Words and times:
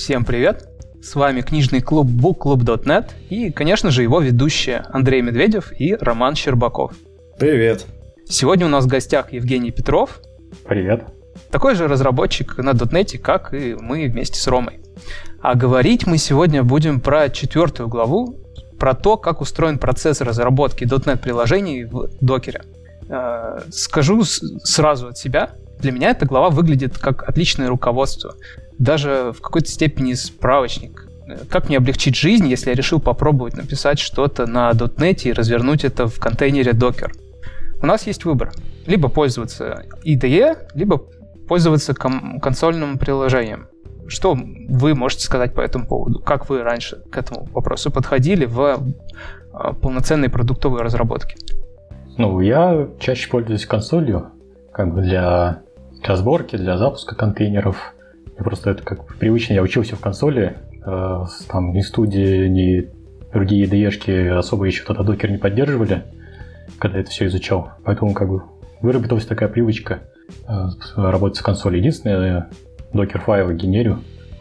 Всем 0.00 0.24
привет! 0.24 0.66
С 1.02 1.14
вами 1.14 1.42
книжный 1.42 1.82
клуб 1.82 2.08
bookclub.net 2.08 3.10
и, 3.28 3.52
конечно 3.52 3.90
же, 3.90 4.02
его 4.02 4.18
ведущие 4.20 4.82
Андрей 4.88 5.20
Медведев 5.20 5.78
и 5.78 5.94
Роман 5.94 6.36
Щербаков. 6.36 6.94
Привет! 7.38 7.84
Сегодня 8.24 8.64
у 8.64 8.70
нас 8.70 8.86
в 8.86 8.88
гостях 8.88 9.30
Евгений 9.34 9.70
Петров. 9.70 10.22
Привет! 10.66 11.04
Такой 11.50 11.74
же 11.74 11.86
разработчик 11.86 12.56
на 12.56 12.70
.NET, 12.70 13.18
как 13.18 13.52
и 13.52 13.74
мы 13.78 14.08
вместе 14.08 14.40
с 14.40 14.46
Ромой. 14.46 14.80
А 15.42 15.54
говорить 15.54 16.06
мы 16.06 16.16
сегодня 16.16 16.62
будем 16.62 17.00
про 17.00 17.28
четвертую 17.28 17.90
главу, 17.90 18.40
про 18.78 18.94
то, 18.94 19.18
как 19.18 19.42
устроен 19.42 19.78
процесс 19.78 20.22
разработки 20.22 20.84
.NET 20.84 21.18
приложений 21.18 21.84
в 21.84 22.08
докере. 22.22 22.62
Э, 23.10 23.58
скажу 23.70 24.24
сразу 24.24 25.08
от 25.08 25.18
себя, 25.18 25.50
для 25.78 25.92
меня 25.92 26.10
эта 26.10 26.24
глава 26.24 26.48
выглядит 26.48 26.98
как 26.98 27.28
отличное 27.28 27.68
руководство, 27.68 28.34
даже 28.80 29.32
в 29.36 29.40
какой-то 29.40 29.68
степени 29.68 30.14
справочник. 30.14 31.06
Как 31.48 31.68
мне 31.68 31.76
облегчить 31.76 32.16
жизнь, 32.16 32.48
если 32.48 32.70
я 32.70 32.74
решил 32.74 32.98
попробовать 32.98 33.56
написать 33.56 34.00
что-то 34.00 34.46
на 34.46 34.70
.NET 34.70 35.22
и 35.24 35.32
развернуть 35.32 35.84
это 35.84 36.08
в 36.08 36.18
контейнере 36.18 36.72
Docker? 36.72 37.12
У 37.80 37.86
нас 37.86 38.06
есть 38.06 38.24
выбор. 38.24 38.52
Либо 38.86 39.08
пользоваться 39.08 39.84
IDE, 40.04 40.56
либо 40.74 40.98
пользоваться 41.46 41.94
консольным 41.94 42.98
приложением. 42.98 43.68
Что 44.08 44.34
вы 44.34 44.94
можете 44.94 45.24
сказать 45.24 45.54
по 45.54 45.60
этому 45.60 45.86
поводу? 45.86 46.18
Как 46.18 46.48
вы 46.48 46.62
раньше 46.62 46.96
к 47.10 47.16
этому 47.16 47.46
вопросу 47.52 47.92
подходили 47.92 48.46
в 48.46 48.60
э, 48.60 49.72
полноценной 49.80 50.30
продуктовой 50.30 50.80
разработке? 50.80 51.36
Ну, 52.16 52.40
я 52.40 52.88
чаще 52.98 53.30
пользуюсь 53.30 53.66
консолью, 53.66 54.30
как 54.72 54.92
бы 54.92 55.02
для, 55.02 55.60
для 56.02 56.16
сборки, 56.16 56.56
для 56.56 56.76
запуска 56.76 57.14
контейнеров. 57.14 57.94
И 58.40 58.42
просто 58.42 58.70
это 58.70 58.82
как 58.82 59.06
привычно. 59.18 59.52
Я 59.52 59.62
учился 59.62 59.96
в 59.96 60.00
консоли, 60.00 60.56
э, 60.84 61.24
там 61.48 61.72
ни 61.72 61.82
студии, 61.82 62.46
ни 62.48 62.88
другие 63.32 63.66
IDE-шки 63.66 64.28
особо 64.28 64.64
еще 64.64 64.82
тогда 64.84 65.02
докер 65.02 65.30
не 65.30 65.36
поддерживали, 65.38 66.04
когда 66.78 66.96
я 66.96 67.02
это 67.02 67.10
все 67.10 67.26
изучал. 67.26 67.72
Поэтому 67.84 68.14
как 68.14 68.28
бы 68.28 68.42
выработалась 68.80 69.26
такая 69.26 69.48
привычка 69.48 70.00
э, 70.48 70.66
работать 70.96 71.38
с 71.38 71.42
консолью. 71.42 71.80
Единственное, 71.80 72.48
докер-файлы 72.94 73.54
генерю 73.54 73.98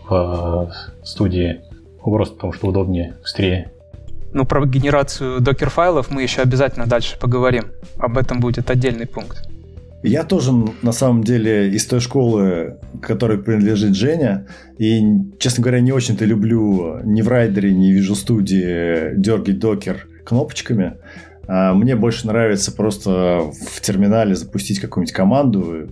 в 0.08 0.72
э, 0.72 1.04
студии 1.04 1.62
просто 2.02 2.36
потому, 2.36 2.54
что 2.54 2.68
удобнее, 2.68 3.16
быстрее. 3.22 3.72
Ну, 4.32 4.46
про 4.46 4.66
генерацию 4.66 5.42
докер-файлов 5.42 6.10
мы 6.10 6.24
еще 6.24 6.42
обязательно 6.42 6.86
дальше 6.86 7.20
поговорим. 7.20 7.66
Об 7.98 8.18
этом 8.18 8.40
будет 8.40 8.70
отдельный 8.70 9.08
пункт. 9.08 9.49
Я 10.02 10.24
тоже, 10.24 10.52
на 10.82 10.92
самом 10.94 11.24
деле, 11.24 11.70
из 11.70 11.86
той 11.86 12.00
школы, 12.00 12.78
которой 13.02 13.38
принадлежит 13.38 13.96
Женя, 13.96 14.48
и, 14.78 15.02
честно 15.40 15.62
говоря, 15.64 15.82
не 15.82 15.92
очень-то 15.92 16.24
люблю 16.24 17.00
ни 17.04 17.22
в 17.22 17.28
райдере, 17.28 17.74
ни 17.74 17.94
в 17.94 17.98
Visual 17.98 18.16
Studio 18.16 19.16
дергать 19.16 19.60
докер 19.60 20.08
кнопочками. 20.26 20.96
А 21.48 21.74
мне 21.74 21.96
больше 21.96 22.28
нравится 22.28 22.72
просто 22.72 23.52
в 23.52 23.82
терминале 23.82 24.36
запустить 24.36 24.80
какую-нибудь 24.80 25.14
команду, 25.14 25.90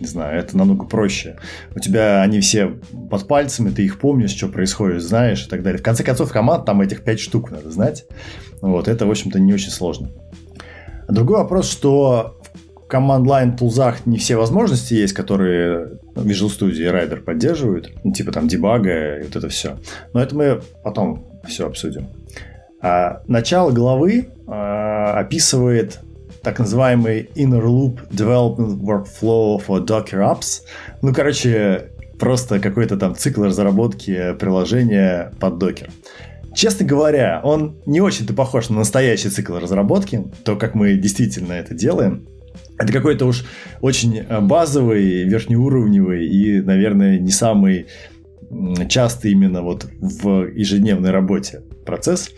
не 0.00 0.06
знаю, 0.06 0.38
это 0.38 0.56
намного 0.56 0.86
проще. 0.86 1.36
У 1.76 1.80
тебя 1.80 2.22
они 2.22 2.40
все 2.40 2.78
под 3.10 3.28
пальцами, 3.28 3.68
ты 3.68 3.84
их 3.84 3.98
помнишь, 3.98 4.30
что 4.30 4.48
происходит, 4.48 5.02
знаешь 5.02 5.44
и 5.44 5.50
так 5.50 5.62
далее. 5.62 5.78
В 5.78 5.82
конце 5.82 6.02
концов, 6.02 6.32
команд 6.32 6.64
там 6.64 6.80
этих 6.80 7.02
пять 7.02 7.20
штук 7.20 7.50
надо 7.50 7.70
знать. 7.70 8.06
Вот, 8.62 8.88
это, 8.88 9.04
в 9.04 9.10
общем-то, 9.10 9.38
не 9.38 9.52
очень 9.52 9.70
сложно. 9.70 10.08
Другой 11.08 11.38
вопрос, 11.38 11.70
что 11.70 12.39
Line 12.98 13.56
тулзах 13.56 14.06
не 14.06 14.18
все 14.18 14.36
возможности 14.36 14.94
есть, 14.94 15.12
которые 15.12 15.98
Visual 16.14 16.48
Studio 16.48 16.74
и 16.74 16.84
Rider 16.84 17.20
поддерживают, 17.20 17.92
ну, 18.04 18.12
типа 18.12 18.32
там 18.32 18.48
дебага 18.48 19.18
и 19.18 19.24
вот 19.24 19.36
это 19.36 19.48
все. 19.48 19.78
Но 20.12 20.22
это 20.22 20.34
мы 20.34 20.60
потом 20.82 21.26
все 21.46 21.66
обсудим. 21.66 22.08
А 22.82 23.22
начало 23.26 23.70
главы 23.70 24.28
а, 24.46 25.20
описывает 25.20 26.00
так 26.42 26.58
называемый 26.58 27.28
Inner 27.34 27.62
Loop 27.62 28.08
Development 28.10 28.80
Workflow 28.80 29.62
for 29.66 29.84
Docker 29.84 30.20
Apps. 30.20 30.62
Ну, 31.02 31.12
короче, 31.12 31.90
просто 32.18 32.60
какой-то 32.60 32.96
там 32.96 33.14
цикл 33.14 33.44
разработки 33.44 34.34
приложения 34.38 35.32
под 35.38 35.62
Docker. 35.62 35.90
Честно 36.54 36.84
говоря, 36.84 37.40
он 37.44 37.76
не 37.86 38.00
очень-то 38.00 38.34
похож 38.34 38.70
на 38.70 38.78
настоящий 38.78 39.28
цикл 39.28 39.56
разработки, 39.56 40.24
то, 40.44 40.56
как 40.56 40.74
мы 40.74 40.94
действительно 40.94 41.52
это 41.52 41.74
делаем. 41.74 42.26
Это 42.80 42.92
какой-то 42.92 43.26
уж 43.26 43.44
очень 43.82 44.18
э, 44.18 44.40
базовый, 44.40 45.24
верхнеуровневый 45.24 46.26
и, 46.26 46.62
наверное, 46.62 47.18
не 47.18 47.30
самый 47.30 47.86
частый 48.88 49.32
именно 49.32 49.62
вот 49.62 49.86
в 50.00 50.48
ежедневной 50.48 51.10
работе 51.10 51.62
процесс. 51.84 52.30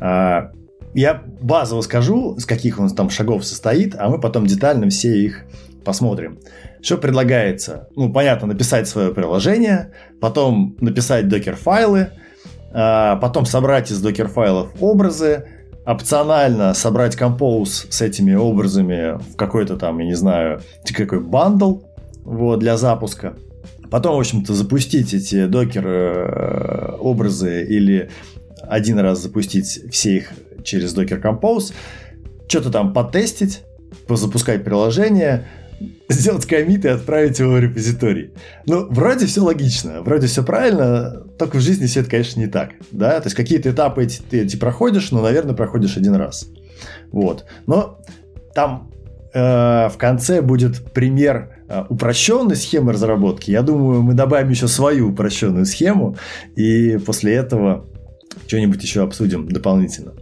А, 0.00 0.50
я 0.94 1.22
базово 1.40 1.82
скажу, 1.82 2.38
с 2.38 2.46
каких 2.46 2.80
он 2.80 2.88
там 2.90 3.10
шагов 3.10 3.44
состоит, 3.44 3.94
а 3.96 4.08
мы 4.08 4.18
потом 4.20 4.46
детально 4.46 4.88
все 4.88 5.16
их 5.16 5.44
посмотрим. 5.84 6.38
Что 6.80 6.96
предлагается? 6.96 7.88
Ну, 7.94 8.12
понятно, 8.12 8.48
написать 8.48 8.88
свое 8.88 9.12
приложение, 9.12 9.92
потом 10.20 10.76
написать 10.80 11.28
докер-файлы, 11.28 12.10
а, 12.72 13.16
потом 13.16 13.46
собрать 13.46 13.90
из 13.90 14.00
докер-файлов 14.00 14.70
образы, 14.80 15.46
опционально 15.88 16.74
собрать 16.74 17.16
композ 17.16 17.86
с 17.88 18.02
этими 18.02 18.34
образами 18.34 19.18
в 19.32 19.36
какой-то 19.36 19.78
там, 19.78 19.98
я 20.00 20.04
не 20.04 20.14
знаю, 20.14 20.60
какой 20.94 21.20
бандл 21.20 21.78
вот, 22.24 22.58
для 22.58 22.76
запуска. 22.76 23.34
Потом, 23.90 24.16
в 24.16 24.20
общем-то, 24.20 24.52
запустить 24.52 25.14
эти 25.14 25.46
докер 25.46 25.86
э, 25.86 26.96
образы 27.00 27.64
или 27.64 28.10
один 28.68 28.98
раз 28.98 29.22
запустить 29.22 29.80
все 29.90 30.16
их 30.18 30.32
через 30.62 30.94
Docker 30.94 31.22
Compose, 31.22 31.72
что-то 32.48 32.70
там 32.70 32.92
потестить, 32.92 33.62
запускать 34.10 34.64
приложение, 34.64 35.46
сделать 36.08 36.46
комит 36.46 36.84
и 36.84 36.88
отправить 36.88 37.38
его 37.38 37.52
в 37.52 37.60
репозиторий. 37.60 38.32
Ну, 38.66 38.86
вроде 38.90 39.26
все 39.26 39.42
логично, 39.42 40.02
вроде 40.02 40.26
все 40.26 40.42
правильно, 40.42 41.22
только 41.38 41.56
в 41.56 41.60
жизни 41.60 41.86
все 41.86 42.00
это, 42.00 42.10
конечно, 42.10 42.40
не 42.40 42.46
так. 42.46 42.70
Да? 42.90 43.20
То 43.20 43.26
есть 43.26 43.36
какие-то 43.36 43.70
этапы 43.70 44.04
эти, 44.04 44.20
ты 44.22 44.42
эти 44.42 44.56
проходишь, 44.56 45.10
но, 45.10 45.22
наверное, 45.22 45.54
проходишь 45.54 45.96
один 45.96 46.14
раз. 46.14 46.48
Вот. 47.12 47.44
Но 47.66 48.00
там 48.54 48.90
э, 49.32 49.88
в 49.88 49.94
конце 49.98 50.42
будет 50.42 50.92
пример 50.92 51.62
э, 51.68 51.84
упрощенной 51.88 52.56
схемы 52.56 52.92
разработки. 52.92 53.50
Я 53.50 53.62
думаю, 53.62 54.02
мы 54.02 54.14
добавим 54.14 54.50
еще 54.50 54.68
свою 54.68 55.10
упрощенную 55.10 55.66
схему, 55.66 56.16
и 56.56 56.98
после 56.98 57.34
этого 57.34 57.86
что-нибудь 58.46 58.82
еще 58.82 59.02
обсудим 59.02 59.48
дополнительно. 59.48 60.14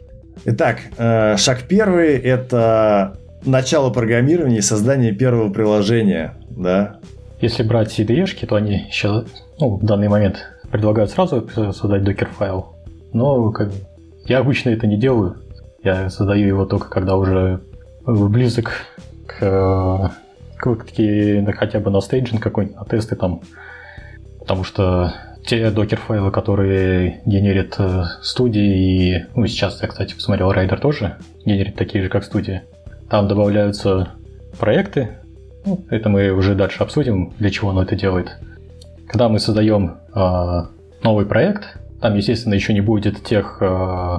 Итак, 0.44 0.80
э, 0.96 1.36
шаг 1.38 1.62
первый– 1.68 2.14
это 2.16 3.18
начало 3.46 3.90
программирования 3.90 4.58
и 4.58 4.62
создание 4.62 5.12
первого 5.12 5.52
приложения, 5.52 6.34
да? 6.50 6.98
Если 7.40 7.62
брать 7.62 7.98
IDE, 7.98 8.46
то 8.46 8.56
они 8.56 8.86
сейчас, 8.90 9.24
ну, 9.58 9.76
в 9.76 9.84
данный 9.84 10.08
момент 10.08 10.44
предлагают 10.70 11.10
сразу 11.10 11.48
создать 11.72 12.02
докер-файл, 12.02 12.74
но 13.12 13.50
как, 13.52 13.70
я 14.26 14.38
обычно 14.38 14.70
это 14.70 14.86
не 14.86 14.96
делаю. 14.96 15.36
Я 15.82 16.10
создаю 16.10 16.46
его 16.46 16.64
только 16.64 16.88
когда 16.88 17.16
уже 17.16 17.60
близок 18.04 18.72
к, 19.26 20.12
к, 20.56 20.74
к 20.74 21.52
хотя 21.56 21.80
бы 21.80 21.90
на 21.90 22.00
стейджинг 22.00 22.42
какой-нибудь, 22.42 22.76
на 22.76 22.84
тесты 22.84 23.14
там. 23.16 23.42
Потому 24.40 24.64
что 24.64 25.14
те 25.44 25.70
докер-файлы, 25.70 26.30
которые 26.30 27.20
генерит 27.24 27.76
э, 27.78 28.04
студии, 28.22 29.14
и, 29.14 29.26
ну, 29.34 29.46
сейчас 29.46 29.80
я, 29.80 29.88
кстати, 29.88 30.14
посмотрел, 30.14 30.50
Райдер 30.50 30.80
тоже 30.80 31.16
генерит 31.44 31.76
такие 31.76 32.02
же, 32.02 32.10
как 32.10 32.24
студии. 32.24 32.62
Там 33.08 33.28
добавляются 33.28 34.10
проекты, 34.58 35.18
ну, 35.66 35.84
это 35.90 36.08
мы 36.08 36.30
уже 36.30 36.54
дальше 36.54 36.82
обсудим, 36.82 37.32
для 37.38 37.50
чего 37.50 37.70
оно 37.70 37.82
это 37.82 37.96
делает. 37.96 38.38
Когда 39.08 39.28
мы 39.28 39.40
создаем 39.40 39.96
э, 40.14 40.62
новый 41.02 41.26
проект, 41.26 41.78
там, 42.00 42.14
естественно, 42.14 42.54
еще 42.54 42.72
не 42.72 42.80
будет 42.80 43.24
тех 43.24 43.58
э, 43.60 44.18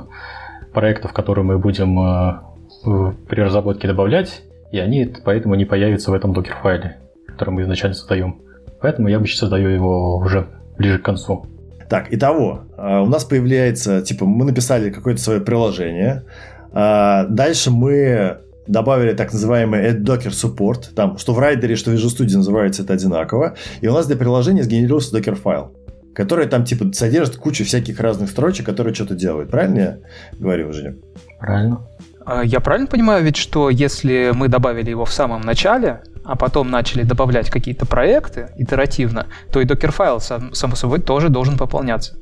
проектов, 0.74 1.14
которые 1.14 1.46
мы 1.46 1.58
будем 1.58 2.00
э, 2.00 3.14
при 3.30 3.42
разработке 3.42 3.88
добавлять, 3.88 4.44
и 4.72 4.80
они 4.80 5.14
поэтому 5.24 5.56
не 5.56 5.64
появятся 5.64 6.12
в 6.12 6.14
этом 6.14 6.34
докер-файле, 6.34 6.98
который 7.28 7.52
мы 7.52 7.62
изначально 7.62 7.96
создаем. 7.96 8.42
Поэтому 8.82 9.08
я 9.08 9.18
обычно 9.18 9.40
создаю 9.40 9.70
его 9.70 10.18
уже 10.18 10.48
ближе 10.78 11.00
к 11.00 11.04
концу. 11.04 11.46
Так, 11.90 12.14
итого, 12.14 12.66
у 12.78 13.06
нас 13.06 13.24
появляется, 13.24 14.02
типа, 14.02 14.26
мы 14.26 14.44
написали 14.44 14.90
какое-то 14.90 15.22
свое 15.22 15.40
приложение, 15.40 16.26
дальше 16.74 17.72
мы 17.72 18.40
добавили 18.68 19.14
так 19.14 19.34
называемый 19.34 19.94
Docker 19.94 20.32
Support, 20.32 20.94
там, 20.96 21.18
что 21.18 21.34
в 21.34 21.40
райдере, 21.40 21.76
что 21.76 21.92
в 21.92 21.94
Visual 21.94 22.18
Studio 22.18 22.38
называется 22.38 22.84
это 22.84 22.94
одинаково, 22.94 23.56
и 23.82 23.88
у 23.88 23.94
нас 23.94 24.08
для 24.08 24.16
приложения 24.16 24.64
сгенерировался 24.64 25.18
Docker 25.18 25.36
файл, 25.36 25.76
который 26.14 26.48
там, 26.48 26.64
типа, 26.64 26.92
содержит 26.94 27.38
кучу 27.38 27.64
всяких 27.64 28.00
разных 28.00 28.30
строчек, 28.30 28.66
которые 28.66 28.94
что-то 28.94 29.16
делают. 29.16 29.50
Правильно 29.50 29.80
я 29.80 29.98
говорю, 30.38 30.74
Женя? 30.74 30.96
Правильно. 31.40 31.88
А 32.26 32.44
я 32.44 32.60
правильно 32.60 32.88
понимаю 32.88 33.24
ведь, 33.24 33.38
что 33.38 33.70
если 33.70 34.32
мы 34.36 34.50
добавили 34.50 34.90
его 34.90 35.06
в 35.06 35.14
самом 35.14 35.42
начале, 35.42 36.02
а 36.26 36.36
потом 36.36 36.70
начали 36.70 37.04
добавлять 37.04 37.50
какие-то 37.50 37.86
проекты 37.86 38.50
итеративно, 38.58 39.28
то 39.54 39.62
и 39.62 39.66
докер-файл, 39.66 40.20
само 40.20 40.76
собой, 40.76 41.00
тоже 41.00 41.30
должен 41.30 41.58
пополняться. 41.58 42.16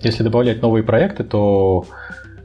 Если 0.00 0.22
добавлять 0.22 0.62
новые 0.62 0.82
проекты, 0.82 1.24
то 1.24 1.84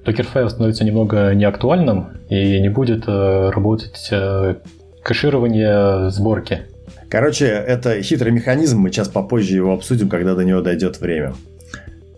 докер-файл 0.05 0.49
становится 0.49 0.85
немного 0.85 1.33
неактуальным 1.33 2.17
и 2.29 2.59
не 2.61 2.69
будет 2.69 3.05
э, 3.07 3.49
работать 3.49 4.07
э, 4.11 4.55
кэширование 5.03 6.09
сборки. 6.11 6.63
Короче, 7.09 7.45
это 7.45 8.01
хитрый 8.01 8.31
механизм, 8.31 8.79
мы 8.79 8.89
сейчас 8.89 9.09
попозже 9.09 9.55
его 9.55 9.73
обсудим, 9.73 10.09
когда 10.09 10.35
до 10.35 10.43
него 10.43 10.61
дойдет 10.61 10.99
время. 10.99 11.33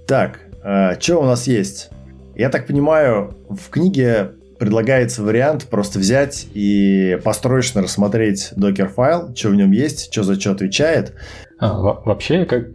Так, 0.05 0.39
э, 0.63 0.99
что 0.99 1.21
у 1.21 1.25
нас 1.25 1.47
есть? 1.47 1.89
Я 2.35 2.49
так 2.49 2.67
понимаю, 2.67 3.35
в 3.49 3.69
книге 3.69 4.31
предлагается 4.59 5.23
вариант 5.23 5.65
просто 5.65 5.99
взять 5.99 6.47
и 6.53 7.19
построечно 7.23 7.81
рассмотреть 7.81 8.51
докер-файл, 8.55 9.35
что 9.35 9.49
в 9.49 9.55
нем 9.55 9.71
есть, 9.71 10.11
что 10.11 10.23
за 10.23 10.39
что 10.39 10.51
отвечает. 10.51 11.13
А, 11.59 11.73
вообще, 11.73 12.45
как 12.45 12.67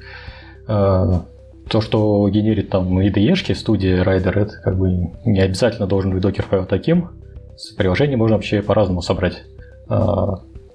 э, 0.69 1.21
то, 1.69 1.81
что 1.81 2.29
генерит 2.29 2.71
там 2.71 2.99
IDE-шки 2.99 3.55
студии 3.55 4.03
Rider, 4.03 4.39
это 4.39 4.61
как 4.63 4.77
бы 4.77 5.13
не 5.25 5.41
обязательно 5.41 5.87
должен 5.87 6.13
быть 6.13 6.23
докер-файл 6.23 6.67
таким. 6.67 7.11
С 7.57 7.73
приложением 7.73 8.19
можно 8.19 8.37
вообще 8.37 8.63
по-разному 8.63 9.03
собрать. 9.03 9.43
Э, 9.89 10.35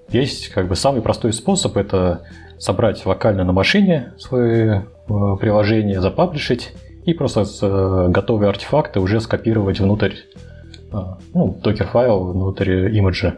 есть 0.09 0.49
как 0.49 0.67
бы 0.67 0.75
самый 0.75 1.01
простой 1.01 1.33
способ, 1.33 1.77
это 1.77 2.21
собрать 2.57 3.05
локально 3.05 3.43
на 3.43 3.51
машине 3.51 4.13
свое 4.17 4.85
э, 5.07 5.13
приложение, 5.39 6.01
запаблишить 6.01 6.73
и 7.05 7.13
просто 7.13 7.45
э, 7.61 8.07
готовые 8.09 8.49
артефакты 8.49 8.99
уже 8.99 9.19
скопировать 9.21 9.79
внутрь 9.79 10.13
а, 10.91 11.17
ну, 11.33 11.57
докер-файл 11.61 12.31
внутрь 12.31 12.95
имиджа, 12.95 13.37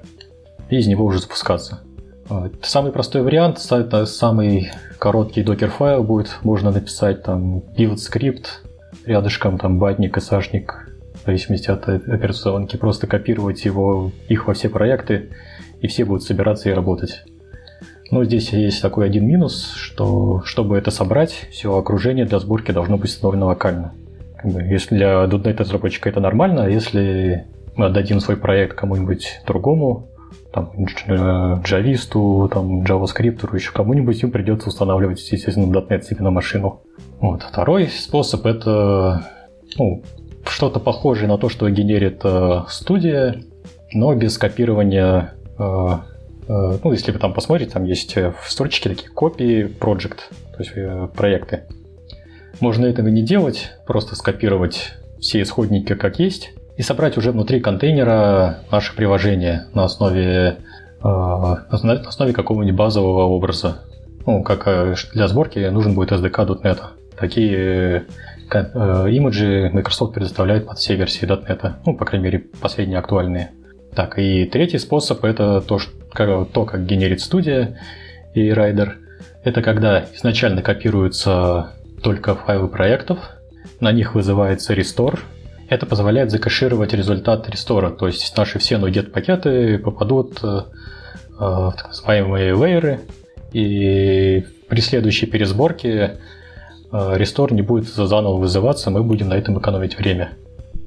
и 0.69 0.77
из 0.77 0.87
него 0.87 1.05
уже 1.05 1.19
запускаться. 1.19 1.81
А, 2.29 2.45
это 2.45 2.57
самый 2.61 2.91
простой 2.91 3.23
вариант, 3.23 3.59
самый 3.59 4.71
короткий 4.99 5.41
докер-файл 5.41 6.03
будет, 6.03 6.37
можно 6.43 6.71
написать 6.71 7.23
там 7.23 7.57
build 7.57 7.97
скрипт, 7.97 8.61
рядышком 9.05 9.57
там 9.57 9.79
батник 9.79 10.17
и 10.17 10.21
сашник, 10.21 10.89
в 11.15 11.25
зависимости 11.25 11.71
от 11.71 11.89
операционки, 11.89 12.77
просто 12.77 13.07
копировать 13.07 13.65
его, 13.65 14.11
их 14.27 14.47
во 14.47 14.53
все 14.53 14.69
проекты, 14.69 15.29
и 15.81 15.87
все 15.87 16.05
будут 16.05 16.23
собираться 16.23 16.69
и 16.69 16.73
работать. 16.73 17.23
Но 18.11 18.23
здесь 18.23 18.53
есть 18.53 18.81
такой 18.81 19.05
один 19.05 19.27
минус, 19.27 19.73
что 19.75 20.41
чтобы 20.45 20.77
это 20.77 20.91
собрать, 20.91 21.47
все 21.51 21.75
окружение 21.75 22.25
для 22.25 22.39
сборки 22.39 22.71
должно 22.71 22.97
быть 22.97 23.09
установлено 23.09 23.47
локально. 23.47 23.93
Если 24.43 24.95
для 24.95 25.25
.NET 25.25 25.57
разработчика 25.57 26.09
это 26.09 26.19
нормально, 26.19 26.65
а 26.65 26.69
если 26.69 27.45
мы 27.75 27.87
отдадим 27.87 28.19
свой 28.19 28.37
проект 28.37 28.75
кому-нибудь 28.77 29.41
другому, 29.45 30.08
там, 30.51 30.71
джависту, 31.63 32.49
там, 32.51 32.83
JavaScript, 32.83 33.55
еще 33.55 33.71
кому-нибудь, 33.71 34.21
им 34.23 34.31
придется 34.31 34.69
устанавливать, 34.69 35.19
естественно, 35.19 35.65
.NET 35.65 36.03
себе 36.03 36.23
на 36.23 36.31
машину. 36.31 36.81
Вот. 37.19 37.43
Второй 37.43 37.87
способ— 37.87 38.45
это 38.47 39.27
ну, 39.77 40.03
что-то 40.45 40.79
похожее 40.79 41.27
на 41.27 41.37
то, 41.37 41.49
что 41.49 41.69
генерит 41.69 42.21
э, 42.23 42.61
студия, 42.67 43.43
но 43.93 44.15
без 44.15 44.37
копирования 44.37 45.33
э, 45.57 45.87
э, 46.47 46.77
ну, 46.83 46.91
если 46.91 47.11
вы 47.11 47.19
там 47.19 47.33
посмотрите, 47.33 47.71
там 47.71 47.83
есть 47.83 48.15
в 48.15 48.35
строчке 48.47 48.89
такие 48.89 49.09
копии 49.11 49.65
project, 49.65 50.17
то 50.55 50.59
есть 50.59 50.71
э, 50.75 51.07
проекты. 51.15 51.65
Можно 52.59 52.87
этого 52.87 53.07
не 53.07 53.21
делать, 53.21 53.71
просто 53.85 54.15
скопировать 54.15 54.93
все 55.19 55.41
исходники 55.41 55.95
как 55.95 56.19
есть 56.19 56.53
и 56.79 56.81
собрать 56.81 57.17
уже 57.17 57.33
внутри 57.33 57.59
контейнера 57.59 58.59
наше 58.71 58.95
приложение 58.95 59.65
на 59.73 59.83
основе, 59.83 60.59
э, 61.03 61.03
на 61.03 61.93
основе 62.07 62.31
какого-нибудь 62.31 62.77
базового 62.77 63.23
образа. 63.23 63.81
Ну, 64.25 64.43
как 64.43 64.65
э, 64.65 64.95
для 65.13 65.27
сборки 65.27 65.59
нужен 65.59 65.93
будет 65.93 66.13
SDK.NET. 66.13 66.79
Такие 67.17 68.05
э, 68.53 69.09
имиджи 69.11 69.69
Microsoft 69.73 70.13
предоставляет 70.13 70.67
под 70.67 70.77
все 70.77 70.95
версии 70.95 71.27
.NET. 71.27 71.73
Ну, 71.85 71.97
по 71.97 72.05
крайней 72.05 72.23
мере, 72.23 72.45
последние 72.61 72.99
актуальные. 72.99 73.51
Так, 73.93 74.17
и 74.17 74.45
третий 74.45 74.77
способ 74.77 75.25
это 75.25 75.59
то, 75.59 75.79
что, 75.79 76.45
то 76.45 76.63
как 76.63 76.85
генерит 76.85 77.19
студия 77.19 77.77
и 78.33 78.51
Rider. 78.51 78.91
Это 79.43 79.61
когда 79.61 80.05
изначально 80.15 80.61
копируются 80.61 81.73
только 82.01 82.35
файлы 82.35 82.69
проектов, 82.69 83.19
на 83.81 83.91
них 83.91 84.15
вызывается 84.15 84.73
restore. 84.75 85.19
Это 85.69 85.85
позволяет 85.85 86.31
закэшировать 86.31 86.93
результат 86.93 87.49
рестора, 87.49 87.91
то 87.91 88.07
есть 88.07 88.35
наши 88.35 88.59
все 88.59 88.75
NuGet 88.75 89.11
пакеты 89.11 89.77
попадут 89.77 90.39
э, 90.43 90.61
в 91.37 91.73
так 91.77 91.87
называемые 91.87 92.53
лейеры, 92.53 93.01
и 93.53 94.45
при 94.67 94.81
следующей 94.81 95.25
пересборке 95.25 96.19
рестор 96.91 97.53
не 97.53 97.61
будет 97.61 97.87
заново 97.87 98.37
вызываться, 98.37 98.89
мы 98.89 99.03
будем 99.03 99.29
на 99.29 99.35
этом 99.35 99.59
экономить 99.59 99.97
время. 99.97 100.31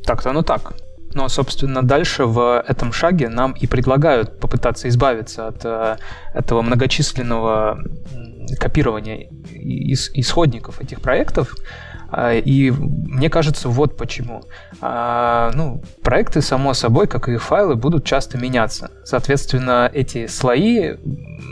Так-то 0.05 0.33
ну 0.33 0.43
так. 0.43 0.75
Но, 1.15 1.29
собственно, 1.29 1.83
дальше 1.83 2.25
в 2.25 2.65
этом 2.67 2.93
шаге 2.93 3.29
нам 3.29 3.53
и 3.53 3.67
предлагают 3.67 4.41
попытаться 4.41 4.89
избавиться 4.89 5.49
от 5.49 5.65
э, 5.65 5.97
этого 6.33 6.63
многочисленного 6.63 7.79
копирования 8.59 9.29
исходников 9.53 10.81
этих 10.81 11.03
проектов. 11.03 11.55
А, 12.13 12.35
и 12.35 12.71
мне 12.71 13.31
кажется, 13.31 13.71
вот 13.71 13.97
почему. 13.97 14.43
А, 14.83 15.51
ну, 15.55 15.83
проекты, 16.03 16.43
само 16.43 16.75
собой, 16.75 17.07
как 17.07 17.29
и 17.29 17.39
файлы, 17.39 17.75
будут 17.75 18.05
часто 18.05 18.37
меняться. 18.37 18.91
Соответственно, 19.05 19.91
эти 19.93 20.27
слои 20.27 20.97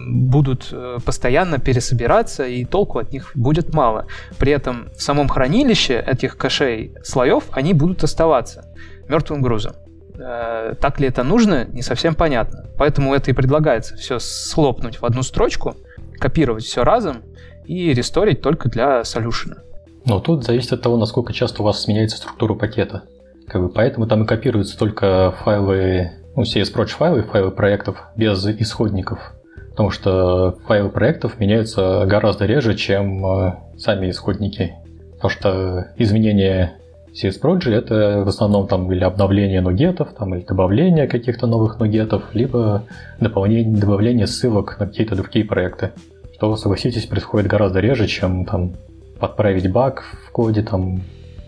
будут 0.06 0.68
э, 0.70 0.98
постоянно 1.04 1.58
пересобираться, 1.58 2.44
и 2.44 2.66
толку 2.66 2.98
от 2.98 3.10
них 3.10 3.32
будет 3.34 3.72
мало. 3.72 4.06
При 4.38 4.52
этом 4.52 4.90
в 4.94 5.02
самом 5.02 5.28
хранилище 5.28 6.04
этих 6.06 6.36
кэшей 6.36 6.94
слоев 7.02 7.44
они 7.52 7.72
будут 7.72 8.04
оставаться 8.04 8.66
мертвым 9.08 9.40
грузом. 9.40 9.72
Э, 10.18 10.74
так 10.78 11.00
ли 11.00 11.08
это 11.08 11.24
нужно, 11.24 11.64
не 11.64 11.80
совсем 11.80 12.14
понятно. 12.14 12.66
Поэтому 12.76 13.14
это 13.14 13.30
и 13.30 13.34
предлагается 13.34 13.96
все 13.96 14.18
слопнуть 14.18 15.00
в 15.00 15.06
одну 15.06 15.22
строчку, 15.22 15.74
копировать 16.18 16.64
все 16.64 16.84
разом 16.84 17.22
и 17.64 17.94
ресторить 17.94 18.42
только 18.42 18.68
для 18.68 19.04
солюшена. 19.04 19.62
Но 20.04 20.20
тут 20.20 20.44
зависит 20.44 20.72
от 20.72 20.82
того, 20.82 20.96
насколько 20.96 21.32
часто 21.32 21.62
у 21.62 21.64
вас 21.64 21.86
меняется 21.86 22.16
структура 22.16 22.54
пакета. 22.54 23.02
Как 23.46 23.62
бы, 23.62 23.68
поэтому 23.68 24.06
там 24.06 24.24
и 24.24 24.26
копируются 24.26 24.78
только 24.78 25.34
файлы, 25.42 26.12
ну, 26.36 26.42
CS 26.42 26.74
Proj 26.74 26.86
файлы, 26.86 27.22
файлы 27.22 27.50
проектов 27.50 28.08
без 28.16 28.46
исходников. 28.46 29.34
Потому 29.70 29.90
что 29.90 30.56
файлы 30.66 30.88
проектов 30.88 31.38
меняются 31.40 32.04
гораздо 32.06 32.46
реже, 32.46 32.74
чем 32.74 33.24
э, 33.24 33.54
сами 33.76 34.10
исходники. 34.10 34.74
Потому 35.14 35.30
что 35.30 35.86
изменения 35.96 36.74
CS 37.12 37.40
Proj 37.40 37.68
это 37.70 38.22
в 38.24 38.28
основном 38.28 38.68
там 38.68 38.90
или 38.92 39.02
обновление 39.02 39.60
нугетов, 39.60 40.10
там, 40.16 40.34
или 40.34 40.44
добавление 40.44 41.06
каких-то 41.08 41.46
новых 41.46 41.78
нугетов, 41.78 42.34
либо 42.34 42.84
дополнение, 43.18 43.76
добавление 43.76 44.26
ссылок 44.26 44.78
на 44.78 44.86
какие-то 44.86 45.16
другие 45.16 45.44
проекты. 45.44 45.90
Что, 46.34 46.56
согласитесь, 46.56 47.06
происходит 47.06 47.48
гораздо 47.48 47.80
реже, 47.80 48.06
чем 48.06 48.44
там 48.44 48.74
подправить 49.20 49.70
баг 49.70 50.04
в 50.26 50.30
коде, 50.30 50.62
там, 50.62 51.02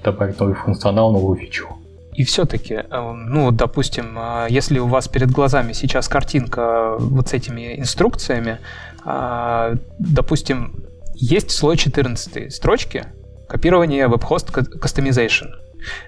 добавить 0.05 0.39
новый 0.41 0.55
функционал, 0.55 1.13
новую 1.13 1.39
фичу. 1.39 1.69
И 2.15 2.25
все-таки, 2.25 2.75
э, 2.75 3.13
ну, 3.15 3.51
допустим, 3.51 4.19
э, 4.19 4.47
если 4.51 4.79
у 4.79 4.87
вас 4.87 5.09
перед 5.09 5.31
глазами 5.31 5.73
сейчас 5.73 6.09
картинка 6.09 6.97
вот 6.99 7.29
с 7.29 7.33
этими 7.33 7.79
инструкциями, 7.79 8.59
э, 9.07 9.75
допустим, 9.99 10.85
есть 11.15 11.51
слой 11.51 11.77
14 11.77 12.51
строчки, 12.53 13.07
копирование 13.49 14.07
WebHost 14.09 14.53
Customization. 14.81 15.47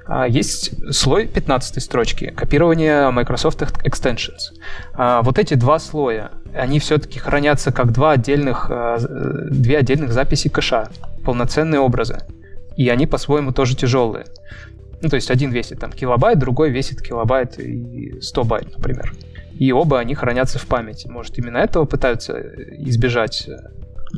А, 0.07 0.27
есть 0.27 0.73
слой 0.95 1.27
15 1.27 1.83
строчки, 1.83 2.27
копирование 2.27 3.11
Microsoft 3.11 3.63
Extensions. 3.85 4.53
А, 4.95 5.23
вот 5.23 5.39
эти 5.39 5.55
два 5.55 5.79
слоя, 5.79 6.31
они 6.55 6.79
все-таки 6.79 7.19
хранятся 7.19 7.73
как 7.73 7.93
два 7.93 8.13
отдельных, 8.13 8.67
а, 8.71 8.99
две 9.51 9.79
отдельных 9.79 10.13
записи 10.13 10.49
кэша, 10.49 10.89
полноценные 11.25 11.81
образы. 11.81 12.19
И 12.77 12.89
они 12.89 13.07
по-своему 13.07 13.53
тоже 13.53 13.77
тяжелые. 13.77 14.27
Ну, 15.03 15.09
то 15.09 15.17
есть 15.17 15.31
один 15.31 15.51
весит 15.51 15.81
там 15.81 15.93
килобайт, 15.93 16.39
другой 16.39 16.71
весит 16.71 17.03
килобайт 17.03 17.59
и 17.59 18.21
100 18.21 18.45
байт, 18.45 18.77
например. 18.77 19.13
И 19.59 19.71
оба 19.71 20.01
они 20.01 20.15
хранятся 20.15 20.59
в 20.59 20.67
памяти. 20.67 21.09
Может, 21.09 21.39
именно 21.39 21.59
этого 21.59 21.85
пытаются 21.85 22.41
избежать 22.79 23.49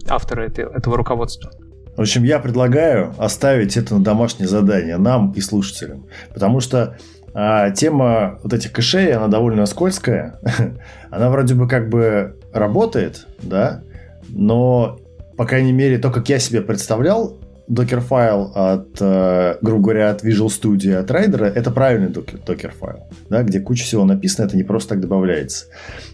авторы 0.09 0.49
этого 0.49 0.97
руководства? 0.97 1.51
В 1.97 2.01
общем, 2.01 2.25
я 2.25 2.39
предлагаю 2.39 3.15
оставить 3.19 3.77
это 3.77 3.95
на 3.95 4.05
домашнее 4.05 4.49
задание 4.49 4.99
нам 4.99 5.33
и 5.33 5.41
слушателям. 5.41 6.07
Потому 6.33 6.61
что 6.61 6.97
а, 7.39 7.71
тема 7.71 8.39
вот 8.43 8.55
этих 8.55 8.73
кэшей, 8.73 9.13
она 9.13 9.29
довольно 9.29 9.67
скользкая. 9.67 10.41
она 11.11 11.29
вроде 11.29 11.55
бы 11.55 11.69
как 11.69 11.91
бы 11.91 12.39
работает, 12.51 13.27
да, 13.43 13.83
но, 14.31 14.99
по 15.37 15.45
крайней 15.45 15.73
мере, 15.73 15.99
то, 15.99 16.11
как 16.11 16.31
я 16.31 16.39
себе 16.39 16.63
представлял, 16.63 17.39
докер-файл 17.69 18.53
от, 18.55 18.97
э, 19.01 19.57
грубо 19.61 19.83
говоря, 19.83 20.11
от 20.13 20.25
Visual 20.25 20.47
Studio, 20.47 20.97
от 20.97 21.11
Rider, 21.11 21.45
это 21.45 21.71
правильный 21.71 22.09
докер-файл, 22.09 23.01
да, 23.29 23.43
где 23.43 23.61
куча 23.61 23.85
всего 23.85 24.07
написано, 24.07 24.47
это 24.47 24.57
не 24.57 24.63
просто 24.63 24.91
так 24.91 25.01
добавляется. 25.01 25.67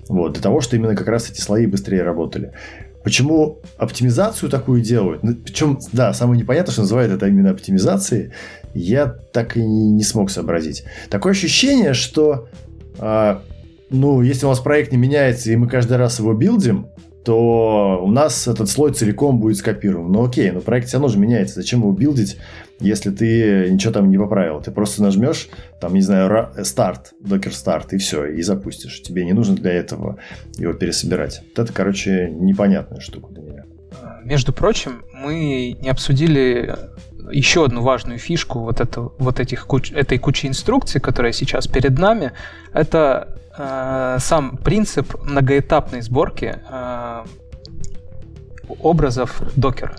Вот, 0.09 0.33
для 0.33 0.43
того, 0.43 0.61
что 0.61 0.75
именно 0.75 0.97
как 0.97 1.07
раз 1.07 1.31
эти 1.31 1.41
слои 1.41 1.67
быстрее 1.67 2.03
работали. 2.03 2.53
Почему 3.05 3.59
оптимизацию 3.77 4.49
такую 4.49 4.83
делают? 4.83 5.23
Ну, 5.23 5.35
причем, 5.35 5.79
да, 5.93 6.13
самое 6.13 6.41
непонятное, 6.41 6.73
что 6.73 6.83
называют 6.83 7.13
это 7.13 7.27
именно 7.27 7.51
оптимизацией, 7.51 8.33
я 8.75 9.07
так 9.07 9.57
и 9.57 9.65
не 9.65 10.03
смог 10.03 10.31
сообразить. 10.31 10.85
Такое 11.11 11.33
ощущение, 11.33 11.95
что 11.95 12.49
э, 12.99 13.39
ну, 13.91 14.23
если 14.23 14.47
у 14.47 14.49
нас 14.49 14.61
проект 14.61 14.93
не 14.93 14.99
меняется, 14.99 15.51
и 15.51 15.57
мы 15.57 15.69
каждый 15.69 15.99
раз 15.99 16.19
его 16.19 16.33
билдим, 16.33 16.87
то 17.25 18.01
у 18.03 18.11
нас 18.11 18.49
этот 18.49 18.69
слой 18.69 18.93
целиком 18.93 19.39
будет 19.39 19.57
скопирован. 19.57 20.11
Ну 20.11 20.25
окей, 20.25 20.51
но 20.51 20.61
проект 20.61 20.89
все 20.89 20.97
равно 20.97 21.09
же 21.09 21.19
меняется. 21.19 21.57
Зачем 21.57 21.81
его 21.81 21.93
билдить, 21.93 22.37
если 22.81 23.11
ты 23.11 23.71
ничего 23.71 23.93
там 23.93 24.11
не 24.11 24.19
поправил? 24.19 24.61
Ты 24.61 24.71
просто 24.71 25.03
нажмешь, 25.03 25.49
там, 25.81 25.95
не 25.95 26.01
знаю, 26.01 26.51
старт, 26.65 27.13
докер 27.21 27.55
старт, 27.55 27.93
и 27.93 27.99
все, 27.99 28.27
и 28.27 28.43
запустишь. 28.43 29.03
Тебе 29.03 29.25
не 29.25 29.33
нужно 29.33 29.55
для 29.55 29.73
этого 29.73 30.19
его 30.57 30.73
пересобирать. 30.73 31.43
Вот 31.51 31.65
это, 31.65 31.73
короче, 31.73 32.31
непонятная 32.31 33.01
штука 33.01 33.33
для 33.33 33.43
меня. 33.43 33.65
Между 34.25 34.53
прочим, 34.53 35.05
мы 35.13 35.77
не 35.81 35.89
обсудили 35.89 36.75
еще 37.31 37.65
одну 37.65 37.83
важную 37.83 38.19
фишку 38.19 38.61
вот, 38.61 38.81
это, 38.81 39.01
вот 39.01 39.39
этих 39.39 39.67
этой 39.93 40.19
кучи 40.19 40.47
инструкций, 40.47 41.01
которая 41.01 41.33
сейчас 41.33 41.69
перед 41.69 41.99
нами. 41.99 42.33
Это 42.73 43.39
э, 43.57 44.17
сам 44.21 44.57
принцип 44.57 45.15
многоэтапной 45.23 46.03
сборки 46.03 46.59
э, 46.69 47.25
образов 48.81 49.43
докера. 49.57 49.97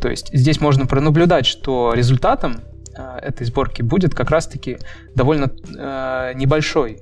То 0.00 0.08
есть 0.08 0.30
здесь 0.32 0.60
можно 0.60 0.86
пронаблюдать, 0.86 1.46
что 1.46 1.92
результатом 1.94 2.60
э, 2.96 3.18
этой 3.22 3.46
сборки 3.46 3.82
будет 3.82 4.14
как 4.14 4.30
раз-таки 4.30 4.78
довольно 5.14 5.50
небольшой 6.34 7.00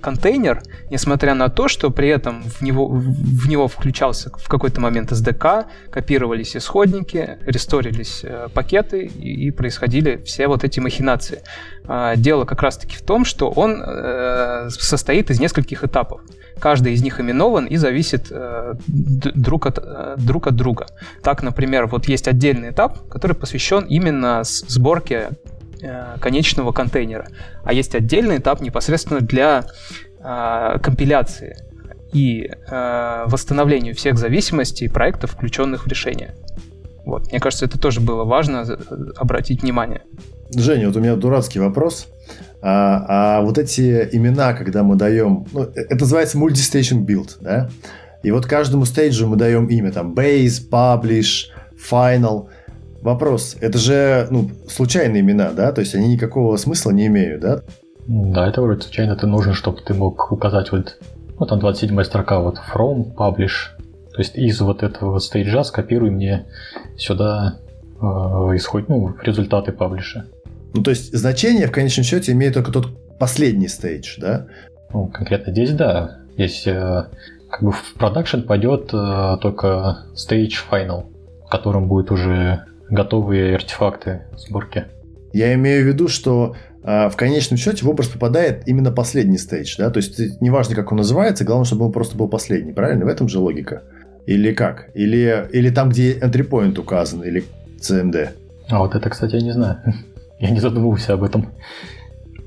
контейнер, 0.00 0.62
несмотря 0.90 1.34
на 1.34 1.48
то, 1.48 1.68
что 1.68 1.90
при 1.90 2.08
этом 2.08 2.42
в 2.42 2.62
него, 2.62 2.86
в 2.88 3.48
него 3.48 3.68
включался 3.68 4.30
в 4.36 4.48
какой-то 4.48 4.80
момент 4.80 5.12
SDK, 5.12 5.66
копировались 5.90 6.56
исходники, 6.56 7.38
ресторились 7.46 8.20
э, 8.22 8.48
пакеты 8.52 9.06
и, 9.06 9.46
и 9.46 9.50
происходили 9.50 10.22
все 10.24 10.48
вот 10.48 10.64
эти 10.64 10.80
махинации. 10.80 11.42
А, 11.86 12.16
дело 12.16 12.44
как 12.44 12.62
раз-таки 12.62 12.96
в 12.96 13.02
том, 13.02 13.24
что 13.24 13.50
он 13.50 13.82
э, 13.82 14.68
состоит 14.70 15.30
из 15.30 15.40
нескольких 15.40 15.84
этапов. 15.84 16.20
Каждый 16.58 16.92
из 16.92 17.02
них 17.02 17.20
именован 17.20 17.66
и 17.66 17.76
зависит 17.76 18.32
друг, 18.86 19.66
от, 19.66 20.24
друг 20.24 20.46
от 20.46 20.54
друга. 20.54 20.86
Так, 21.20 21.42
например, 21.42 21.86
вот 21.86 22.06
есть 22.08 22.28
отдельный 22.28 22.70
этап, 22.70 23.08
который 23.08 23.34
посвящен 23.34 23.84
именно 23.84 24.42
сборке 24.44 25.30
Э, 25.84 26.16
конечного 26.18 26.72
контейнера. 26.72 27.28
А 27.62 27.74
есть 27.74 27.94
отдельный 27.94 28.38
этап 28.38 28.62
непосредственно 28.62 29.20
для 29.20 29.66
э, 30.18 30.78
компиляции 30.82 31.56
и 32.10 32.44
э, 32.46 33.24
восстановлению 33.26 33.94
всех 33.94 34.16
зависимостей 34.16 34.88
проектов, 34.88 35.32
включенных 35.32 35.84
в 35.84 35.86
решение. 35.86 36.36
Вот. 37.04 37.30
Мне 37.30 37.38
кажется, 37.38 37.66
это 37.66 37.78
тоже 37.78 38.00
было 38.00 38.24
важно 38.24 38.62
обратить 39.16 39.62
внимание. 39.62 40.00
Женя, 40.56 40.86
вот 40.86 40.96
у 40.96 41.00
меня 41.00 41.16
дурацкий 41.16 41.58
вопрос. 41.58 42.08
А, 42.62 43.36
а 43.38 43.42
вот 43.42 43.58
эти 43.58 44.08
имена, 44.12 44.54
когда 44.54 44.82
мы 44.82 44.96
даем... 44.96 45.46
Ну, 45.52 45.64
это 45.64 45.96
называется 46.00 46.38
multi-station 46.38 47.04
build, 47.04 47.36
да? 47.40 47.68
И 48.22 48.30
вот 48.30 48.46
каждому 48.46 48.86
стейджу 48.86 49.26
мы 49.26 49.36
даем 49.36 49.66
имя, 49.66 49.92
там, 49.92 50.14
base, 50.14 50.62
publish, 50.70 51.50
final. 51.90 52.46
Вопрос, 53.04 53.58
это 53.60 53.76
же 53.76 54.26
ну, 54.30 54.48
случайные 54.66 55.20
имена, 55.20 55.52
да? 55.52 55.72
То 55.72 55.82
есть 55.82 55.94
они 55.94 56.08
никакого 56.08 56.56
смысла 56.56 56.90
не 56.90 57.06
имеют, 57.08 57.42
да? 57.42 57.60
Да, 58.06 58.48
это 58.48 58.62
вроде 58.62 58.80
случайно 58.80 59.12
это 59.12 59.26
нужно, 59.26 59.52
чтобы 59.52 59.82
ты 59.82 59.92
мог 59.92 60.32
указать 60.32 60.72
вот, 60.72 60.96
вот 61.38 61.50
там 61.50 61.58
27 61.58 62.02
строка, 62.02 62.40
вот 62.40 62.56
from, 62.74 63.14
publish. 63.14 63.76
То 64.14 64.20
есть 64.20 64.36
из 64.36 64.58
вот 64.62 64.82
этого 64.82 65.18
стейджа 65.18 65.64
скопируй 65.64 66.10
мне 66.10 66.46
сюда 66.96 67.58
э, 68.00 68.04
исход, 68.56 68.88
ну, 68.88 69.14
результаты 69.22 69.72
паблиша. 69.72 70.24
Ну, 70.72 70.82
то 70.82 70.90
есть 70.90 71.14
значение 71.14 71.66
в 71.66 71.72
конечном 71.72 72.04
счете 72.04 72.32
имеет 72.32 72.54
только 72.54 72.72
тот 72.72 73.18
последний 73.18 73.68
стейдж, 73.68 74.18
да? 74.18 74.46
Ну, 74.94 75.08
конкретно 75.08 75.52
здесь, 75.52 75.72
да. 75.72 76.20
Здесь 76.36 76.66
э, 76.66 77.04
как 77.50 77.62
бы 77.62 77.70
в 77.70 77.94
продакшн 77.98 78.40
пойдет 78.40 78.94
э, 78.94 79.36
только 79.42 80.06
stage 80.14 80.54
final, 80.70 81.04
в 81.44 81.50
котором 81.50 81.86
будет 81.86 82.10
уже 82.10 82.64
готовые 82.88 83.56
артефакты 83.56 84.22
сборки. 84.36 84.84
Я 85.32 85.54
имею 85.54 85.84
в 85.84 85.88
виду, 85.88 86.08
что 86.08 86.54
э, 86.82 87.08
в 87.08 87.16
конечном 87.16 87.56
счете 87.56 87.84
в 87.84 87.88
образ 87.88 88.08
попадает 88.08 88.66
именно 88.66 88.92
последний 88.92 89.38
стейдж, 89.38 89.76
да? 89.78 89.90
То 89.90 89.98
есть 89.98 90.18
неважно, 90.40 90.74
как 90.74 90.92
он 90.92 90.98
называется, 90.98 91.44
главное, 91.44 91.64
чтобы 91.64 91.86
он 91.86 91.92
просто 91.92 92.16
был 92.16 92.28
последний, 92.28 92.72
правильно? 92.72 93.04
В 93.04 93.08
этом 93.08 93.28
же 93.28 93.38
логика. 93.38 93.82
Или 94.26 94.54
как? 94.54 94.90
Или, 94.94 95.48
или 95.52 95.70
там, 95.70 95.90
где 95.90 96.18
entry 96.18 96.78
указан, 96.78 97.22
или 97.22 97.44
CMD. 97.80 98.30
А 98.68 98.78
вот 98.78 98.94
это, 98.94 99.10
кстати, 99.10 99.34
я 99.36 99.40
не 99.42 99.52
знаю. 99.52 99.78
Я 100.40 100.50
не 100.50 100.60
задумывался 100.60 101.14
об 101.14 101.22
этом. 101.22 101.52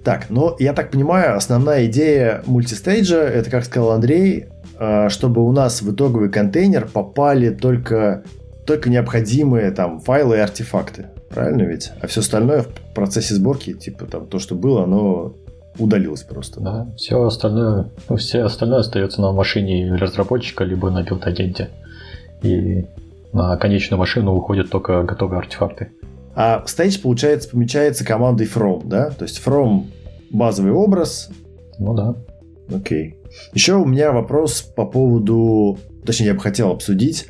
Так, 0.03 0.29
но 0.29 0.55
я 0.59 0.73
так 0.73 0.91
понимаю, 0.91 1.35
основная 1.35 1.87
идея 1.87 2.43
мультистейджа, 2.45 3.17
это, 3.17 3.49
как 3.49 3.65
сказал 3.65 3.91
Андрей, 3.91 4.45
а, 4.77 5.09
чтобы 5.09 5.45
у 5.45 5.51
нас 5.51 5.81
в 5.81 5.91
итоговый 5.91 6.29
контейнер 6.29 6.87
попали 6.87 7.49
только 7.49 8.23
только 8.67 8.89
необходимые 8.89 9.71
там 9.71 9.99
файлы 10.01 10.35
и 10.35 10.39
артефакты. 10.39 11.07
Правильно 11.29 11.63
ведь? 11.63 11.91
А 12.01 12.07
все 12.07 12.19
остальное 12.19 12.63
в 12.63 12.67
процессе 12.93 13.33
сборки, 13.33 13.73
типа 13.73 14.05
там 14.05 14.27
то, 14.27 14.39
что 14.39 14.55
было, 14.55 14.83
оно 14.83 15.33
удалилось 15.79 16.23
просто. 16.23 16.59
Да, 16.59 16.87
все 16.97 17.23
остальное, 17.23 17.89
ну, 18.09 18.17
все 18.17 18.43
остальное 18.43 18.79
остается 18.79 19.21
на 19.21 19.31
машине 19.31 19.95
разработчика, 19.95 20.63
либо 20.63 20.89
на 20.91 21.03
билд-агенте. 21.03 21.69
И 22.43 22.85
на 23.33 23.57
конечную 23.57 23.99
машину 23.99 24.35
уходят 24.35 24.69
только 24.69 25.03
готовые 25.03 25.39
артефакты. 25.39 25.91
А 26.35 26.63
stage, 26.65 27.01
получается, 27.01 27.49
помечается 27.49 28.05
командой 28.05 28.47
from, 28.47 28.85
да? 28.85 29.09
То 29.09 29.23
есть 29.23 29.41
from 29.43 29.85
базовый 30.29 30.71
образ. 30.71 31.29
Ну 31.79 31.93
да. 31.93 32.15
Окей. 32.73 33.15
Еще 33.53 33.75
у 33.75 33.85
меня 33.85 34.11
вопрос 34.11 34.61
по 34.61 34.85
поводу, 34.85 35.79
точнее, 36.05 36.27
я 36.27 36.33
бы 36.33 36.41
хотел 36.41 36.71
обсудить 36.71 37.27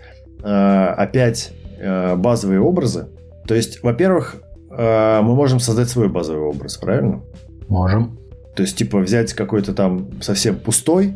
опять 0.50 1.52
э, 1.80 2.16
базовые 2.16 2.62
образы. 2.62 3.08
То 3.48 3.56
есть, 3.56 3.82
во-первых, 3.84 4.36
э, 4.72 5.22
мы 5.22 5.36
можем 5.36 5.60
создать 5.60 5.90
свой 5.90 6.10
базовый 6.10 6.44
образ, 6.44 6.78
правильно? 6.78 7.22
Можем. 7.68 8.18
То 8.56 8.64
есть, 8.64 8.78
типа, 8.78 9.00
взять 9.00 9.34
какой-то 9.34 9.74
там 9.74 10.22
совсем 10.22 10.58
пустой, 10.58 11.14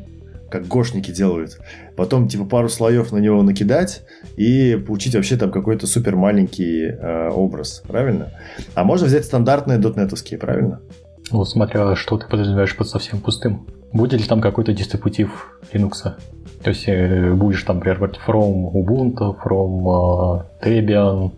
как 0.49 0.67
гошники 0.67 1.11
делают, 1.11 1.59
потом, 1.95 2.27
типа, 2.27 2.45
пару 2.45 2.69
слоев 2.69 3.11
на 3.11 3.17
него 3.17 3.41
накидать 3.41 4.03
и 4.35 4.75
получить 4.75 5.15
вообще 5.15 5.37
там 5.37 5.51
какой-то 5.51 5.87
супер 5.87 6.15
маленький 6.15 6.87
э, 6.87 7.29
образ, 7.29 7.83
правильно? 7.87 8.31
А 8.75 8.83
можно 8.83 9.07
взять 9.07 9.25
стандартные 9.25 9.77
дотнетовские, 9.77 10.39
правильно? 10.39 10.81
Ну, 11.31 11.45
смотря, 11.45 11.95
что 11.95 12.17
ты 12.17 12.27
подразумеваешь 12.27 12.75
под 12.75 12.89
совсем 12.89 13.21
пустым. 13.21 13.65
Будет 13.93 14.19
ли 14.19 14.27
там 14.27 14.41
какой-то 14.41 14.73
дистрибутив 14.73 15.59
Linux? 15.73 16.13
То 16.63 16.69
есть 16.69 16.83
э, 16.87 17.33
будешь 17.33 17.63
там, 17.63 17.77
например, 17.77 17.99
from 18.27 18.71
Ubuntu, 18.71 19.35
from 19.43 20.45
э, 20.61 20.67
Debian, 20.67 21.31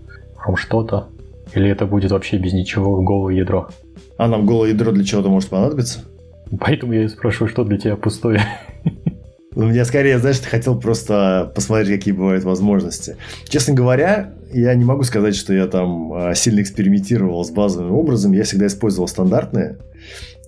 from 0.45 0.55
что-то. 0.57 1.07
Или 1.53 1.69
это 1.69 1.85
будет 1.85 2.11
вообще 2.11 2.37
без 2.37 2.53
ничего 2.53 3.01
голое 3.01 3.35
ядро? 3.35 3.69
А 4.17 4.27
нам 4.27 4.45
голое 4.45 4.71
ядро 4.71 4.91
для 4.91 5.03
чего-то 5.03 5.29
может 5.29 5.49
понадобиться? 5.49 5.99
Поэтому 6.59 6.93
я 6.93 7.03
и 7.03 7.07
спрашиваю, 7.07 7.49
что 7.49 7.63
для 7.63 7.77
тебя 7.77 7.95
пустое. 7.95 8.41
Ну, 9.55 9.71
я 9.71 9.85
скорее, 9.85 10.17
знаешь, 10.17 10.41
хотел 10.41 10.79
просто 10.79 11.51
посмотреть, 11.53 11.99
какие 11.99 12.11
бывают 12.11 12.43
возможности. 12.43 13.17
Честно 13.47 13.75
говоря, 13.75 14.33
я 14.51 14.73
не 14.73 14.83
могу 14.83 15.03
сказать, 15.03 15.35
что 15.35 15.53
я 15.53 15.67
там 15.67 16.11
а, 16.11 16.33
сильно 16.33 16.61
экспериментировал 16.61 17.45
с 17.45 17.51
базовым 17.51 17.91
образом. 17.93 18.31
Я 18.31 18.45
всегда 18.45 18.65
использовал 18.65 19.07
стандартные. 19.07 19.77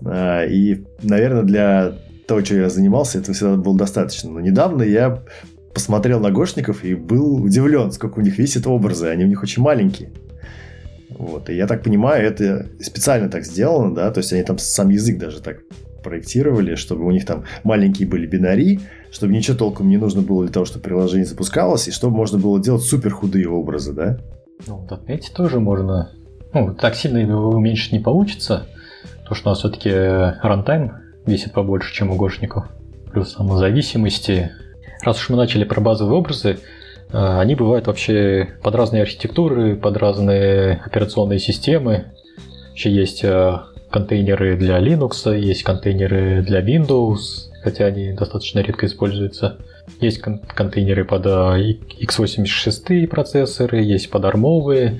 И, 0.01 0.83
наверное, 1.03 1.43
для 1.43 1.93
того, 2.27 2.43
что 2.43 2.55
я 2.55 2.69
занимался, 2.69 3.19
этого 3.19 3.33
всегда 3.33 3.55
было 3.55 3.77
достаточно. 3.77 4.31
Но 4.31 4.39
недавно 4.39 4.83
я 4.83 5.23
посмотрел 5.73 6.19
на 6.19 6.31
гошников 6.31 6.83
и 6.83 6.95
был 6.95 7.35
удивлен, 7.43 7.91
сколько 7.91 8.19
у 8.19 8.21
них 8.21 8.37
весит 8.37 8.65
образы. 8.65 9.07
Они 9.07 9.25
у 9.25 9.27
них 9.27 9.43
очень 9.43 9.61
маленькие. 9.61 10.09
Вот. 11.09 11.49
И 11.49 11.55
я 11.55 11.67
так 11.67 11.83
понимаю, 11.83 12.25
это 12.25 12.67
специально 12.81 13.29
так 13.29 13.43
сделано, 13.43 13.93
да, 13.95 14.11
то 14.11 14.19
есть 14.19 14.33
они 14.33 14.43
там 14.43 14.57
сам 14.57 14.89
язык 14.89 15.17
даже 15.17 15.41
так 15.41 15.59
проектировали, 16.03 16.75
чтобы 16.75 17.05
у 17.05 17.11
них 17.11 17.25
там 17.25 17.45
маленькие 17.63 18.07
были 18.07 18.27
бинари, 18.27 18.81
чтобы 19.11 19.33
ничего 19.33 19.57
толком 19.57 19.89
не 19.89 19.97
нужно 19.97 20.21
было 20.21 20.43
для 20.43 20.53
того, 20.53 20.65
чтобы 20.65 20.83
приложение 20.83 21.25
запускалось, 21.25 21.87
и 21.87 21.91
чтобы 21.91 22.15
можно 22.15 22.37
было 22.37 22.61
делать 22.61 22.83
супер 22.83 23.11
худые 23.11 23.47
образы, 23.49 23.93
да? 23.93 24.19
Ну, 24.67 24.77
в 24.77 24.91
.NET 24.91 25.23
тоже 25.35 25.59
можно. 25.59 26.11
Ну, 26.53 26.73
так 26.75 26.95
сильно 26.95 27.17
его 27.17 27.49
уменьшить 27.49 27.91
не 27.91 27.99
получится, 27.99 28.67
потому 29.19 29.35
что 29.35 29.49
у 29.49 29.51
нас 29.51 29.59
все-таки 29.59 29.89
рантайм 29.89 30.93
весит 31.25 31.53
побольше, 31.53 31.93
чем 31.93 32.11
у 32.11 32.15
гошников. 32.15 32.65
Плюс 33.11 33.33
самозависимости. 33.33 34.51
Раз 35.03 35.17
уж 35.19 35.29
мы 35.29 35.37
начали 35.37 35.63
про 35.63 35.81
базовые 35.81 36.17
образы, 36.17 36.59
А, 37.11 37.39
они 37.39 37.53
бывают 37.55 37.87
вообще 37.87 38.49
под 38.63 38.75
разные 38.75 39.03
архитектуры, 39.03 39.75
под 39.75 39.95
разные 39.97 40.81
операционные 40.85 41.39
системы. 41.39 42.05
Вообще 42.69 42.91
есть 42.91 43.23
э, 43.23 43.57
контейнеры 43.91 44.57
для 44.57 44.79
Linux, 44.79 45.33
есть 45.37 45.63
контейнеры 45.63 46.41
для 46.41 46.61
Windows, 46.61 47.51
хотя 47.63 47.85
они 47.85 48.11
достаточно 48.11 48.59
редко 48.59 48.87
используются. 48.87 49.57
Есть 50.01 50.19
кон- 50.19 50.39
контейнеры 50.39 51.05
под 51.05 51.25
э, 51.27 51.75
x86 52.01 53.07
процессоры, 53.07 53.81
есть 53.81 54.09
под 54.09 54.25
армовые. 54.25 54.99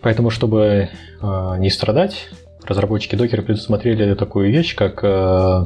Поэтому, 0.00 0.30
чтобы 0.30 0.88
э, 1.20 1.54
не 1.58 1.70
страдать, 1.70 2.30
разработчики 2.66 3.16
докера 3.16 3.42
предусмотрели 3.42 4.14
такую 4.14 4.50
вещь, 4.50 4.74
как 4.74 5.00
э, 5.02 5.64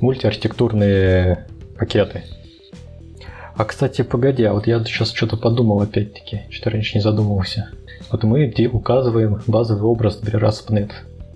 мультиархитектурные 0.00 1.46
пакеты. 1.76 2.24
А, 3.56 3.64
кстати, 3.64 4.02
погоди, 4.02 4.44
а 4.44 4.52
вот 4.52 4.66
я 4.66 4.82
сейчас 4.84 5.12
что-то 5.12 5.36
подумал 5.36 5.80
опять-таки, 5.82 6.42
что 6.50 6.70
раньше 6.70 6.96
не 6.96 7.02
задумывался. 7.02 7.70
Вот 8.10 8.22
мы 8.22 8.52
указываем 8.72 9.42
базовый 9.46 9.82
образ 9.82 10.18
для 10.18 10.38
ASP.NET, 10.38 10.90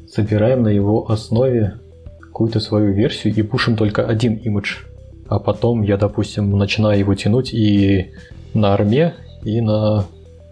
собираем 0.09 0.63
на 0.63 0.69
его 0.69 1.11
основе 1.11 1.81
какую-то 2.21 2.61
свою 2.61 2.93
версию 2.93 3.35
и 3.35 3.43
пушим 3.43 3.77
только 3.77 4.07
один 4.07 4.37
имидж. 4.37 4.85
А 5.29 5.39
потом 5.39 5.83
я, 5.83 5.97
допустим, 5.97 6.57
начинаю 6.57 6.99
его 6.99 7.15
тянуть 7.15 7.53
и 7.53 8.13
на 8.55 8.75
арме, 8.75 9.15
и 9.43 9.61
на 9.61 10.05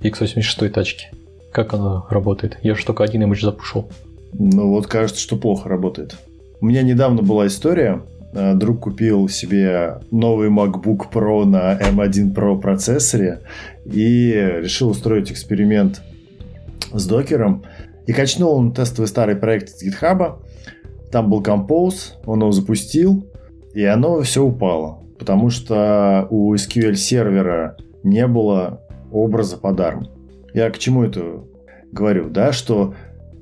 x86 0.03 0.69
тачке. 0.71 1.11
Как 1.53 1.73
оно 1.73 2.07
работает? 2.11 2.59
Я 2.63 2.75
же 2.75 2.85
только 2.85 3.05
один 3.05 3.23
имидж 3.23 3.43
запушил. 3.43 3.89
Ну 4.33 4.69
вот 4.69 4.87
кажется, 4.87 5.21
что 5.21 5.37
плохо 5.37 5.69
работает. 5.69 6.17
У 6.61 6.67
меня 6.67 6.83
недавно 6.83 7.23
была 7.23 7.47
история. 7.47 8.03
Э, 8.33 8.55
друг 8.55 8.81
купил 8.81 9.29
себе 9.29 10.01
новый 10.11 10.49
MacBook 10.49 11.11
Pro 11.13 11.45
на 11.45 11.79
M1 11.79 12.35
Pro 12.35 12.61
процессоре 12.61 13.41
и 13.85 14.33
решил 14.33 14.91
устроить 14.91 15.33
эксперимент 15.33 16.03
с 16.93 17.07
докером. 17.07 17.65
И 18.07 18.13
качнул 18.13 18.55
он 18.55 18.73
тестовый 18.73 19.09
старый 19.09 19.37
проект 19.37 19.71
с 19.71 19.85
GitHub. 19.85 20.41
Там 21.11 21.31
был 21.31 21.43
Compose, 21.43 22.15
он 22.25 22.41
его 22.41 22.53
запустил, 22.53 23.27
и 23.75 23.85
оно 23.85 24.21
все 24.23 24.45
упало. 24.45 25.01
Потому 25.19 25.51
что 25.51 26.27
у 26.31 26.55
SQL 26.55 26.95
сервера 26.95 27.77
не 28.03 28.27
было 28.27 28.81
образа 29.13 29.57
под 29.57 29.81
ARM. 29.81 30.07
Я 30.55 30.71
к 30.71 30.79
чему 30.79 31.05
это 31.05 31.45
говорю? 31.93 32.31
Да, 32.31 32.53
что 32.53 32.95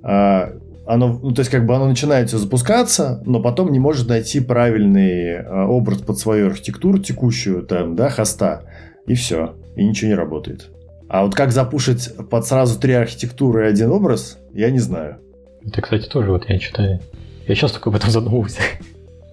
а, 0.03 0.53
оно, 0.89 1.21
ну, 1.23 1.33
то 1.33 1.41
есть 1.41 1.51
как 1.51 1.67
бы 1.67 1.77
оно 1.77 1.87
начинает 1.87 2.29
все 2.29 2.39
запускаться, 2.39 3.23
но 3.27 3.43
потом 3.43 3.71
не 3.71 3.79
может 3.79 4.09
найти 4.09 4.41
правильный 4.41 5.35
э, 5.35 5.65
образ 5.67 5.99
под 5.99 6.19
свою 6.19 6.47
архитектуру 6.47 6.99
текущую, 6.99 7.63
там, 7.63 7.95
да, 7.95 8.09
хоста, 8.09 8.63
и 9.07 9.13
все, 9.13 9.55
и 9.77 9.85
ничего 9.85 10.09
не 10.09 10.15
работает. 10.15 10.71
А 11.07 11.25
вот 11.25 11.35
как 11.35 11.53
запушить 11.53 12.09
под 12.31 12.47
сразу 12.47 12.81
три 12.81 12.95
архитектуры 12.95 13.67
и 13.67 13.69
один 13.69 13.91
образ, 13.91 14.39
я 14.55 14.71
не 14.71 14.79
знаю. 14.79 15.19
Это, 15.63 15.83
кстати, 15.83 16.09
тоже 16.09 16.31
вот 16.31 16.49
я 16.49 16.59
читаю. 16.59 17.01
Я 17.47 17.55
сейчас 17.55 17.73
только 17.73 17.91
об 17.91 17.97
этом 17.97 18.11
задумывался. 18.11 18.63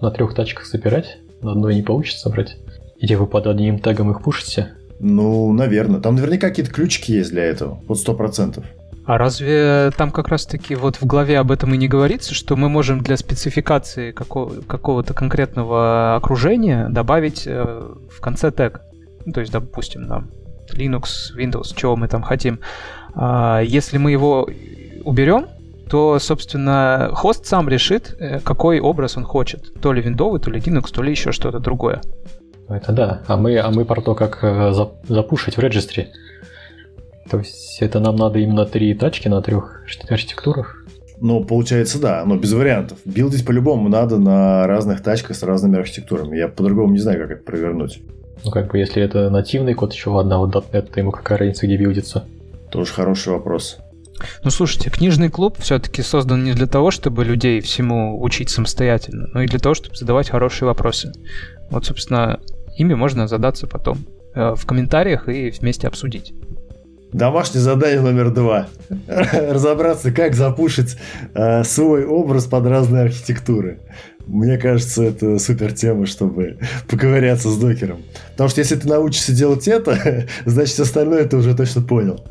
На 0.02 0.10
трех 0.10 0.34
тачках 0.34 0.66
собирать, 0.66 1.16
на 1.40 1.52
одной 1.52 1.74
не 1.74 1.82
получится 1.82 2.20
собрать. 2.20 2.58
Или 2.98 3.14
вы 3.14 3.26
под 3.26 3.46
одним 3.46 3.78
тегом 3.78 4.10
их 4.10 4.22
пушите? 4.22 4.72
Ну, 5.00 5.50
наверное. 5.54 6.00
Там 6.00 6.16
наверняка 6.16 6.50
какие-то 6.50 6.72
ключики 6.72 7.12
есть 7.12 7.30
для 7.30 7.44
этого. 7.44 7.80
Вот 7.88 7.98
сто 7.98 8.12
процентов. 8.12 8.66
А 9.06 9.18
разве 9.18 9.92
там 9.96 10.10
как 10.10 10.28
раз-таки 10.28 10.74
вот 10.74 10.96
в 10.96 11.06
главе 11.06 11.38
об 11.38 11.52
этом 11.52 11.72
и 11.72 11.76
не 11.76 11.86
говорится, 11.86 12.34
что 12.34 12.56
мы 12.56 12.68
можем 12.68 13.00
для 13.00 13.16
спецификации 13.16 14.10
какого- 14.10 14.62
какого-то 14.62 15.14
конкретного 15.14 16.16
окружения 16.16 16.88
добавить 16.88 17.44
э, 17.46 17.64
в 18.10 18.20
конце 18.20 18.50
тег? 18.50 18.80
Ну, 19.24 19.32
то 19.32 19.40
есть, 19.40 19.52
допустим, 19.52 20.02
нам 20.02 20.30
Linux, 20.72 21.36
Windows, 21.36 21.72
чего 21.76 21.94
мы 21.94 22.08
там 22.08 22.22
хотим. 22.22 22.58
А, 23.14 23.60
если 23.60 23.98
мы 23.98 24.10
его 24.10 24.48
уберем, 25.04 25.46
то, 25.88 26.18
собственно, 26.18 27.10
хост 27.12 27.46
сам 27.46 27.68
решит, 27.68 28.16
э, 28.18 28.40
какой 28.40 28.80
образ 28.80 29.16
он 29.16 29.24
хочет. 29.24 29.72
То 29.80 29.92
ли 29.92 30.02
Windows, 30.02 30.40
то 30.40 30.50
ли 30.50 30.58
Linux, 30.58 30.92
то 30.92 31.02
ли 31.02 31.12
еще 31.12 31.30
что-то 31.30 31.60
другое. 31.60 32.00
Это 32.68 32.90
да. 32.90 33.22
А 33.28 33.36
мы, 33.36 33.56
а 33.58 33.70
мы 33.70 33.84
про 33.84 34.00
то, 34.00 34.16
как 34.16 34.40
э, 34.42 34.72
запушить 35.08 35.56
в 35.56 35.60
регистре. 35.60 36.08
То 37.30 37.38
есть 37.38 37.78
это 37.80 38.00
нам 38.00 38.16
надо 38.16 38.38
именно 38.38 38.64
три 38.66 38.94
тачки 38.94 39.28
на 39.28 39.42
трех 39.42 39.82
архитектурах? 40.08 40.84
Ну, 41.20 41.44
получается, 41.44 41.98
да, 42.00 42.24
но 42.26 42.36
без 42.36 42.52
вариантов. 42.52 42.98
Билдить 43.04 43.46
по-любому 43.46 43.88
надо 43.88 44.18
на 44.18 44.66
разных 44.66 45.02
тачках 45.02 45.36
с 45.36 45.42
разными 45.42 45.78
архитектурами. 45.78 46.36
Я 46.36 46.48
по-другому 46.48 46.92
не 46.92 46.98
знаю, 46.98 47.20
как 47.20 47.30
это 47.30 47.42
провернуть. 47.42 48.00
Ну, 48.44 48.50
как 48.50 48.70
бы, 48.70 48.78
если 48.78 49.02
это 49.02 49.30
нативный 49.30 49.74
код 49.74 49.94
еще, 49.94 50.10
ладно, 50.10 50.38
вот 50.38 50.54
.NET, 50.54 50.90
то 50.92 51.00
ему 51.00 51.10
какая 51.10 51.38
разница, 51.38 51.66
где 51.66 51.76
билдится? 51.76 52.24
Тоже 52.70 52.92
хороший 52.92 53.32
вопрос. 53.32 53.78
Ну, 54.44 54.50
слушайте, 54.50 54.90
книжный 54.90 55.30
клуб 55.30 55.58
все-таки 55.58 56.02
создан 56.02 56.44
не 56.44 56.52
для 56.52 56.66
того, 56.66 56.90
чтобы 56.90 57.24
людей 57.24 57.60
всему 57.60 58.22
учить 58.22 58.50
самостоятельно, 58.50 59.28
но 59.32 59.42
и 59.42 59.46
для 59.46 59.58
того, 59.58 59.74
чтобы 59.74 59.96
задавать 59.96 60.30
хорошие 60.30 60.66
вопросы. 60.66 61.12
Вот, 61.70 61.86
собственно, 61.86 62.40
ими 62.76 62.94
можно 62.94 63.28
задаться 63.28 63.66
потом 63.66 63.98
э, 64.34 64.54
в 64.54 64.66
комментариях 64.66 65.28
и 65.28 65.50
вместе 65.50 65.86
обсудить. 65.86 66.34
Домашнее 67.16 67.62
задание 67.62 68.02
номер 68.02 68.30
два. 68.30 68.68
Разобраться, 69.08 70.12
как 70.12 70.34
запушить 70.34 70.98
э, 71.32 71.64
свой 71.64 72.04
образ 72.04 72.44
под 72.44 72.66
разные 72.66 73.04
архитектуры. 73.04 73.80
Мне 74.26 74.58
кажется, 74.58 75.02
это 75.02 75.38
супер 75.38 75.72
тема, 75.72 76.04
чтобы 76.04 76.58
поковыряться 76.90 77.48
с 77.48 77.56
докером. 77.56 78.02
Потому 78.32 78.50
что 78.50 78.60
если 78.60 78.76
ты 78.76 78.86
научишься 78.86 79.32
делать 79.32 79.66
это, 79.66 80.26
значит 80.44 80.78
остальное 80.78 81.24
ты 81.24 81.38
уже 81.38 81.56
точно 81.56 81.80
понял. 81.80 82.22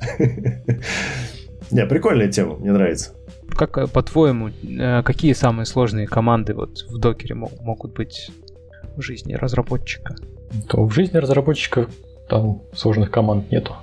Не, 1.72 1.88
прикольная 1.88 2.28
тема, 2.28 2.58
мне 2.58 2.72
нравится. 2.72 3.14
Как, 3.50 3.80
э, 3.80 3.88
по-твоему, 3.88 4.50
э, 4.50 5.02
какие 5.02 5.34
самые 5.34 5.66
сложные 5.66 6.06
команды 6.06 6.54
вот 6.54 6.86
в 6.88 7.00
докере 7.00 7.34
могут 7.34 7.96
быть 7.96 8.30
в 8.96 9.02
жизни 9.02 9.34
разработчика? 9.34 10.16
То 10.70 10.86
в 10.86 10.94
жизни 10.94 11.18
разработчика 11.18 11.88
там 12.30 12.62
сложных 12.76 13.10
команд 13.10 13.50
нету. 13.50 13.76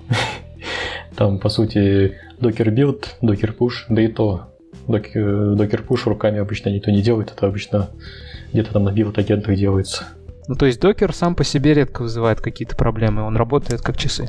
Там, 1.16 1.38
по 1.38 1.48
сути, 1.48 2.18
докер 2.40 2.70
build, 2.70 3.06
докер 3.20 3.54
push, 3.58 3.84
да 3.88 4.02
и 4.02 4.08
то 4.08 4.48
докер 4.86 5.84
push 5.88 6.04
руками 6.06 6.38
обычно 6.38 6.70
никто 6.70 6.90
не 6.90 7.02
делает, 7.02 7.30
это 7.30 7.46
обычно 7.46 7.90
где-то 8.52 8.72
там 8.72 8.84
на 8.84 8.90
build 8.90 9.18
агентах 9.18 9.54
делается. 9.56 10.04
Ну, 10.48 10.56
то 10.56 10.66
есть 10.66 10.80
докер 10.80 11.14
сам 11.14 11.34
по 11.34 11.44
себе 11.44 11.74
редко 11.74 12.02
вызывает 12.02 12.40
какие-то 12.40 12.76
проблемы, 12.76 13.22
он 13.22 13.36
работает 13.36 13.80
как 13.80 13.96
часы. 13.96 14.28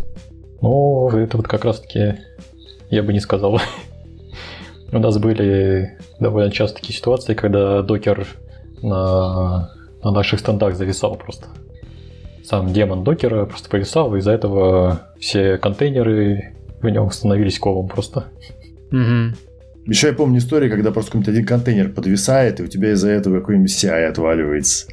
Ну, 0.61 1.09
это 1.09 1.37
вот 1.37 1.47
как 1.47 1.65
раз-таки 1.65 2.19
я 2.89 3.03
бы 3.03 3.11
не 3.13 3.19
сказал. 3.19 3.59
У 4.91 4.99
нас 4.99 5.17
были 5.17 5.97
довольно 6.19 6.51
часто 6.51 6.79
такие 6.79 6.95
ситуации, 6.95 7.33
когда 7.33 7.81
докер 7.81 8.27
на, 8.81 9.71
на 10.03 10.11
наших 10.11 10.39
стендах 10.39 10.75
зависал 10.75 11.15
просто. 11.15 11.47
Сам 12.43 12.73
демон 12.73 13.03
докера 13.03 13.45
просто 13.45 13.69
повисал, 13.69 14.15
и 14.15 14.19
из-за 14.19 14.31
этого 14.31 15.07
все 15.19 15.57
контейнеры 15.57 16.55
в 16.81 16.89
нем 16.89 17.09
становились 17.09 17.57
колом 17.57 17.87
просто. 17.87 18.25
Угу. 18.91 19.35
Еще 19.85 20.07
я 20.07 20.13
помню 20.13 20.39
историю, 20.39 20.69
когда 20.69 20.91
просто 20.91 21.11
какой-нибудь 21.11 21.33
один 21.33 21.45
контейнер 21.45 21.89
подвисает, 21.89 22.59
и 22.59 22.63
у 22.63 22.67
тебя 22.67 22.91
из-за 22.91 23.09
этого 23.09 23.39
какой-нибудь 23.39 23.71
CI 23.71 24.05
отваливается. 24.05 24.87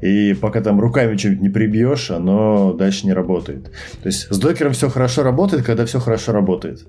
И 0.00 0.34
пока 0.34 0.60
там 0.60 0.80
руками 0.80 1.16
что-нибудь 1.16 1.42
не 1.42 1.48
прибьешь, 1.48 2.10
оно 2.10 2.74
дальше 2.74 3.06
не 3.06 3.12
работает. 3.12 3.64
То 4.02 4.06
есть 4.06 4.26
с 4.30 4.38
докером 4.38 4.72
все 4.72 4.90
хорошо 4.90 5.22
работает, 5.22 5.64
когда 5.64 5.86
все 5.86 6.00
хорошо 6.00 6.32
работает. 6.32 6.86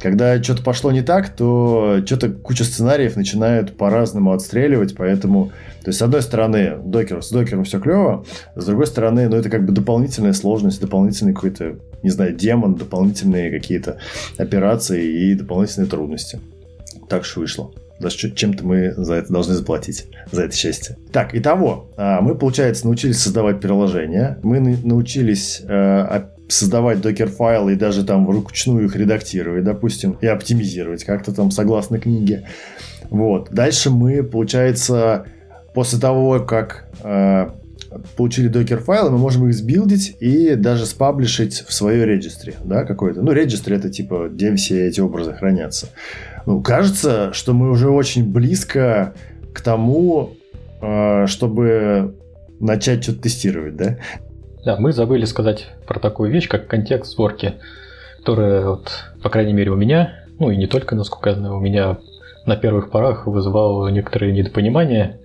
Когда 0.00 0.42
что-то 0.42 0.62
пошло 0.62 0.92
не 0.92 1.02
так, 1.02 1.28
то 1.28 2.00
что-то 2.06 2.30
куча 2.30 2.64
сценариев 2.64 3.16
начинают 3.16 3.76
по-разному 3.76 4.32
отстреливать, 4.32 4.96
поэтому, 4.96 5.52
то 5.82 5.88
есть, 5.88 5.98
с 5.98 6.02
одной 6.02 6.22
стороны, 6.22 6.78
докер, 6.82 7.22
с 7.22 7.30
докером 7.30 7.64
все 7.64 7.80
клево, 7.80 8.24
с 8.56 8.64
другой 8.64 8.86
стороны, 8.86 9.28
ну, 9.28 9.36
это 9.36 9.50
как 9.50 9.66
бы 9.66 9.72
дополнительная 9.72 10.32
сложность, 10.32 10.80
дополнительный 10.80 11.34
какой-то, 11.34 11.76
не 12.02 12.10
знаю, 12.10 12.34
демон, 12.34 12.76
дополнительные 12.76 13.50
какие-то 13.50 13.98
операции 14.38 15.04
и 15.04 15.34
дополнительные 15.34 15.88
трудности. 15.88 16.40
Так 17.08 17.24
что 17.24 17.40
вышло. 17.40 17.72
За 17.98 18.08
чем-то 18.08 18.64
мы 18.64 18.94
за 18.96 19.14
это 19.14 19.30
должны 19.30 19.52
заплатить, 19.52 20.06
за 20.32 20.44
это 20.44 20.56
счастье. 20.56 20.96
Так, 21.12 21.34
итого, 21.34 21.90
а, 21.98 22.22
мы, 22.22 22.34
получается, 22.34 22.86
научились 22.86 23.18
создавать 23.18 23.60
приложения, 23.60 24.38
мы 24.42 24.60
научились 24.60 25.60
э, 25.62 26.22
создавать 26.50 27.00
докер-файлы 27.00 27.72
и 27.72 27.76
даже 27.76 28.04
там 28.04 28.26
вручную 28.26 28.86
их 28.86 28.96
редактировать, 28.96 29.64
допустим, 29.64 30.16
и 30.20 30.26
оптимизировать 30.26 31.04
как-то 31.04 31.32
там 31.32 31.50
согласно 31.50 31.98
книге. 31.98 32.46
Вот. 33.08 33.48
Дальше 33.50 33.90
мы, 33.90 34.22
получается, 34.22 35.26
после 35.74 35.98
того, 35.98 36.40
как 36.40 36.86
э, 37.02 37.48
получили 38.16 38.48
докер-файлы, 38.48 39.10
мы 39.10 39.18
можем 39.18 39.48
их 39.48 39.54
сбилдить 39.54 40.16
и 40.20 40.54
даже 40.54 40.86
спаблишить 40.86 41.64
в 41.66 41.72
свое 41.72 42.04
регистре, 42.06 42.54
да, 42.64 42.84
какой-то. 42.84 43.22
Ну, 43.22 43.32
регистр 43.32 43.72
это 43.72 43.90
типа, 43.90 44.28
где 44.30 44.54
все 44.54 44.86
эти 44.86 45.00
образы 45.00 45.32
хранятся. 45.32 45.88
Ну, 46.46 46.62
кажется, 46.62 47.32
что 47.32 47.52
мы 47.52 47.70
уже 47.70 47.90
очень 47.90 48.30
близко 48.30 49.14
к 49.52 49.60
тому, 49.60 50.34
э, 50.80 51.26
чтобы 51.26 52.14
начать 52.60 53.02
что-то 53.02 53.22
тестировать, 53.22 53.76
да? 53.76 53.98
Да, 54.64 54.76
мы 54.78 54.92
забыли 54.92 55.24
сказать 55.24 55.68
про 55.86 55.98
такую 55.98 56.30
вещь, 56.30 56.46
как 56.46 56.66
контекст 56.66 57.12
сборки, 57.12 57.54
которая, 58.18 58.66
вот, 58.66 58.90
по 59.22 59.30
крайней 59.30 59.54
мере, 59.54 59.70
у 59.70 59.76
меня, 59.76 60.24
ну 60.38 60.50
и 60.50 60.56
не 60.56 60.66
только, 60.66 60.94
насколько 60.94 61.30
я 61.30 61.36
знаю, 61.36 61.56
у 61.56 61.60
меня 61.60 61.98
на 62.44 62.56
первых 62.56 62.90
порах 62.90 63.26
вызывал 63.26 63.88
некоторые 63.88 64.32
недопонимания, 64.32 65.18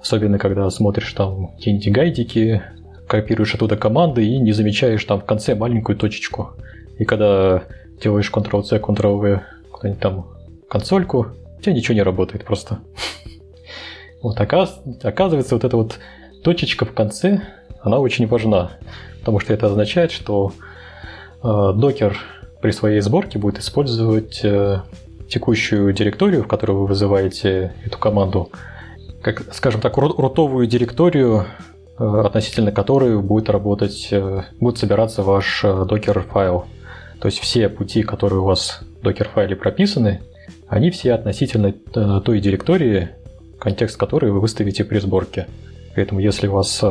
особенно 0.00 0.38
когда 0.38 0.70
смотришь 0.70 1.12
там 1.12 1.48
какие-нибудь 1.48 1.92
гайдики, 1.92 2.62
копируешь 3.06 3.54
оттуда 3.54 3.76
команды 3.76 4.24
и 4.24 4.38
не 4.38 4.52
замечаешь 4.52 5.04
там 5.04 5.20
в 5.20 5.26
конце 5.26 5.54
маленькую 5.54 5.98
точечку. 5.98 6.52
И 6.98 7.04
когда 7.04 7.64
делаешь 8.02 8.30
Ctrl-C, 8.32 8.78
Ctrl-V 8.78 9.42
куда-нибудь 9.70 10.00
там 10.00 10.28
консольку, 10.70 11.26
у 11.58 11.60
тебя 11.60 11.74
ничего 11.74 11.94
не 11.94 12.02
работает 12.02 12.44
просто. 12.44 12.78
Вот 14.22 14.40
оказывается, 14.40 15.56
вот 15.56 15.64
эта 15.64 15.76
вот 15.76 15.98
точечка 16.44 16.84
в 16.84 16.92
конце, 16.92 17.42
она 17.82 17.98
очень 17.98 18.26
важна, 18.26 18.70
потому 19.18 19.40
что 19.40 19.52
это 19.52 19.66
означает, 19.66 20.12
что 20.12 20.52
э, 21.42 21.72
докер 21.74 22.16
при 22.60 22.70
своей 22.70 23.00
сборке 23.00 23.38
будет 23.38 23.58
использовать 23.58 24.40
э, 24.44 24.82
текущую 25.28 25.92
директорию, 25.92 26.44
в 26.44 26.46
которой 26.46 26.72
вы 26.72 26.86
вызываете 26.86 27.74
эту 27.84 27.98
команду, 27.98 28.50
как, 29.20 29.52
скажем 29.52 29.80
так, 29.80 29.96
рутовую 29.96 30.66
директорию, 30.68 31.46
э, 31.98 32.22
относительно 32.24 32.70
которой 32.70 33.20
будет 33.20 33.50
работать, 33.50 34.12
будет 34.60 34.78
собираться 34.78 35.22
ваш 35.22 35.62
докер 35.62 36.22
файл. 36.22 36.66
То 37.20 37.26
есть 37.26 37.40
все 37.40 37.68
пути, 37.68 38.02
которые 38.02 38.40
у 38.40 38.44
вас 38.44 38.80
в 39.00 39.02
докер 39.02 39.28
файле 39.28 39.56
прописаны, 39.56 40.20
они 40.68 40.90
все 40.90 41.14
относительно 41.14 41.72
той 41.72 42.40
директории, 42.40 43.10
контекст 43.60 43.96
которой 43.96 44.30
вы 44.32 44.40
выставите 44.40 44.84
при 44.84 44.98
сборке. 44.98 45.46
Поэтому 45.94 46.20
если 46.20 46.48
у 46.48 46.52
вас 46.52 46.82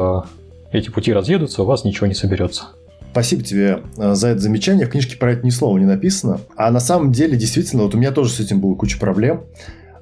эти 0.71 0.89
пути 0.89 1.13
разъедутся, 1.13 1.63
у 1.63 1.65
вас 1.65 1.83
ничего 1.83 2.07
не 2.07 2.13
соберется. 2.13 2.69
Спасибо 3.11 3.43
тебе 3.43 3.81
э, 3.97 4.15
за 4.15 4.29
это 4.29 4.39
замечание. 4.39 4.85
В 4.85 4.89
книжке 4.89 5.17
про 5.17 5.33
это 5.33 5.45
ни 5.45 5.49
слова 5.49 5.77
не 5.77 5.85
написано. 5.85 6.39
А 6.55 6.71
на 6.71 6.79
самом 6.79 7.11
деле, 7.11 7.37
действительно, 7.37 7.83
вот 7.83 7.93
у 7.93 7.97
меня 7.97 8.11
тоже 8.11 8.31
с 8.31 8.39
этим 8.39 8.61
было 8.61 8.75
куча 8.75 8.97
проблем. 8.97 9.43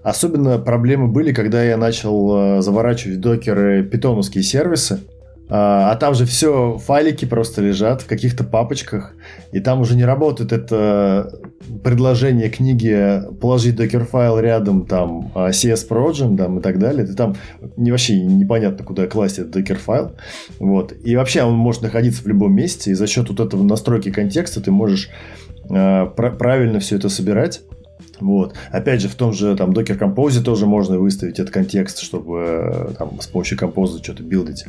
Особенно 0.03 0.59
проблемы 0.59 1.07
были, 1.07 1.33
когда 1.33 1.63
я 1.63 1.75
начал 1.75 2.57
э, 2.57 2.61
заворачивать 2.61 3.17
в 3.17 3.19
докеры 3.19 3.83
питоновские 3.83 4.43
сервисы. 4.43 4.99
А, 5.49 5.91
а 5.91 5.95
там 5.95 6.13
же 6.13 6.25
все, 6.25 6.77
файлики 6.77 7.25
просто 7.25 7.61
лежат 7.61 8.03
в 8.03 8.05
каких-то 8.05 8.43
папочках, 8.43 9.13
и 9.51 9.59
там 9.59 9.81
уже 9.81 9.95
не 9.95 10.05
работает 10.05 10.51
это 10.51 11.39
предложение 11.83 12.49
книги 12.49 13.21
положить 13.39 13.75
докер-файл 13.75 14.39
рядом, 14.39 14.85
там, 14.85 15.31
а, 15.35 15.49
CS 15.49 15.87
Progen, 15.87 16.37
там, 16.37 16.59
и 16.59 16.61
так 16.61 16.79
далее. 16.79 17.05
Ты 17.05 17.13
там 17.13 17.35
не, 17.77 17.91
вообще 17.91 18.19
непонятно, 18.21 18.83
куда 18.85 19.07
класть 19.07 19.39
этот 19.39 19.51
докер-файл. 19.51 20.13
Вот. 20.59 20.93
И 21.03 21.15
вообще 21.15 21.43
он 21.43 21.53
может 21.53 21.81
находиться 21.81 22.23
в 22.23 22.27
любом 22.27 22.53
месте, 22.53 22.91
и 22.91 22.95
за 22.95 23.07
счет 23.07 23.29
вот 23.29 23.39
этого 23.39 23.63
настройки 23.63 24.11
контекста 24.11 24.61
ты 24.61 24.71
можешь 24.71 25.09
э, 25.69 26.05
правильно 26.15 26.79
все 26.79 26.95
это 26.95 27.09
собирать. 27.09 27.61
Вот. 28.19 28.53
Опять 28.71 29.01
же, 29.01 29.07
в 29.07 29.15
том 29.15 29.33
же 29.33 29.55
там 29.55 29.71
Docker 29.71 29.97
Compose 29.97 30.41
тоже 30.41 30.65
можно 30.65 30.97
выставить 30.97 31.39
этот 31.39 31.53
контекст, 31.53 31.99
чтобы 31.99 32.37
э, 32.37 32.93
там, 32.97 33.19
с 33.21 33.27
помощью 33.27 33.57
Compose 33.57 34.03
что-то 34.03 34.23
билдить. 34.23 34.65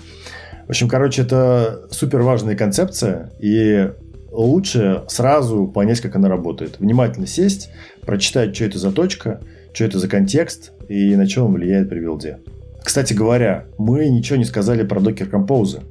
В 0.66 0.70
общем, 0.70 0.88
короче, 0.88 1.22
это 1.22 1.83
супер 1.90 2.22
важная 2.22 2.55
концепция, 2.55 3.33
и 3.40 3.90
лучше 4.31 5.03
сразу 5.09 5.66
понять, 5.66 6.01
как 6.01 6.16
она 6.16 6.29
работает. 6.29 6.79
Внимательно 6.79 7.27
сесть, 7.27 7.71
прочитать, 8.03 8.55
что 8.55 8.64
это 8.64 8.79
за 8.79 8.93
точка, 8.93 9.40
что 9.73 9.85
это 9.85 9.99
за 9.99 10.09
контекст 10.09 10.73
и 10.88 11.14
на 11.16 11.27
чем 11.27 11.47
он 11.47 11.55
влияет 11.55 11.88
при 11.88 12.01
билде. 12.01 12.38
Кстати 12.83 13.12
говоря, 13.12 13.66
мы 13.79 14.09
ничего 14.09 14.37
не 14.37 14.45
сказали 14.45 14.85
про 14.85 15.01
Docker 15.01 15.31
Compose. 15.31 15.83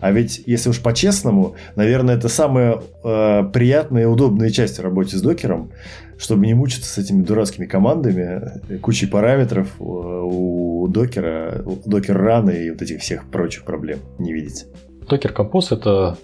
А 0.00 0.12
ведь, 0.12 0.42
если 0.46 0.68
уж 0.68 0.80
по-честному, 0.80 1.56
наверное, 1.74 2.16
это 2.16 2.28
самая 2.28 2.80
э, 3.02 3.44
приятная 3.52 4.02
и 4.02 4.06
удобная 4.06 4.50
часть 4.50 4.78
работы 4.78 5.16
с 5.16 5.22
докером, 5.22 5.72
чтобы 6.18 6.46
не 6.46 6.54
мучиться 6.54 6.88
с 6.88 6.98
этими 6.98 7.22
дурацкими 7.22 7.66
командами, 7.66 8.78
кучей 8.80 9.06
параметров 9.06 9.74
э, 9.80 9.82
у 9.82 10.86
докера, 10.88 11.64
докер 11.84 12.16
раны 12.16 12.66
и 12.66 12.70
вот 12.70 12.82
этих 12.82 13.00
всех 13.00 13.28
прочих 13.30 13.64
проблем 13.64 13.98
не 14.18 14.32
видеть. 14.32 14.66
Docker 15.08 15.34
Compose 15.34 15.76
это 15.76 16.16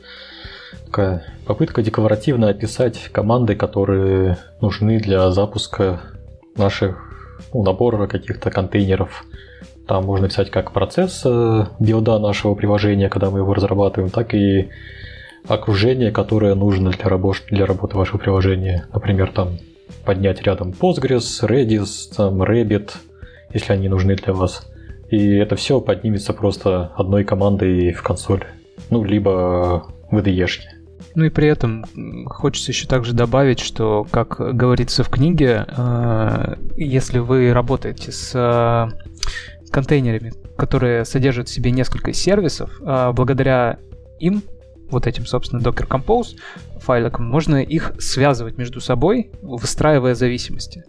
такая 0.87 1.25
попытка 1.47 1.83
декларативно 1.83 2.49
описать 2.49 3.09
команды, 3.13 3.55
которые 3.55 4.39
нужны 4.61 4.99
для 4.99 5.31
запуска 5.31 6.01
наших 6.57 6.99
ну, 7.53 7.63
набора 7.63 8.07
каких-то 8.07 8.51
контейнеров 8.51 9.25
там 9.87 10.05
можно 10.05 10.29
писать 10.29 10.51
как 10.51 10.73
процесс 10.73 11.23
э, 11.25 11.67
билда 11.81 12.19
нашего 12.19 12.55
приложения, 12.55 13.09
когда 13.09 13.31
мы 13.31 13.41
его 13.41 13.53
разрабатываем, 13.53 14.11
так 14.11 14.33
и 14.33 14.69
окружение, 15.47 16.13
которое 16.13 16.55
нужно 16.55 16.91
для, 16.91 17.05
рабо- 17.07 17.35
для 17.51 17.67
работы 17.67 17.97
вашего 17.97 18.19
приложения. 18.19 18.87
Например, 18.93 19.31
там 19.33 19.59
поднять 20.05 20.41
рядом 20.43 20.71
Postgres, 20.71 21.43
Redis, 21.43 22.15
там, 22.17 22.43
Rabbit, 22.43 22.93
если 23.53 23.73
они 23.73 23.89
нужны 23.89 24.15
для 24.15 24.33
вас. 24.33 24.69
И 25.11 25.35
это 25.35 25.57
все 25.57 25.81
поднимется 25.81 26.33
просто 26.33 26.93
одной 26.97 27.25
командой 27.25 27.93
в 27.93 28.03
консоль. 28.03 28.45
Ну, 28.89 29.05
либо 29.05 29.89
в 30.13 30.19
IDE. 30.19 30.47
Ну 31.15 31.25
и 31.25 31.31
при 31.31 31.49
этом 31.49 31.85
хочется 32.27 32.71
еще 32.71 32.87
также 32.87 33.13
добавить, 33.13 33.59
что, 33.59 34.07
как 34.11 34.39
говорится 34.57 35.03
в 35.03 35.09
книге, 35.09 35.67
э, 35.67 36.55
если 36.77 37.19
вы 37.19 37.53
работаете 37.53 38.13
с 38.13 38.89
контейнерами, 39.73 40.33
которые 40.57 41.05
содержат 41.05 41.49
в 41.49 41.53
себе 41.53 41.73
несколько 41.73 42.13
сервисов. 42.13 42.71
А 42.85 43.13
благодаря 43.13 43.79
им, 44.21 44.43
вот 44.91 45.07
этим, 45.07 45.27
собственно, 45.27 45.61
Docker 45.61 45.89
Compose 45.89 46.37
файликам, 46.79 47.27
можно 47.27 47.63
их 47.63 47.95
связывать 47.99 48.59
между 48.59 48.81
собой, 48.81 49.31
выстраивая 49.41 50.15
зависимости. 50.15 50.85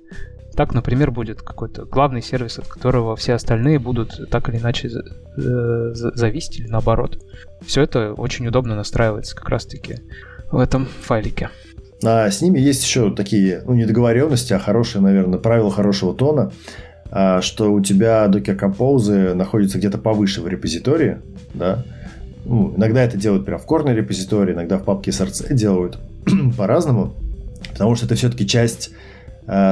Так, 0.55 0.73
например, 0.73 1.09
будет 1.09 1.41
какой-то 1.41 1.85
главный 1.85 2.21
сервис, 2.21 2.59
от 2.59 2.67
которого 2.67 3.15
все 3.15 3.33
остальные 3.33 3.79
будут 3.79 4.29
так 4.29 4.49
или 4.49 4.57
иначе 4.57 4.89
э, 4.89 5.91
зависеть 5.93 6.59
или 6.59 6.67
наоборот. 6.67 7.17
Все 7.65 7.81
это 7.83 8.13
очень 8.13 8.47
удобно 8.47 8.75
настраивается 8.75 9.35
как 9.35 9.49
раз-таки 9.49 9.97
в 10.51 10.59
этом 10.59 10.85
файлике. 10.85 11.49
А 12.03 12.29
с 12.29 12.41
ними 12.41 12.59
есть 12.59 12.83
еще 12.83 13.13
такие, 13.13 13.63
ну, 13.65 13.73
недоговоренности, 13.73 14.53
а 14.53 14.59
хорошие, 14.59 15.01
наверное, 15.01 15.39
правила 15.39 15.71
хорошего 15.71 16.13
тона. 16.13 16.51
А, 17.15 17.41
что 17.41 17.71
у 17.71 17.79
тебя 17.79 18.25
Docker 18.25 18.59
Compose 18.59 19.33
находится 19.33 19.77
где-то 19.77 19.99
повыше 19.99 20.41
в 20.41 20.47
репозитории, 20.47 21.19
да, 21.53 21.85
ну, 22.43 22.73
иногда 22.75 23.03
это 23.03 23.17
делают 23.17 23.45
прям 23.45 23.59
в 23.59 23.65
корне 23.65 23.93
репозитории, 23.93 24.53
иногда 24.53 24.79
в 24.79 24.83
папке 24.83 25.11
SRC 25.11 25.53
делают 25.53 25.99
по-разному, 26.57 27.13
потому 27.71 27.95
что 27.95 28.07
это 28.07 28.15
все-таки 28.15 28.47
часть, 28.47 28.91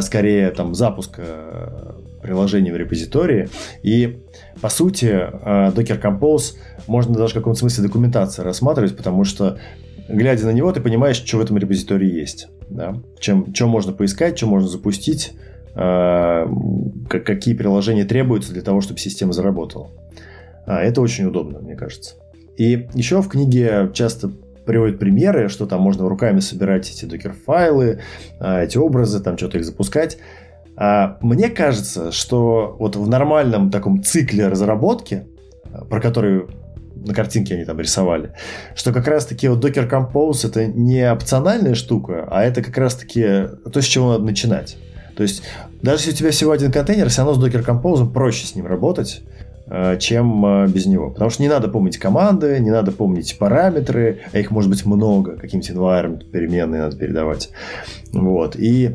скорее, 0.02 0.52
там, 0.52 0.76
запуска 0.76 1.96
приложения 2.22 2.72
в 2.72 2.78
репозитории. 2.78 3.50
И, 3.84 4.22
по 4.62 4.70
сути, 4.70 5.10
а, 5.12 5.72
Docker 5.72 6.02
Compose 6.02 6.56
можно 6.88 7.16
даже 7.16 7.32
в 7.32 7.38
каком-то 7.38 7.60
смысле 7.60 7.86
документации 7.86 8.44
рассматривать, 8.44 8.96
потому 8.96 9.24
что, 9.24 9.58
глядя 10.08 10.46
на 10.46 10.52
него, 10.52 10.72
ты 10.72 10.82
понимаешь, 10.82 11.16
что 11.16 11.38
в 11.38 11.42
этом 11.42 11.58
репозитории 11.58 12.12
есть. 12.12 12.48
Да? 12.70 12.96
Чем, 13.20 13.54
что 13.56 13.68
можно 13.68 13.92
поискать, 13.92 14.38
что 14.38 14.48
можно 14.48 14.68
запустить, 14.68 15.34
Э, 15.74 16.48
какие 17.08 17.54
приложения 17.54 18.04
требуются 18.04 18.52
для 18.54 18.62
того, 18.62 18.82
чтобы 18.82 19.00
система 19.00 19.32
заработала. 19.34 19.90
А, 20.66 20.82
это 20.82 21.02
очень 21.02 21.26
удобно, 21.26 21.60
мне 21.60 21.76
кажется. 21.76 22.16
И 22.58 22.88
еще 22.94 23.22
в 23.22 23.30
книге 23.30 23.90
часто 23.94 24.32
приводят 24.72 25.00
примеры, 25.00 25.50
что 25.50 25.66
там 25.66 25.82
можно 25.82 26.08
руками 26.08 26.40
собирать 26.40 26.90
эти 26.90 27.04
докер-файлы, 27.04 28.00
а, 28.40 28.64
эти 28.64 28.78
образы, 28.78 29.20
там 29.20 29.38
что-то 29.38 29.58
их 29.58 29.66
запускать. 29.66 30.18
А, 30.78 31.18
мне 31.20 31.50
кажется, 31.50 32.14
что 32.14 32.78
вот 32.80 32.96
в 32.96 33.06
нормальном 33.10 33.70
таком 33.70 34.02
цикле 34.02 34.48
разработки, 34.48 35.28
про 35.90 36.00
который 36.00 36.48
на 36.96 37.14
картинке 37.14 37.56
они 37.56 37.66
там 37.66 37.82
рисовали, 37.82 38.34
что 38.76 38.94
как 38.94 39.08
раз-таки 39.08 39.50
вот 39.50 39.64
Docker 39.64 39.90
Compose 39.90 40.48
это 40.48 40.66
не 40.66 41.12
опциональная 41.12 41.76
штука, 41.76 42.26
а 42.32 42.44
это 42.44 42.64
как 42.64 42.78
раз-таки 42.78 43.50
то, 43.74 43.82
с 43.82 43.86
чего 43.86 44.14
надо 44.14 44.24
начинать. 44.24 44.78
То 45.18 45.24
есть, 45.24 45.44
даже 45.82 46.04
если 46.04 46.12
у 46.12 46.16
тебя 46.16 46.32
всего 46.32 46.52
один 46.52 46.72
контейнер, 46.72 47.10
все 47.10 47.26
равно 47.26 47.34
с 47.34 47.44
Docker 47.44 47.66
Compose 47.66 48.10
проще 48.10 48.48
с 48.48 48.56
ним 48.56 48.68
работать, 48.68 49.24
чем 50.00 50.46
э, 50.46 50.68
без 50.68 50.86
него. 50.86 51.10
Потому 51.10 51.30
что 51.30 51.42
не 51.42 51.50
надо 51.50 51.68
помнить 51.68 51.98
команды, 51.98 52.60
не 52.60 52.72
надо 52.72 52.92
помнить 52.92 53.38
параметры, 53.38 54.22
а 54.34 54.40
их 54.40 54.52
может 54.52 54.70
быть 54.70 54.86
много, 54.86 55.38
каким-то 55.38 55.74
environment 55.74 56.30
переменные 56.30 56.82
надо 56.82 56.98
передавать. 56.98 57.50
Вот. 58.12 58.56
И 58.56 58.92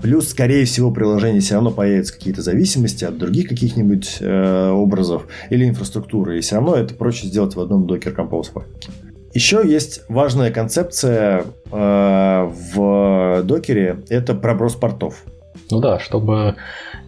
Плюс, 0.00 0.28
скорее 0.28 0.66
всего, 0.66 0.90
приложение 0.90 1.40
все 1.40 1.54
равно 1.54 1.70
появятся 1.70 2.12
какие-то 2.12 2.42
зависимости 2.42 3.04
от 3.04 3.16
других 3.16 3.48
каких-нибудь 3.48 4.18
э, 4.20 4.68
образов 4.68 5.26
или 5.48 5.66
инфраструктуры. 5.66 6.36
И 6.36 6.42
все 6.42 6.56
равно 6.56 6.74
это 6.76 6.94
проще 6.94 7.26
сделать 7.26 7.56
в 7.56 7.60
одном 7.60 7.86
Docker 7.86 8.14
Compose 8.14 8.52
пакете. 8.52 8.90
Еще 9.32 9.62
есть 9.64 10.02
важная 10.08 10.50
концепция 10.50 11.44
э, 11.72 12.50
в 12.74 13.42
докере– 13.44 14.02
это 14.10 14.34
проброс 14.34 14.74
портов. 14.74 15.24
Ну 15.70 15.80
да, 15.80 15.98
чтобы 15.98 16.56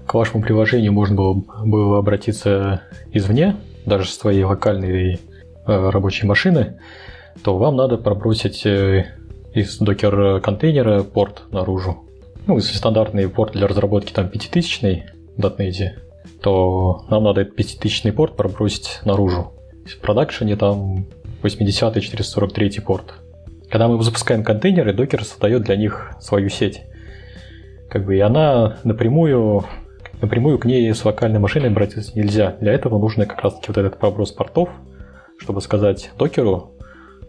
к 0.09 0.15
вашему 0.15 0.43
приложению 0.43 0.93
можно 0.93 1.15
было, 1.15 1.35
было 1.65 1.99
обратиться 1.99 2.81
извне, 3.13 3.57
даже 3.85 4.09
с 4.09 4.17
твоей 4.17 4.43
локальной 4.43 5.15
э, 5.15 5.19
рабочей 5.67 6.27
машины, 6.27 6.79
то 7.45 7.59
вам 7.59 7.77
надо 7.77 7.99
пробросить 7.99 8.65
э, 8.65 9.05
из 9.53 9.79
докер-контейнера 9.79 11.03
порт 11.03 11.43
наружу. 11.51 12.05
Ну, 12.47 12.57
если 12.57 12.75
стандартный 12.75 13.29
порт 13.29 13.53
для 13.53 13.67
разработки 13.67 14.13
там 14.13 14.31
5000 14.31 14.81
в 15.37 15.41
.NET, 15.41 15.91
то 16.41 17.05
нам 17.11 17.25
надо 17.25 17.43
этот 17.43 17.57
5000 17.57 18.15
порт 18.15 18.35
пробросить 18.35 19.01
наружу. 19.05 19.53
В 19.85 20.01
продакшене 20.01 20.57
там 20.57 21.07
80 21.43 22.03
443 22.03 22.81
порт. 22.81 23.13
Когда 23.71 23.89
мы 23.89 24.03
запускаем 24.03 24.43
контейнеры, 24.43 24.95
докер 24.95 25.23
создает 25.23 25.65
для 25.65 25.77
них 25.77 26.13
свою 26.19 26.49
сеть. 26.49 26.83
Как 27.91 28.07
бы, 28.07 28.17
и 28.17 28.21
она 28.21 28.79
напрямую, 28.85 29.65
напрямую 30.21 30.59
к 30.59 30.65
ней 30.65 30.93
с 30.93 31.05
локальной 31.05 31.39
машиной 31.39 31.69
обратиться 31.69 32.17
нельзя. 32.19 32.57
Для 32.61 32.73
этого 32.73 32.99
нужно 32.99 33.27
как 33.27 33.43
раз 33.43 33.55
таки 33.55 33.67
вот 33.69 33.79
этот 33.79 33.99
проброс 33.99 34.33
портов, 34.33 34.71
чтобы 35.39 35.61
сказать 35.61 36.11
докеру, 36.19 36.73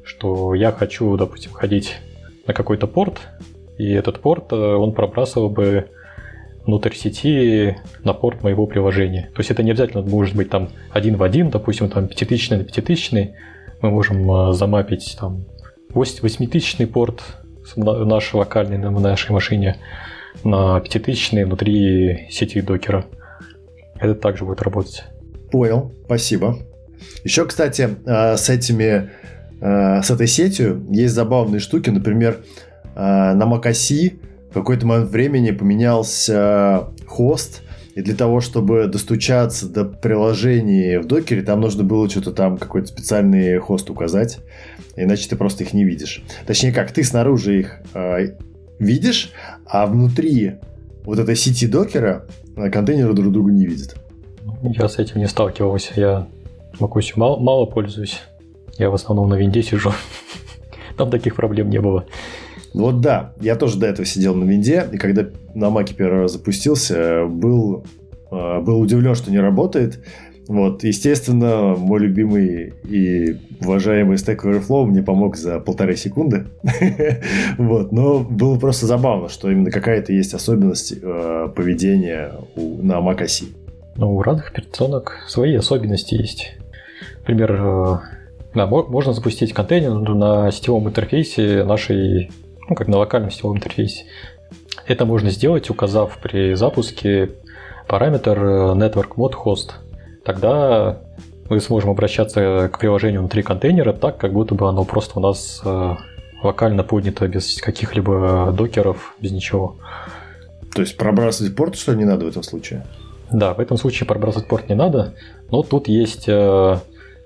что 0.04 0.54
я 0.54 0.71
хочу, 0.71 1.15
допустим, 1.17 1.52
ходить 1.52 1.97
на 2.47 2.54
какой-то 2.54 2.88
порт, 2.88 3.19
и 3.78 3.91
этот 3.91 4.19
порт, 4.19 4.52
э, 4.52 4.56
он 4.56 4.93
пробрасывал 4.93 5.49
бы 5.49 5.89
внутрь 6.65 6.93
сети 6.93 7.78
на 8.04 8.13
порт 8.13 8.43
моего 8.43 8.67
приложения. 8.67 9.32
То 9.34 9.39
есть 9.39 9.52
это 9.52 9.63
не 9.63 9.71
обязательно 9.71 10.04
может 10.04 10.36
быть 10.36 10.49
там 10.49 10.69
один 10.91 11.15
в 11.15 11.23
один, 11.23 11.49
допустим, 11.49 11.89
там 11.89 12.08
пятитысячный 12.08 12.58
на 12.58 12.63
пятитысячный. 12.63 13.36
Мы 13.82 13.91
можем 13.91 14.30
э, 14.30 14.54
замапить 14.54 15.17
там 15.19 15.45
восьмитысячный 15.93 16.88
порт 16.88 17.21
наш 17.75 18.34
локальный 18.34 18.78
на 18.78 18.91
нашей 18.91 19.32
машине 19.32 19.78
на 20.43 20.80
пятитысячный 20.80 21.45
внутри 21.45 22.28
сети 22.30 22.62
докера. 22.62 23.06
Это 23.99 24.15
также 24.15 24.45
будет 24.45 24.62
работать. 24.62 25.04
Понял, 25.52 25.93
спасибо. 26.06 26.58
Еще, 27.23 27.45
кстати, 27.45 27.89
э, 28.06 28.38
с 28.38 28.49
этими 28.49 29.12
с 29.62 30.10
этой 30.10 30.28
сетью 30.28 30.86
есть 30.89 31.13
забавные 31.13 31.60
штуки. 31.60 31.89
Например, 31.89 32.38
Э, 32.99 33.34
на 33.34 33.43
macOS 33.43 34.13
в 34.49 34.54
какой-то 34.54 34.86
момент 34.86 35.10
времени 35.10 35.52
поменялся 35.52 36.89
хост, 37.08 37.62
и 37.95 38.02
для 38.02 38.15
того, 38.15 38.41
чтобы 38.41 38.88
достучаться 38.88 39.67
до 39.67 39.86
приложений 39.86 40.97
в 40.99 41.06
докере, 41.06 41.41
там 41.41 41.62
нужно 41.62 41.84
было 41.84 42.10
что-то 42.10 42.32
там, 42.32 42.58
какой-то 42.58 42.88
специальный 42.88 43.58
хост 43.60 43.89
указать, 43.89 44.39
иначе 44.95 45.30
ты 45.30 45.36
просто 45.36 45.63
их 45.63 45.73
не 45.73 45.86
видишь. 45.86 46.23
Точнее 46.45 46.73
как, 46.73 46.91
ты 46.91 47.04
снаружи 47.04 47.60
их 47.60 47.82
видишь, 48.79 49.31
а 49.65 49.85
внутри 49.85 50.55
вот 51.03 51.19
этой 51.19 51.35
сети 51.35 51.67
докера 51.67 52.25
э, 52.55 52.69
контейнеры 52.69 53.13
друг 53.13 53.31
друга 53.31 53.51
не 53.51 53.65
видят. 53.65 53.95
Я 54.63 54.87
с 54.87 54.97
этим 54.97 55.19
не 55.19 55.27
сталкивался, 55.27 55.93
я 55.95 56.27
macOS 56.79 57.13
мало, 57.15 57.39
мало 57.39 57.65
пользуюсь. 57.65 58.21
Я 58.77 58.89
в 58.89 58.93
основном 58.93 59.29
на 59.29 59.35
винде 59.35 59.61
сижу. 59.61 59.91
Там 60.97 61.09
таких 61.09 61.35
проблем 61.35 61.69
не 61.69 61.79
было. 61.79 62.05
Вот 62.73 63.01
да, 63.01 63.33
я 63.41 63.55
тоже 63.55 63.79
до 63.79 63.87
этого 63.87 64.05
сидел 64.05 64.35
на 64.35 64.43
винде, 64.43 64.87
и 64.91 64.97
когда 64.97 65.25
на 65.55 65.69
маке 65.69 65.93
первый 65.95 66.21
раз 66.21 66.33
запустился, 66.33 67.25
был, 67.25 67.85
э, 68.31 68.59
был 68.61 68.79
удивлен, 68.79 69.15
что 69.15 69.31
не 69.31 69.39
работает. 69.39 70.03
Вот, 70.49 70.83
естественно, 70.83 71.75
мой 71.77 71.99
любимый 71.99 72.73
и 72.83 73.38
уважаемый 73.62 74.17
Stack 74.17 74.39
Overflow 74.39 74.85
мне 74.85 75.03
помог 75.03 75.35
за 75.35 75.59
полторы 75.59 75.95
секунды. 75.95 76.47
вот, 77.59 77.91
но 77.91 78.21
было 78.21 78.57
просто 78.57 78.88
забавно, 78.88 79.29
что 79.29 79.51
именно 79.51 79.69
какая-то 79.69 80.12
есть 80.12 80.33
особенность 80.33 80.95
э, 80.99 81.49
поведения 81.55 82.31
у, 82.55 82.81
на 82.81 82.93
Mac 82.93 83.19
OS. 83.19 83.43
Ну, 83.95 84.15
у 84.15 84.23
разных 84.23 84.49
операционок 84.49 85.19
свои 85.27 85.53
особенности 85.53 86.15
есть. 86.15 86.57
Например, 87.19 87.51
э, 87.53 87.97
да, 88.55 88.65
можно 88.65 89.13
запустить 89.13 89.53
контейнер 89.53 89.91
на 89.91 90.49
сетевом 90.49 90.88
интерфейсе 90.88 91.63
нашей 91.63 92.31
ну, 92.67 92.75
как 92.75 92.88
на 92.88 92.97
локальном 92.97 93.29
сетевом 93.29 93.57
интерфейсе. 93.57 94.05
Это 94.88 95.05
можно 95.05 95.29
сделать, 95.29 95.69
указав 95.69 96.17
при 96.17 96.55
запуске 96.55 97.33
параметр 97.88 98.43
э, 98.43 98.73
network 98.73 99.09
mode 99.15 99.35
host. 99.45 99.73
Тогда 100.29 100.99
мы 101.49 101.59
сможем 101.59 101.89
обращаться 101.89 102.69
к 102.71 102.77
приложению 102.77 103.21
внутри 103.21 103.41
контейнера 103.41 103.93
так, 103.93 104.19
как 104.19 104.31
будто 104.31 104.53
бы 104.53 104.69
оно 104.69 104.85
просто 104.85 105.17
у 105.17 105.23
нас 105.23 105.59
э, 105.65 105.95
локально 106.43 106.83
поднято 106.83 107.27
без 107.27 107.59
каких-либо 107.59 108.53
докеров, 108.55 109.15
без 109.19 109.31
ничего. 109.31 109.77
То 110.75 110.83
есть 110.83 110.97
пробрасывать 110.97 111.55
порт, 111.55 111.75
что 111.75 111.95
не 111.95 112.05
надо 112.05 112.25
в 112.25 112.27
этом 112.27 112.43
случае? 112.43 112.85
Да, 113.31 113.55
в 113.55 113.59
этом 113.59 113.77
случае 113.77 114.05
пробрасывать 114.05 114.47
порт 114.47 114.69
не 114.69 114.75
надо, 114.75 115.15
но 115.49 115.63
тут 115.63 115.87
есть 115.87 116.25
э, 116.27 116.77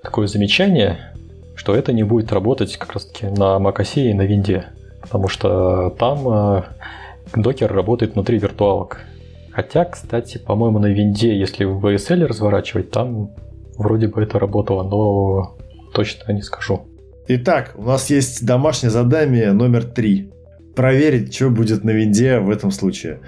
такое 0.02 0.26
замечание, 0.26 1.12
что 1.56 1.74
это 1.74 1.92
не 1.92 2.04
будет 2.04 2.32
работать 2.32 2.74
как 2.78 2.94
раз 2.94 3.04
таки 3.04 3.26
на 3.26 3.58
macOS 3.58 4.00
и 4.00 4.14
на 4.14 4.22
винде 4.22 4.64
потому 5.02 5.28
что 5.28 5.94
там 5.98 6.26
э, 6.26 6.62
докер 7.36 7.70
работает 7.70 8.14
внутри 8.14 8.38
виртуалок. 8.38 9.02
Хотя, 9.54 9.84
кстати, 9.84 10.38
по-моему, 10.38 10.80
на 10.80 10.86
винде, 10.86 11.38
если 11.38 11.64
в 11.64 11.78
VSL 11.78 12.26
разворачивать, 12.26 12.90
там 12.90 13.30
вроде 13.76 14.08
бы 14.08 14.20
это 14.20 14.40
работало, 14.40 14.82
но 14.82 15.56
точно 15.92 16.32
не 16.32 16.42
скажу. 16.42 16.88
Итак, 17.28 17.74
у 17.76 17.84
нас 17.84 18.10
есть 18.10 18.44
домашнее 18.44 18.90
задание 18.90 19.52
номер 19.52 19.84
три. 19.84 20.32
Проверить, 20.74 21.32
что 21.32 21.50
будет 21.50 21.84
на 21.84 21.90
винде 21.90 22.40
в 22.40 22.50
этом 22.50 22.72
случае. 22.72 23.20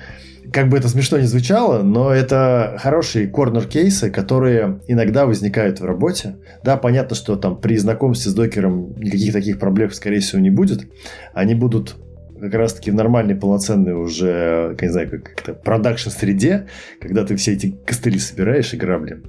Как 0.52 0.68
бы 0.68 0.76
это 0.76 0.88
смешно 0.88 1.18
не 1.18 1.26
звучало, 1.26 1.82
но 1.82 2.12
это 2.12 2.76
хорошие 2.80 3.28
корнер-кейсы, 3.28 4.10
которые 4.10 4.80
иногда 4.88 5.26
возникают 5.26 5.78
в 5.78 5.84
работе. 5.84 6.36
Да, 6.64 6.76
понятно, 6.76 7.14
что 7.14 7.36
там 7.36 7.56
при 7.56 7.76
знакомстве 7.76 8.32
с 8.32 8.34
докером 8.34 8.94
никаких 8.96 9.32
таких 9.32 9.60
проблем, 9.60 9.92
скорее 9.92 10.18
всего, 10.18 10.40
не 10.40 10.50
будет. 10.50 10.88
Они 11.34 11.54
будут 11.54 11.96
как 12.40 12.54
раз-таки 12.54 12.90
в 12.90 12.94
нормальной, 12.94 13.34
полноценной 13.34 13.92
уже, 13.92 14.76
не 14.80 14.88
знаю, 14.88 15.10
как 15.10 15.40
это, 15.42 15.54
продакшн-среде, 15.54 16.66
когда 17.00 17.24
ты 17.24 17.36
все 17.36 17.52
эти 17.52 17.76
костыли 17.84 18.18
собираешь 18.18 18.72
и 18.74 18.76
грабли. 18.76 19.22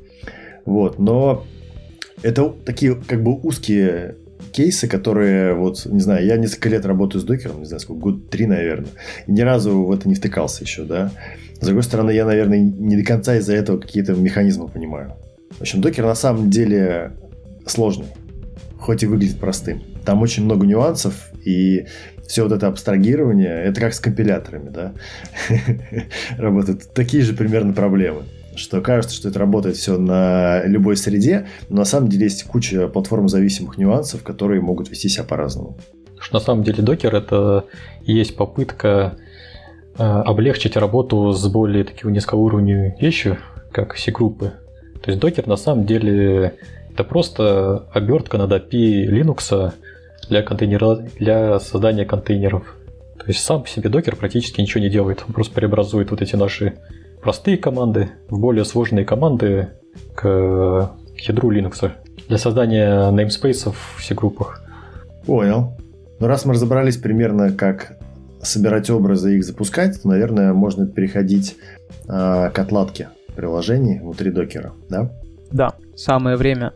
Вот, 0.65 0.99
но 0.99 1.45
это 2.23 2.53
такие 2.65 2.95
как 2.95 3.23
бы 3.23 3.39
узкие 3.39 4.15
кейсы, 4.51 4.87
которые, 4.87 5.53
вот, 5.53 5.85
не 5.85 5.99
знаю, 5.99 6.25
я 6.25 6.37
несколько 6.37 6.69
лет 6.69 6.85
работаю 6.85 7.21
с 7.21 7.23
докером, 7.23 7.59
не 7.59 7.65
знаю, 7.65 7.79
сколько, 7.79 8.01
год 8.01 8.29
три, 8.29 8.45
наверное, 8.45 8.89
и 9.27 9.31
ни 9.31 9.41
разу 9.41 9.83
в 9.83 9.91
это 9.91 10.07
не 10.07 10.15
втыкался 10.15 10.63
еще, 10.63 10.83
да. 10.83 11.11
С 11.59 11.65
другой 11.65 11.83
стороны, 11.83 12.11
я, 12.11 12.25
наверное, 12.25 12.59
не 12.59 12.97
до 12.97 13.03
конца 13.03 13.35
из-за 13.37 13.53
этого 13.53 13.79
какие-то 13.79 14.13
механизмы 14.13 14.67
понимаю. 14.67 15.13
В 15.51 15.61
общем, 15.61 15.81
докер 15.81 16.05
на 16.05 16.15
самом 16.15 16.49
деле 16.49 17.13
сложный, 17.65 18.07
хоть 18.77 19.03
и 19.03 19.07
выглядит 19.07 19.39
простым. 19.39 19.81
Там 20.05 20.21
очень 20.21 20.43
много 20.45 20.65
нюансов, 20.65 21.31
и 21.43 21.85
все 22.27 22.43
вот 22.43 22.51
это 22.51 22.67
абстрагирование, 22.67 23.63
это 23.63 23.79
как 23.81 23.93
с 23.93 23.99
компиляторами, 23.99 24.69
да, 24.69 24.93
работают 26.37 26.93
такие 26.93 27.23
же 27.23 27.33
примерно 27.33 27.73
проблемы 27.73 28.23
что 28.57 28.81
кажется, 28.81 29.15
что 29.15 29.29
это 29.29 29.39
работает 29.39 29.75
все 29.75 29.97
на 29.97 30.63
любой 30.65 30.97
среде, 30.97 31.47
но 31.69 31.77
на 31.77 31.85
самом 31.85 32.09
деле 32.09 32.23
есть 32.23 32.43
куча 32.43 32.87
платформ-зависимых 32.87 33.77
нюансов, 33.77 34.23
которые 34.23 34.61
могут 34.61 34.89
вести 34.89 35.09
себя 35.09 35.23
по-разному. 35.23 35.77
Что 36.19 36.35
на 36.35 36.39
самом 36.39 36.63
деле 36.63 36.83
докер 36.83 37.15
это 37.15 37.65
и 38.03 38.13
есть 38.13 38.35
попытка 38.35 39.17
э, 39.97 40.03
облегчить 40.03 40.75
работу 40.75 41.31
с 41.31 41.47
более 41.47 41.83
такими 41.83 42.11
низкоуровневыми 42.11 42.95
вещью, 42.99 43.37
как 43.71 43.95
C-группы. 43.97 44.53
То 45.03 45.11
есть 45.11 45.21
докер 45.21 45.47
на 45.47 45.57
самом 45.57 45.85
деле 45.85 46.55
это 46.91 47.03
просто 47.03 47.87
обертка 47.93 48.37
над 48.37 48.51
API 48.51 49.05
Linux 49.05 49.73
для, 50.29 50.43
контейнера, 50.43 50.95
для 51.19 51.59
создания 51.59 52.05
контейнеров. 52.05 52.75
То 53.17 53.25
есть 53.27 53.43
сам 53.43 53.63
по 53.63 53.69
себе 53.69 53.89
докер 53.89 54.15
практически 54.15 54.61
ничего 54.61 54.81
не 54.81 54.89
делает. 54.89 55.23
Он 55.27 55.33
просто 55.33 55.53
преобразует 55.53 56.11
вот 56.11 56.21
эти 56.21 56.35
наши 56.35 56.73
простые 57.21 57.57
команды 57.57 58.09
в 58.29 58.39
более 58.39 58.63
сложные 58.63 59.05
команды 59.05 59.69
к 60.15 60.91
ядру 61.17 61.51
Linux 61.51 61.91
для 62.27 62.37
создания 62.37 63.11
namespace 63.11 63.71
в 63.71 63.97
все 63.99 64.15
группах. 64.15 64.61
Понял. 65.25 65.77
Ну, 66.19 66.27
раз 66.27 66.45
мы 66.45 66.53
разобрались 66.53 66.97
примерно, 66.97 67.51
как 67.51 67.97
собирать 68.41 68.89
образы 68.89 69.33
и 69.33 69.37
их 69.37 69.45
запускать, 69.45 70.01
то, 70.01 70.07
наверное, 70.07 70.53
можно 70.53 70.87
переходить 70.87 71.57
э, 72.07 72.49
к 72.53 72.59
отладке 72.59 73.09
приложений 73.35 73.99
внутри 74.01 74.31
докера, 74.31 74.73
да? 74.89 75.11
Да, 75.51 75.73
самое 75.95 76.37
время. 76.37 76.73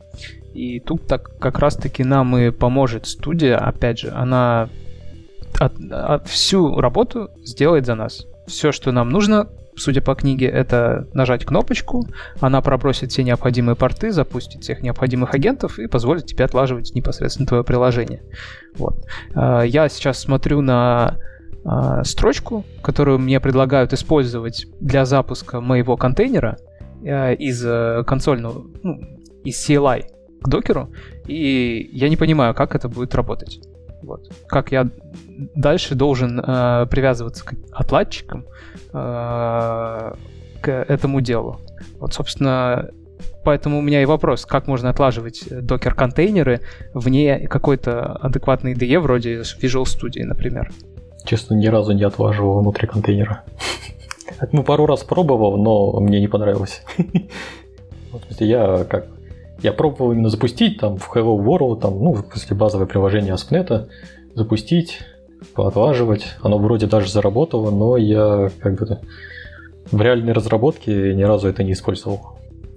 И 0.53 0.79
тут 0.79 1.07
так 1.07 1.37
как 1.39 1.59
раз-таки 1.59 2.03
нам 2.03 2.37
и 2.37 2.51
поможет 2.51 3.05
студия, 3.05 3.57
опять 3.57 3.99
же, 3.99 4.11
она 4.11 4.69
от, 5.59 5.73
от, 5.91 6.27
всю 6.27 6.79
работу 6.79 7.29
сделает 7.43 7.85
за 7.85 7.95
нас. 7.95 8.25
Все, 8.47 8.71
что 8.71 8.91
нам 8.91 9.09
нужно, 9.09 9.47
судя 9.75 10.01
по 10.01 10.15
книге, 10.15 10.47
это 10.47 11.07
нажать 11.13 11.45
кнопочку, 11.45 12.07
она 12.39 12.61
пробросит 12.61 13.11
все 13.11 13.23
необходимые 13.23 13.75
порты, 13.75 14.11
запустит 14.11 14.63
всех 14.63 14.81
необходимых 14.81 15.33
агентов 15.33 15.79
и 15.79 15.87
позволит 15.87 16.25
тебе 16.25 16.45
отлаживать 16.45 16.93
непосредственно 16.95 17.47
твое 17.47 17.63
приложение. 17.63 18.23
Вот. 18.75 19.05
А, 19.35 19.61
я 19.61 19.89
сейчас 19.89 20.19
смотрю 20.19 20.61
на 20.61 21.17
а, 21.63 22.03
строчку, 22.03 22.65
которую 22.81 23.19
мне 23.19 23.39
предлагают 23.39 23.93
использовать 23.93 24.65
для 24.79 25.05
запуска 25.05 25.61
моего 25.61 25.95
контейнера 25.97 26.57
а, 27.05 27.33
из 27.33 27.63
э, 27.65 28.03
консольного, 28.05 28.65
ну, 28.83 28.99
из 29.43 29.69
CLI. 29.69 30.05
К 30.41 30.47
докеру, 30.47 30.89
и 31.27 31.89
я 31.93 32.09
не 32.09 32.17
понимаю, 32.17 32.53
как 32.53 32.75
это 32.75 32.89
будет 32.89 33.15
работать. 33.15 33.59
Вот. 34.01 34.31
Как 34.47 34.71
я 34.71 34.89
дальше 35.55 35.95
должен 35.95 36.39
э, 36.39 36.87
привязываться 36.89 37.45
к 37.45 37.53
отладчикам 37.71 38.45
э, 38.93 40.13
к 40.61 40.67
этому 40.67 41.21
делу. 41.21 41.59
Вот, 41.99 42.13
собственно, 42.13 42.89
поэтому 43.43 43.79
у 43.79 43.81
меня 43.81 44.01
и 44.01 44.05
вопрос, 44.05 44.45
как 44.45 44.67
можно 44.67 44.89
отлаживать 44.89 45.43
докер-контейнеры 45.49 46.61
вне 46.93 47.47
какой-то 47.47 48.13
адекватной 48.13 48.73
IDE, 48.73 48.99
вроде 48.99 49.41
Visual 49.41 49.83
Studio, 49.83 50.23
например. 50.23 50.71
Честно, 51.23 51.53
ни 51.53 51.67
разу 51.67 51.91
не 51.91 52.03
отлаживал 52.03 52.59
внутри 52.59 52.87
контейнера. 52.87 53.43
Ну, 54.53 54.63
пару 54.63 54.87
раз 54.87 55.03
пробовал, 55.03 55.57
но 55.57 55.99
мне 55.99 56.19
не 56.19 56.27
понравилось. 56.27 56.81
Я 58.39 58.85
как 58.85 59.05
я 59.61 59.73
пробовал 59.73 60.11
именно 60.11 60.29
запустить 60.29 60.79
там 60.79 60.97
в 60.97 61.15
Hello 61.15 61.37
World, 61.37 61.81
там, 61.81 61.99
ну, 61.99 62.15
смысле, 62.15 62.55
базовое 62.55 62.87
приложение 62.87 63.33
ASP.NET, 63.33 63.87
запустить, 64.35 64.99
поотлаживать. 65.53 66.25
Оно 66.41 66.57
вроде 66.57 66.87
даже 66.87 67.11
заработало, 67.11 67.71
но 67.71 67.97
я 67.97 68.49
как 68.59 68.79
бы 68.79 68.99
в 69.91 70.01
реальной 70.01 70.33
разработке 70.33 71.13
ни 71.13 71.23
разу 71.23 71.47
это 71.47 71.63
не 71.63 71.73
использовал. 71.73 72.21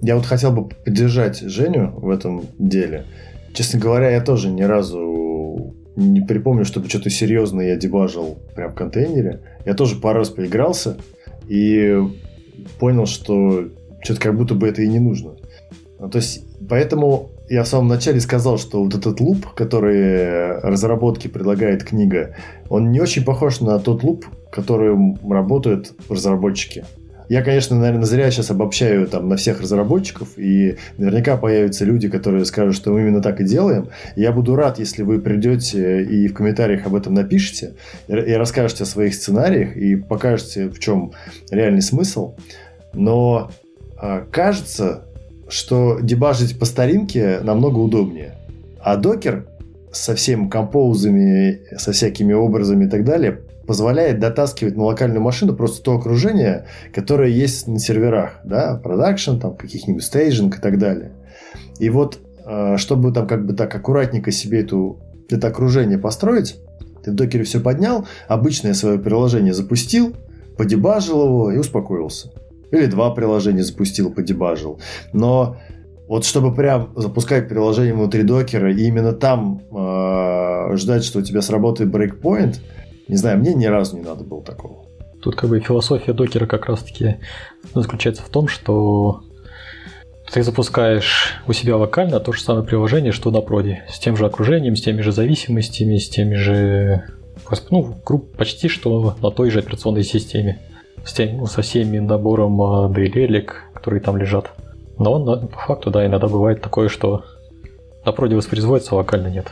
Я 0.01 0.15
вот 0.15 0.25
хотел 0.25 0.51
бы 0.51 0.67
поддержать 0.67 1.39
Женю 1.39 1.91
в 1.95 2.09
этом 2.09 2.43
деле. 2.59 3.05
Честно 3.53 3.79
говоря, 3.79 4.11
я 4.11 4.21
тоже 4.21 4.49
ни 4.49 4.63
разу 4.63 5.73
не 5.95 6.21
припомню, 6.21 6.65
чтобы 6.65 6.89
что-то 6.89 7.09
серьезное 7.09 7.69
я 7.69 7.75
дебажил 7.77 8.37
прям 8.53 8.71
в 8.71 8.75
контейнере. 8.75 9.41
Я 9.65 9.73
тоже 9.73 9.95
пару 9.95 10.19
раз 10.19 10.29
поигрался 10.29 10.97
и 11.47 11.97
понял, 12.79 13.05
что 13.05 13.69
что-то 14.03 14.19
как 14.19 14.37
будто 14.37 14.55
бы 14.55 14.67
это 14.67 14.81
и 14.81 14.87
не 14.87 14.99
нужно. 14.99 15.35
Ну, 15.99 16.09
то 16.09 16.17
есть, 16.17 16.43
поэтому 16.69 17.29
я 17.49 17.63
в 17.63 17.67
самом 17.67 17.87
начале 17.87 18.19
сказал, 18.19 18.57
что 18.57 18.83
вот 18.83 18.95
этот 18.95 19.19
луп, 19.19 19.47
который 19.53 20.59
разработки 20.59 21.27
предлагает 21.27 21.83
книга, 21.83 22.35
он 22.69 22.91
не 22.91 22.99
очень 22.99 23.23
похож 23.23 23.59
на 23.61 23.79
тот 23.79 24.03
луп, 24.03 24.25
который 24.51 24.95
работают 25.29 25.93
разработчики. 26.09 26.85
Я, 27.27 27.41
конечно, 27.41 27.75
наверное, 27.75 28.05
зря 28.05 28.29
сейчас 28.29 28.51
обобщаю 28.51 29.07
там 29.07 29.29
на 29.29 29.35
всех 29.35 29.61
разработчиков, 29.61 30.37
и 30.37 30.77
наверняка 30.97 31.37
появятся 31.37 31.83
люди, 31.85 32.07
которые 32.07 32.45
скажут, 32.45 32.75
что 32.75 32.91
мы 32.91 33.01
именно 33.01 33.21
так 33.21 33.41
и 33.41 33.43
делаем. 33.43 33.89
Я 34.15 34.31
буду 34.31 34.55
рад, 34.55 34.77
если 34.77 35.01
вы 35.01 35.19
придете 35.19 36.03
и 36.03 36.27
в 36.27 36.33
комментариях 36.33 36.85
об 36.85 36.95
этом 36.95 37.13
напишите, 37.13 37.73
и 38.07 38.11
расскажете 38.13 38.83
о 38.83 38.87
своих 38.87 39.15
сценариях, 39.15 39.75
и 39.75 39.95
покажете, 39.95 40.69
в 40.69 40.79
чем 40.79 41.13
реальный 41.49 41.81
смысл. 41.81 42.35
Но 42.93 43.49
а, 43.97 44.23
кажется, 44.31 45.05
что 45.55 45.99
дебажить 46.01 46.59
по 46.59 46.65
старинке 46.65 47.39
намного 47.41 47.79
удобнее. 47.79 48.35
А 48.81 48.97
докер 48.97 49.47
со 49.91 50.13
всеми 50.13 50.49
композами, 50.49 51.61
со 51.77 51.93
всякими 51.93 52.33
образами 52.33 52.85
и 52.85 52.89
так 52.89 53.05
далее 53.05 53.39
позволяет 53.65 54.19
дотаскивать 54.19 54.75
на 54.75 54.83
локальную 54.83 55.21
машину 55.21 55.55
просто 55.55 55.81
то 55.81 55.93
окружение, 55.95 56.65
которое 56.93 57.29
есть 57.29 57.67
на 57.67 57.79
серверах, 57.79 58.41
да, 58.43 58.75
production, 58.75 59.37
там, 59.37 59.55
каких-нибудь 59.55 60.03
staging 60.03 60.57
и 60.57 60.61
так 60.61 60.77
далее. 60.77 61.13
И 61.79 61.89
вот, 61.89 62.19
э, 62.45 62.75
чтобы 62.77 63.13
там 63.13 63.25
как 63.25 63.45
бы 63.45 63.53
так 63.53 63.73
аккуратненько 63.73 64.31
себе 64.31 64.59
эту, 64.59 64.99
это 65.29 65.47
окружение 65.47 65.97
построить, 65.97 66.57
ты 67.03 67.11
в 67.11 67.15
докере 67.15 67.45
все 67.45 67.61
поднял, 67.61 68.05
обычное 68.27 68.73
свое 68.73 68.99
приложение 68.99 69.53
запустил, 69.53 70.15
подебажил 70.57 71.23
его 71.23 71.51
и 71.51 71.57
успокоился. 71.57 72.29
Или 72.71 72.85
два 72.85 73.11
приложения 73.11 73.63
запустил, 73.63 74.11
подебажил. 74.11 74.79
Но 75.13 75.57
вот 76.07 76.25
чтобы 76.25 76.53
прям 76.53 76.91
запускать 76.95 77.49
приложение 77.49 77.93
внутри 77.93 78.23
докера 78.23 78.71
и 78.71 78.85
именно 78.85 79.13
там 79.13 79.61
э, 79.71 80.75
ждать, 80.75 81.03
что 81.03 81.19
у 81.19 81.21
тебя 81.21 81.41
сработает 81.41 81.89
breakpoint, 81.89 82.61
не 83.07 83.15
знаю, 83.15 83.39
мне 83.39 83.53
ни 83.53 83.65
разу 83.65 83.97
не 83.97 84.03
надо 84.03 84.23
было 84.23 84.43
такого. 84.43 84.85
Тут 85.21 85.35
как 85.35 85.49
бы 85.49 85.59
философия 85.59 86.13
докера 86.13 86.45
как 86.45 86.67
раз-таки 86.67 87.17
заключается 87.73 88.21
в 88.21 88.29
том, 88.29 88.47
что 88.47 89.23
ты 90.31 90.43
запускаешь 90.43 91.33
у 91.47 91.53
себя 91.53 91.77
локально 91.77 92.19
то 92.19 92.31
же 92.31 92.41
самое 92.41 92.65
приложение, 92.65 93.11
что 93.11 93.31
на 93.31 93.41
проде, 93.41 93.83
с 93.89 93.99
тем 93.99 94.17
же 94.17 94.25
окружением, 94.25 94.75
с 94.75 94.81
теми 94.81 95.01
же 95.01 95.11
зависимостями, 95.11 95.97
с 95.97 96.09
теми 96.09 96.35
же, 96.35 97.03
ну, 97.69 97.95
почти 98.37 98.67
что 98.67 99.15
на 99.21 99.31
той 99.31 99.49
же 99.49 99.59
операционной 99.59 100.03
системе 100.03 100.59
с 101.03 101.13
тем, 101.13 101.45
со 101.45 101.61
всеми 101.61 101.99
набором 101.99 102.61
DLL, 102.91 103.47
которые 103.73 104.01
там 104.01 104.17
лежат. 104.17 104.51
Но 104.97 105.13
он, 105.13 105.47
по 105.47 105.59
факту, 105.59 105.91
да, 105.91 106.05
иногда 106.05 106.27
бывает 106.27 106.61
такое, 106.61 106.89
что 106.89 107.25
на 108.05 108.11
проде 108.11 108.35
воспроизводится, 108.35 108.95
а 108.95 108.97
локально 108.97 109.27
нет. 109.27 109.47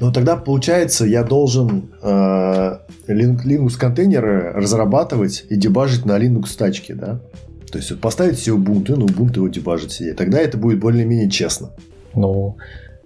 Ну 0.00 0.12
тогда 0.12 0.36
получается, 0.36 1.04
я 1.04 1.22
должен 1.22 1.90
э, 2.02 2.78
Linux 3.06 3.78
контейнеры 3.78 4.52
разрабатывать 4.52 5.44
и 5.48 5.56
дебажить 5.56 6.04
на 6.04 6.18
Linux 6.18 6.56
тачке, 6.56 6.94
да? 6.94 7.20
То 7.70 7.78
есть 7.78 7.90
вот 7.90 8.00
поставить 8.00 8.38
себе 8.38 8.56
Ubuntu, 8.56 8.96
ну 8.96 9.06
Ubuntu 9.06 9.36
его 9.36 9.48
дебажить 9.48 9.92
себе. 9.92 10.14
Тогда 10.14 10.40
это 10.40 10.58
будет 10.58 10.80
более-менее 10.80 11.30
честно. 11.30 11.70
Ну, 12.14 12.56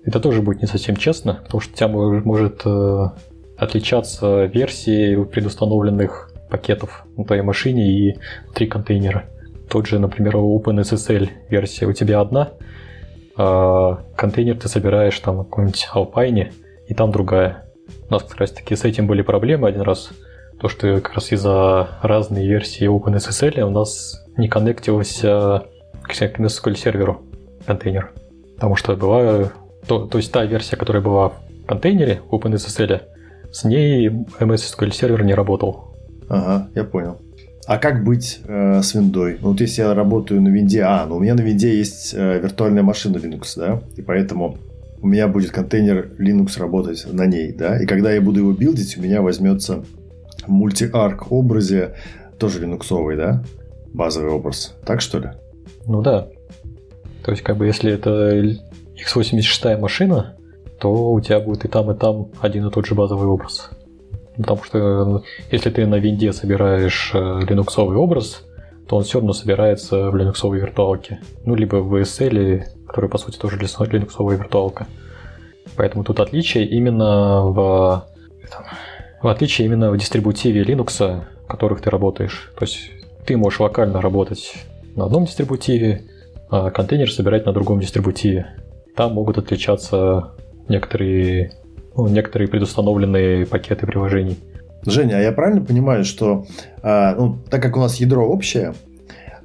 это 0.04 0.20
тоже 0.20 0.40
будет 0.40 0.62
не 0.62 0.66
совсем 0.66 0.96
честно, 0.96 1.40
потому 1.44 1.60
что 1.60 1.72
у 1.72 1.76
тебя 1.76 1.88
может 1.88 2.62
э, 2.64 3.04
отличаться 3.58 4.44
версии 4.46 5.22
предустановленных 5.24 6.32
пакетов 6.50 7.04
на 7.16 7.24
твоей 7.24 7.42
машине 7.42 7.90
и 7.90 8.18
три 8.54 8.66
контейнера. 8.66 9.24
Тот 9.68 9.86
же, 9.86 9.98
например, 9.98 10.36
OpenSSL 10.36 11.28
версия 11.50 11.86
у 11.86 11.92
тебя 11.92 12.20
одна, 12.20 12.50
а 13.36 14.04
контейнер 14.16 14.56
ты 14.58 14.68
собираешь 14.68 15.18
там 15.20 15.38
на 15.38 15.44
каком-нибудь 15.44 15.88
Alpine, 15.94 16.52
и 16.86 16.94
там 16.94 17.10
другая. 17.10 17.64
У 18.08 18.12
нас 18.12 18.22
как 18.22 18.38
раз 18.38 18.52
таки 18.52 18.76
с 18.76 18.84
этим 18.84 19.06
были 19.06 19.22
проблемы 19.22 19.68
один 19.68 19.82
раз. 19.82 20.10
То, 20.60 20.68
что 20.68 20.94
как 21.00 21.14
раз 21.14 21.32
из-за 21.32 21.88
разной 22.00 22.46
версии 22.46 22.88
OpenSSL 22.88 23.60
у 23.60 23.70
нас 23.70 24.24
не 24.36 24.48
коннектился 24.48 25.64
к 26.02 26.12
MSSQL 26.12 26.76
серверу 26.76 27.22
контейнер. 27.66 28.12
Потому 28.54 28.76
что 28.76 28.96
была... 28.96 29.52
То, 29.86 30.06
то 30.06 30.18
есть 30.18 30.32
та 30.32 30.44
версия, 30.44 30.76
которая 30.76 31.02
была 31.02 31.28
в 31.28 31.66
контейнере 31.66 32.22
OpenSSL, 32.30 33.02
с 33.52 33.64
ней 33.64 34.08
MSSQL 34.08 34.92
сервер 34.92 35.24
не 35.24 35.34
работал. 35.34 35.95
Ага, 36.28 36.68
я 36.74 36.84
понял. 36.84 37.18
А 37.66 37.78
как 37.78 38.04
быть 38.04 38.40
э, 38.46 38.80
с 38.82 38.94
виндой? 38.94 39.38
Ну, 39.40 39.50
вот 39.50 39.60
если 39.60 39.82
я 39.82 39.92
работаю 39.92 40.40
на 40.40 40.48
винде, 40.48 40.82
а, 40.82 41.04
ну 41.06 41.16
у 41.16 41.20
меня 41.20 41.34
на 41.34 41.40
винде 41.40 41.76
есть 41.76 42.14
э, 42.14 42.38
виртуальная 42.40 42.84
машина 42.84 43.16
Linux, 43.16 43.54
да, 43.56 43.82
и 43.96 44.02
поэтому 44.02 44.58
у 45.02 45.06
меня 45.08 45.26
будет 45.26 45.50
контейнер 45.50 46.12
Linux 46.18 46.58
работать 46.60 47.06
на 47.12 47.26
ней, 47.26 47.52
да, 47.52 47.80
и 47.82 47.86
когда 47.86 48.12
я 48.12 48.20
буду 48.20 48.40
его 48.40 48.52
билдить, 48.52 48.96
у 48.96 49.02
меня 49.02 49.20
возьмется 49.20 49.84
мульти-арк 50.46 51.26
образе, 51.30 51.94
тоже 52.38 52.60
линуксовый, 52.60 53.16
да, 53.16 53.42
базовый 53.92 54.30
образ. 54.30 54.76
Так 54.84 55.00
что 55.00 55.18
ли? 55.18 55.30
Ну 55.86 56.02
да. 56.02 56.28
То 57.24 57.32
есть, 57.32 57.42
как 57.42 57.56
бы, 57.56 57.66
если 57.66 57.92
это 57.92 58.40
x86 58.96 59.78
машина, 59.78 60.36
то 60.78 61.12
у 61.12 61.20
тебя 61.20 61.40
будет 61.40 61.64
и 61.64 61.68
там, 61.68 61.90
и 61.90 61.98
там 61.98 62.28
один 62.40 62.68
и 62.68 62.70
тот 62.70 62.86
же 62.86 62.94
базовый 62.94 63.26
образ. 63.26 63.70
Потому 64.36 64.62
что 64.64 65.22
если 65.50 65.70
ты 65.70 65.86
на 65.86 65.96
винде 65.96 66.32
собираешь 66.32 67.10
э, 67.14 67.40
линуксовый 67.48 67.96
образ, 67.96 68.44
то 68.88 68.96
он 68.96 69.04
все 69.04 69.18
равно 69.18 69.32
собирается 69.32 70.10
в 70.10 70.16
линуксовой 70.16 70.60
виртуалке. 70.60 71.20
Ну, 71.44 71.54
либо 71.54 71.76
в 71.76 71.94
VSL, 71.94 72.62
который, 72.86 73.10
по 73.10 73.18
сути, 73.18 73.38
тоже 73.38 73.58
линуксовая 73.58 74.36
виртуалка. 74.36 74.86
Поэтому 75.76 76.04
тут 76.04 76.20
отличие 76.20 76.66
именно 76.66 77.42
в, 77.46 78.06
в 79.22 79.28
отличие 79.28 79.66
именно 79.66 79.90
в 79.90 79.98
дистрибутиве 79.98 80.62
Linux, 80.62 81.24
в 81.44 81.46
которых 81.46 81.80
ты 81.80 81.90
работаешь. 81.90 82.52
То 82.56 82.64
есть 82.64 82.90
ты 83.26 83.36
можешь 83.36 83.60
локально 83.60 84.00
работать 84.00 84.54
на 84.94 85.06
одном 85.06 85.24
дистрибутиве, 85.24 86.04
а 86.48 86.70
контейнер 86.70 87.10
собирать 87.10 87.44
на 87.44 87.52
другом 87.52 87.80
дистрибутиве. 87.80 88.54
Там 88.94 89.14
могут 89.14 89.36
отличаться 89.38 90.32
некоторые 90.68 91.52
ну, 91.96 92.08
некоторые 92.08 92.48
предустановленные 92.48 93.46
пакеты 93.46 93.86
приложений. 93.86 94.38
Женя, 94.84 95.16
а 95.16 95.20
я 95.20 95.32
правильно 95.32 95.64
понимаю, 95.64 96.04
что 96.04 96.46
а, 96.82 97.14
ну, 97.14 97.38
так 97.50 97.62
как 97.62 97.76
у 97.76 97.80
нас 97.80 97.96
ядро 97.96 98.24
общее, 98.26 98.74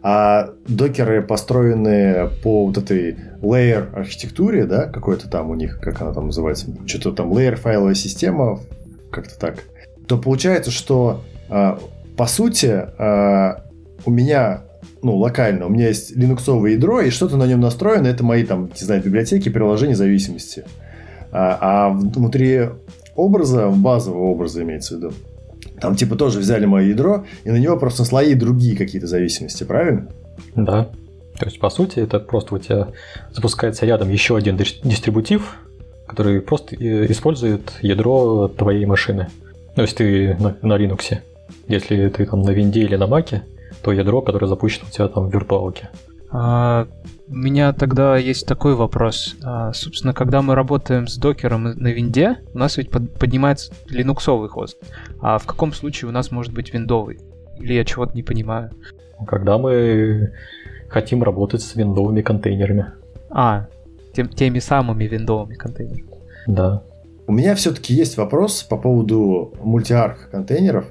а 0.04 0.50
докеры 0.68 1.22
построены 1.22 2.30
по 2.44 2.66
вот 2.66 2.78
этой 2.78 3.16
layer 3.42 3.94
архитектуре, 3.94 4.66
да, 4.66 4.86
какой-то 4.86 5.30
там 5.30 5.50
у 5.50 5.56
них, 5.56 5.80
как 5.80 6.02
она 6.02 6.14
там 6.14 6.28
называется, 6.28 6.68
что-то 6.86 7.12
там 7.12 7.32
layer 7.32 7.56
файловая 7.56 7.96
система, 7.96 8.60
как-то 9.12 9.40
так, 9.40 9.64
то 10.08 10.18
получается, 10.18 10.72
что 10.72 11.22
а, 11.50 11.80
по 12.18 12.28
сути 12.28 12.68
а, 12.68 13.64
у 14.06 14.12
меня 14.12 14.64
ну, 15.04 15.16
локально, 15.16 15.66
у 15.66 15.70
меня 15.70 15.88
есть 15.88 16.16
линуксовое 16.16 16.72
ядро, 16.72 17.02
и 17.02 17.10
что-то 17.10 17.38
на 17.38 17.46
нем 17.48 17.60
настроено, 17.60 18.08
это 18.08 18.24
мои 18.24 18.44
там, 18.44 18.68
не 18.68 18.86
знаю, 18.86 19.02
библиотеки, 19.02 19.50
приложения 19.50 19.96
зависимости. 19.96 20.64
А, 21.32 21.58
а 21.62 21.90
внутри 21.90 22.70
образа, 23.16 23.70
базового 23.70 24.32
образа 24.32 24.64
имеется 24.64 24.96
в 24.96 24.98
виду, 24.98 25.14
там 25.80 25.96
типа 25.96 26.16
тоже 26.16 26.40
взяли 26.40 26.66
мое 26.66 26.90
ядро, 26.90 27.26
и 27.44 27.52
на 27.52 27.58
него 27.58 27.78
просто 27.78 28.06
слои 28.06 28.34
другие 28.36 28.76
какие-то 28.78 29.08
зависимости, 29.08 29.64
правильно? 29.64 30.08
Да. 30.56 30.90
То 31.40 31.46
есть, 31.46 31.60
по 31.60 31.70
сути, 31.70 32.00
это 32.00 32.20
просто 32.20 32.56
у 32.56 32.58
тебя 32.60 32.90
запускается 33.32 33.86
рядом 33.86 34.12
еще 34.12 34.38
один 34.38 34.58
дистрибутив, 34.58 35.58
который 36.08 36.42
просто 36.42 36.76
э, 36.76 37.10
использует 37.10 37.74
ядро 37.82 38.48
твоей 38.50 38.86
машины. 38.86 39.28
Ну, 39.76 39.84
если 39.84 39.96
ты 39.96 40.38
на, 40.40 40.56
на 40.62 40.78
Linux. 40.78 41.18
Если 41.68 42.10
ты 42.10 42.26
там 42.26 42.42
на 42.42 42.52
винде 42.52 42.82
или 42.82 42.96
на 42.96 43.08
маке, 43.08 43.44
то 43.82 43.92
ядро, 43.92 44.22
которое 44.22 44.48
запущено 44.48 44.86
у 44.88 44.92
тебя 44.92 45.08
там 45.08 45.30
в 45.30 45.34
виртуалке. 45.34 45.90
А, 46.32 46.88
у 47.28 47.36
меня 47.36 47.74
тогда 47.74 48.18
есть 48.18 48.48
такой 48.48 48.76
вопрос. 48.76 49.36
А, 49.44 49.74
собственно, 49.74 50.14
когда 50.14 50.42
мы 50.42 50.56
работаем 50.56 51.08
с 51.08 51.18
докером 51.18 51.64
на 51.64 51.88
винде, 51.88 52.38
у 52.54 52.58
нас 52.58 52.78
ведь 52.78 52.90
под, 52.90 53.14
поднимается 53.20 53.74
линуксовый 53.90 54.50
хост. 54.50 54.78
А 55.20 55.38
в 55.38 55.46
каком 55.46 55.74
случае 55.74 56.10
у 56.10 56.12
нас 56.12 56.32
может 56.32 56.54
быть 56.54 56.74
виндовый? 56.74 57.20
Или 57.60 57.74
я 57.74 57.84
чего-то 57.84 58.14
не 58.16 58.24
понимаю? 58.24 58.72
Когда 59.28 59.58
мы 59.58 60.32
хотим 60.90 61.22
работать 61.24 61.62
с 61.62 61.76
виндовыми 61.76 62.22
контейнерами. 62.22 62.88
А, 63.30 63.68
тем, 64.14 64.28
теми 64.30 64.60
самыми 64.60 65.06
виндовыми 65.06 65.56
контейнерами. 65.56 66.10
Да. 66.48 66.84
У 67.28 67.34
меня 67.34 67.56
все-таки 67.56 67.94
есть 67.94 68.18
вопрос 68.18 68.64
по 68.64 68.78
поводу 68.78 69.54
мультиарх 69.62 70.30
контейнеров, 70.32 70.86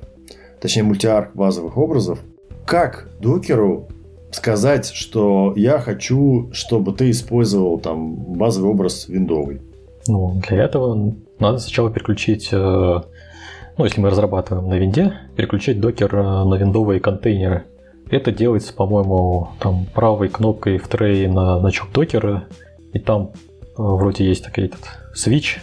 точнее 0.61 0.85
мультиарх 0.85 1.35
базовых 1.35 1.77
образов. 1.77 2.21
Как 2.67 3.09
докеру 3.21 3.89
сказать, 4.33 4.91
что 4.93 5.53
я 5.57 5.79
хочу, 5.79 6.51
чтобы 6.53 6.93
ты 6.93 7.11
использовал 7.11 7.79
там 7.79 8.15
базовый 8.35 8.71
образ 8.71 9.09
виндовый? 9.09 9.61
Ну, 10.07 10.41
для 10.49 10.65
этого 10.65 11.15
надо 11.39 11.59
сначала 11.59 11.91
переключить, 11.91 12.49
э, 12.53 12.57
ну, 12.57 13.85
если 13.85 14.01
мы 14.01 14.11
разрабатываем 14.11 14.69
на 14.69 14.75
винде, 14.75 15.15
переключить 15.37 15.81
докер 15.81 16.15
э, 16.15 16.45
на 16.45 16.55
виндовые 16.55 17.01
контейнеры. 17.01 17.65
Это 18.11 18.33
делается, 18.33 18.75
по-моему, 18.75 19.51
там 19.61 19.87
правой 19.95 20.29
кнопкой 20.29 20.79
в 20.79 20.89
трее 20.89 21.29
на 21.29 21.61
значок 21.61 21.93
докера, 21.93 22.45
и 22.93 22.99
там 22.99 23.31
э, 23.33 23.71
вроде 23.77 24.25
есть 24.27 24.45
такой 24.45 24.65
этот 24.65 24.81
switch, 25.15 25.59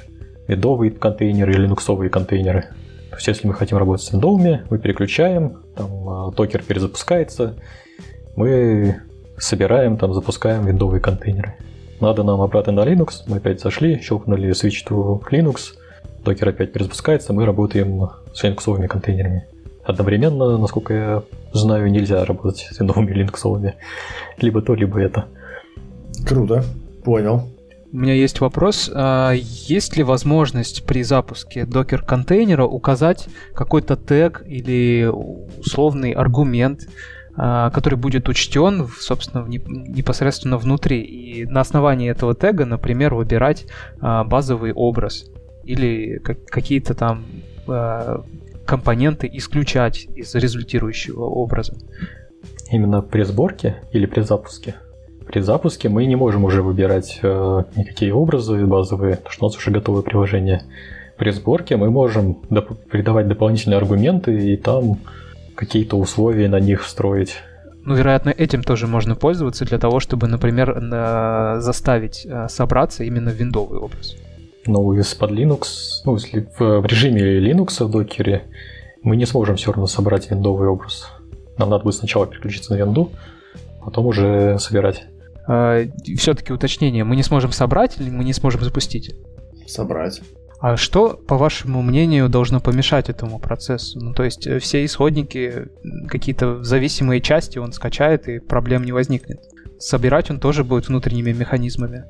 видовые 0.48 0.92
контейнеры 0.92 1.54
и 1.54 1.58
линуксовые 1.58 2.10
контейнеры. 2.10 2.62
То 3.10 3.16
есть, 3.16 3.28
если 3.28 3.48
мы 3.48 3.54
хотим 3.54 3.78
работать 3.78 4.06
с 4.06 4.14
виндовыми, 4.14 4.64
мы 4.70 4.78
переключаем, 4.78 5.64
там 5.76 6.32
докер 6.36 6.62
перезапускается, 6.62 7.56
мы 8.38 9.02
собираем, 9.38 9.98
там, 9.98 10.14
запускаем 10.14 10.66
виндовые 10.66 11.02
контейнеры. 11.02 11.56
Надо 12.00 12.24
нам 12.24 12.40
обратно 12.42 12.72
на 12.72 12.86
Linux, 12.86 13.24
мы 13.28 13.38
опять 13.38 13.60
зашли, 13.60 14.00
щелкнули 14.00 14.52
switch 14.52 14.88
to 14.88 15.20
Linux, 15.32 15.74
докер 16.24 16.50
опять 16.50 16.72
перезапускается, 16.72 17.34
мы 17.34 17.46
работаем 17.46 18.10
с 18.34 18.44
линуксовыми 18.44 18.88
контейнерами. 18.88 19.48
Одновременно, 19.84 20.58
насколько 20.58 20.94
я 20.94 21.24
знаю, 21.54 21.90
нельзя 21.90 22.24
работать 22.26 22.68
с 22.72 22.80
новыми 22.80 23.12
линуксовыми. 23.12 23.76
Либо 24.38 24.62
то, 24.62 24.76
либо 24.76 25.02
это. 25.02 25.26
Круто, 26.28 26.64
понял. 27.04 27.50
У 27.94 27.98
меня 27.98 28.14
есть 28.14 28.42
вопрос. 28.42 28.92
А 28.94 29.32
есть 29.34 29.96
ли 29.96 30.04
возможность 30.04 30.86
при 30.86 31.04
запуске 31.04 31.66
докер-контейнера 31.66 32.66
указать 32.66 33.30
какой-то 33.56 33.96
тег 33.96 34.44
или 34.46 35.10
условный 35.60 36.12
аргумент, 36.12 36.82
который 37.38 37.96
будет 37.96 38.28
учтен, 38.30 38.88
собственно, 39.00 39.46
непосредственно 39.48 40.58
внутри. 40.58 41.02
И 41.02 41.46
на 41.46 41.62
основании 41.62 42.10
этого 42.10 42.34
тега, 42.34 42.66
например, 42.66 43.14
выбирать 43.14 43.66
а, 44.02 44.24
базовый 44.24 44.74
образ 44.74 45.26
или 45.64 46.18
какие-то 46.18 46.96
там 46.96 47.26
а, 47.68 48.24
компоненты 48.66 49.30
исключать 49.34 50.08
из 50.16 50.36
результирующего 50.36 51.24
образа. 51.24 51.74
Именно 52.72 53.02
при 53.02 53.24
сборке 53.24 53.78
или 53.92 54.06
при 54.06 54.22
запуске? 54.22 54.76
При 55.26 55.40
запуске 55.42 55.90
мы 55.90 56.06
не 56.06 56.16
можем 56.16 56.46
уже 56.46 56.62
выбирать 56.62 57.20
э, 57.22 57.64
никакие 57.76 58.14
образы 58.14 58.66
базовые, 58.66 59.18
потому 59.18 59.32
что 59.32 59.46
у 59.46 59.50
нас 59.50 59.58
уже 59.58 59.72
готовое 59.72 60.02
приложение. 60.02 60.64
При 61.18 61.32
сборке 61.32 61.76
мы 61.76 61.90
можем 61.90 62.38
доп- 62.50 62.76
придавать 62.90 63.28
дополнительные 63.28 63.78
аргументы 63.78 64.54
и 64.54 64.56
там 64.56 65.00
какие-то 65.58 65.98
условия 65.98 66.48
на 66.48 66.60
них 66.60 66.84
строить. 66.84 67.38
Ну, 67.84 67.96
вероятно, 67.96 68.30
этим 68.30 68.64
тоже 68.64 68.86
можно 68.88 69.16
пользоваться 69.16 69.66
для 69.66 69.80
того, 69.80 70.00
чтобы, 70.00 70.28
например, 70.28 70.80
на... 70.80 71.60
заставить 71.60 72.26
э, 72.26 72.48
собраться 72.50 73.04
именно 73.04 73.30
виндовый 73.30 73.80
образ. 73.80 74.16
Ну, 74.66 74.94
из-под 74.94 75.32
Linux, 75.32 75.64
ну, 76.06 76.16
если 76.16 76.48
в 76.60 76.86
режиме 76.86 77.40
Linux 77.40 77.84
в 77.84 77.90
докере, 77.90 78.44
мы 79.02 79.16
не 79.16 79.26
сможем 79.26 79.56
все 79.56 79.72
равно 79.72 79.88
собрать 79.88 80.30
виндовый 80.30 80.68
образ. 80.68 81.10
Нам 81.58 81.70
надо 81.70 81.86
будет 81.86 81.96
сначала 81.96 82.28
переключиться 82.28 82.74
на 82.74 82.78
винду, 82.78 83.12
потом 83.84 84.06
уже 84.06 84.60
собирать. 84.60 85.06
А, 85.48 85.86
все-таки 86.18 86.52
уточнение, 86.52 87.06
мы 87.06 87.16
не 87.16 87.24
сможем 87.24 87.52
собрать 87.52 88.00
или 88.00 88.10
мы 88.10 88.26
не 88.26 88.34
сможем 88.34 88.62
запустить? 88.62 89.16
Собрать. 89.66 90.22
А 90.60 90.76
что, 90.76 91.10
по 91.10 91.38
вашему 91.38 91.82
мнению, 91.84 92.30
должно 92.30 92.60
помешать 92.60 93.10
этому 93.10 93.38
процессу? 93.38 94.00
Ну, 94.00 94.14
то 94.14 94.24
есть 94.24 94.48
э, 94.48 94.58
все 94.60 94.84
исходники, 94.84 95.68
какие-то 96.08 96.64
зависимые 96.64 97.22
части 97.22 97.60
он 97.60 97.74
скачает, 97.74 98.28
и 98.28 98.40
проблем 98.40 98.84
не 98.84 98.92
возникнет. 98.92 99.40
Собирать 99.78 100.32
он 100.32 100.40
тоже 100.40 100.64
будет 100.64 100.88
внутренними 100.88 101.32
механизмами. 101.32 102.06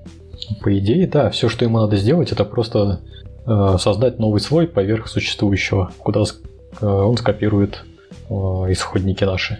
По 0.61 0.77
идее, 0.77 1.07
да. 1.07 1.29
Все, 1.29 1.49
что 1.49 1.65
ему 1.65 1.79
надо 1.79 1.97
сделать, 1.97 2.31
это 2.31 2.45
просто 2.45 3.01
э, 3.45 3.75
создать 3.79 4.17
новый 4.19 4.39
слой 4.39 4.67
поверх 4.67 5.09
существующего, 5.09 5.91
куда 5.97 6.21
э, 6.21 6.85
он 6.85 7.17
скопирует 7.17 7.83
э, 8.29 8.33
исходники 8.33 9.25
наши. 9.25 9.59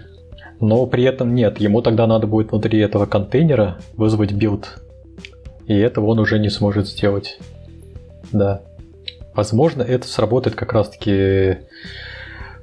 Но 0.61 0.85
при 0.85 1.03
этом 1.03 1.35
нет, 1.35 1.59
ему 1.59 1.81
тогда 1.81 2.07
надо 2.07 2.25
будет 2.25 2.51
внутри 2.51 2.79
этого 2.79 3.05
контейнера 3.05 3.77
вызвать 3.97 4.31
build. 4.31 4.79
И 5.67 5.75
этого 5.75 6.05
он 6.05 6.19
уже 6.19 6.39
не 6.39 6.49
сможет 6.49 6.87
сделать. 6.87 7.37
Да. 8.31 8.61
Возможно, 9.37 9.83
это 9.83 10.07
сработает 10.07 10.55
как 10.55 10.73
раз-таки 10.73 11.59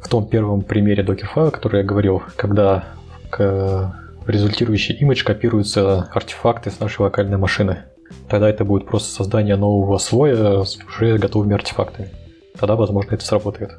в 0.01 0.09
том 0.09 0.27
первом 0.27 0.63
примере 0.63 1.05
докер-файла, 1.05 1.51
который 1.51 1.83
я 1.83 1.87
говорил, 1.87 2.25
когда 2.35 2.85
к 3.31 3.95
результирующий 4.27 4.97
имидж 4.97 5.23
копируются 5.23 6.11
артефакты 6.13 6.73
с 6.73 6.81
нашей 6.81 7.03
локальной 7.03 7.37
машины. 7.37 7.85
Тогда 8.29 8.51
это 8.51 8.65
будет 8.65 8.87
просто 8.87 9.15
создание 9.15 9.55
нового 9.55 9.99
слоя 9.99 10.65
с 10.65 10.77
уже 10.89 11.17
готовыми 11.17 11.55
артефактами. 11.55 12.09
Тогда, 12.59 12.75
возможно, 12.75 13.15
это 13.15 13.25
сработает. 13.25 13.71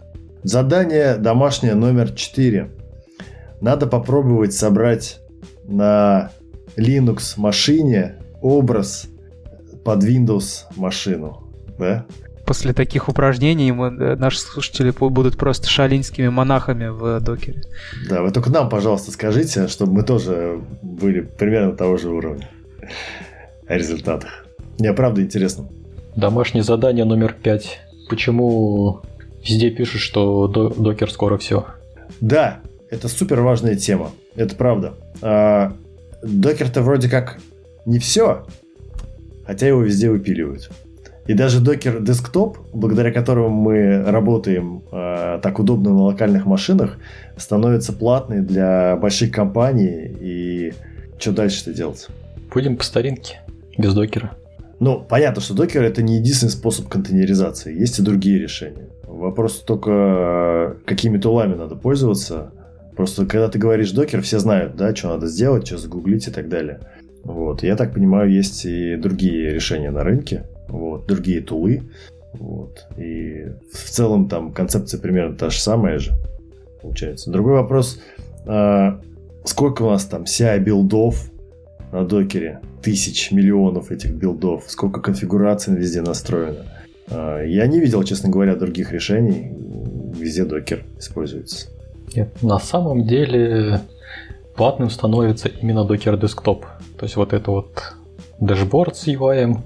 Задание 0.43 1.17
домашнее 1.17 1.75
номер 1.75 2.11
4. 2.11 2.69
Надо 3.59 3.87
попробовать 3.87 4.53
собрать 4.53 5.19
на 5.65 6.31
Linux 6.77 7.33
машине 7.35 8.15
образ 8.41 9.07
под 9.83 10.01
Windows 10.01 10.63
машину. 10.77 11.43
Да? 11.77 12.05
После 12.45 12.73
таких 12.73 13.09
упражнений 13.09 13.71
мы, 13.71 13.87
э, 13.87 14.15
наши 14.15 14.39
слушатели 14.39 14.91
будут 14.91 15.37
просто 15.37 15.67
шалинскими 15.67 16.27
монахами 16.27 16.87
в 16.87 17.19
докере. 17.19 17.63
Да, 18.09 18.21
вы 18.21 18.31
только 18.31 18.49
нам, 18.49 18.69
пожалуйста, 18.69 19.11
скажите, 19.11 19.67
чтобы 19.67 19.93
мы 19.93 20.03
тоже 20.03 20.61
были 20.81 21.21
примерно 21.21 21.73
того 21.73 21.97
же 21.97 22.09
уровня 22.09 22.49
о 23.67 23.77
результатах. 23.77 24.45
Мне 24.79 24.93
правда 24.93 25.21
интересно. 25.21 25.67
Домашнее 26.15 26.63
задание 26.63 27.05
номер 27.05 27.33
пять. 27.33 27.79
Почему 28.09 29.01
везде 29.43 29.71
пишут, 29.71 30.01
что 30.01 30.47
докер 30.47 31.11
скоро 31.11 31.37
все? 31.37 31.65
Да, 32.21 32.59
это 32.89 33.07
супер 33.07 33.41
важная 33.41 33.75
тема. 33.75 34.11
Это 34.35 34.55
правда. 34.55 34.93
А, 35.21 35.73
докер-то 36.21 36.81
вроде 36.81 37.09
как 37.09 37.39
не 37.85 37.99
все, 37.99 38.45
хотя 39.45 39.67
его 39.67 39.81
везде 39.81 40.09
выпиливают. 40.09 40.69
И 41.27 41.33
даже 41.33 41.59
докер 41.59 42.01
десктоп, 42.01 42.59
благодаря 42.71 43.11
которому 43.11 43.49
мы 43.49 44.03
работаем 44.03 44.83
э, 44.91 45.39
так 45.41 45.59
удобно 45.59 45.89
на 45.89 46.03
локальных 46.03 46.45
машинах, 46.45 46.97
становится 47.35 47.93
платный 47.93 48.41
для 48.41 48.95
больших 48.97 49.31
компаний. 49.31 50.15
И 50.19 50.73
что 51.17 51.31
дальше-то 51.31 51.73
делать? 51.73 52.07
Будем 52.53 52.77
по 52.77 52.83
старинке, 52.83 53.41
без 53.75 53.95
докера. 53.95 54.33
Ну, 54.79 55.03
понятно, 55.07 55.41
что 55.41 55.55
докер 55.55 55.81
это 55.81 56.03
не 56.03 56.17
единственный 56.17 56.51
способ 56.51 56.89
контейнеризации. 56.89 57.73
Есть 57.73 57.97
и 57.97 58.03
другие 58.03 58.37
решения. 58.37 58.89
Вопрос 59.07 59.61
только, 59.61 60.77
какими 60.85 61.17
тулами 61.17 61.55
надо 61.55 61.75
пользоваться. 61.75 62.51
Просто 62.95 63.25
когда 63.25 63.47
ты 63.49 63.57
говоришь 63.57 63.91
докер, 63.91 64.21
все 64.21 64.37
знают, 64.37 64.75
да, 64.75 64.95
что 64.95 65.09
надо 65.09 65.27
сделать, 65.27 65.65
что 65.65 65.77
загуглить 65.77 66.27
и 66.27 66.31
так 66.31 66.49
далее. 66.49 66.81
Вот. 67.23 67.63
Я 67.63 67.75
так 67.75 67.93
понимаю, 67.93 68.31
есть 68.31 68.65
и 68.65 68.95
другие 68.95 69.53
решения 69.53 69.89
на 69.89 70.03
рынке 70.03 70.43
вот, 70.77 71.07
другие 71.07 71.41
тулы. 71.41 71.83
Вот. 72.33 72.85
И 72.97 73.45
в 73.71 73.89
целом 73.89 74.27
там 74.27 74.51
концепция 74.51 74.99
примерно 74.99 75.35
та 75.35 75.49
же 75.49 75.59
самая 75.59 75.99
же 75.99 76.11
получается. 76.81 77.31
Другой 77.31 77.53
вопрос, 77.53 77.99
а, 78.45 78.99
сколько 79.43 79.83
у 79.83 79.89
нас 79.89 80.05
там 80.05 80.23
CI 80.23 80.59
билдов 80.59 81.31
на 81.91 82.05
докере? 82.05 82.61
Тысяч, 82.81 83.31
миллионов 83.31 83.91
этих 83.91 84.11
билдов. 84.11 84.65
Сколько 84.67 85.01
конфигураций 85.01 85.75
везде 85.75 86.01
настроено? 86.01 86.65
А, 87.09 87.41
я 87.41 87.65
не 87.67 87.79
видел, 87.79 88.03
честно 88.03 88.29
говоря, 88.29 88.55
других 88.55 88.91
решений. 88.91 89.51
Везде 90.15 90.45
докер 90.45 90.83
используется. 90.99 91.67
Нет, 92.15 92.41
на 92.41 92.59
самом 92.59 93.07
деле 93.07 93.81
платным 94.55 94.89
становится 94.89 95.49
именно 95.49 95.85
Docker 95.85 96.19
Desktop. 96.19 96.61
То 96.97 97.05
есть 97.05 97.15
вот 97.15 97.33
это 97.33 97.51
вот 97.51 97.95
дашборд 98.39 98.95
с 98.95 99.07
UI, 99.07 99.57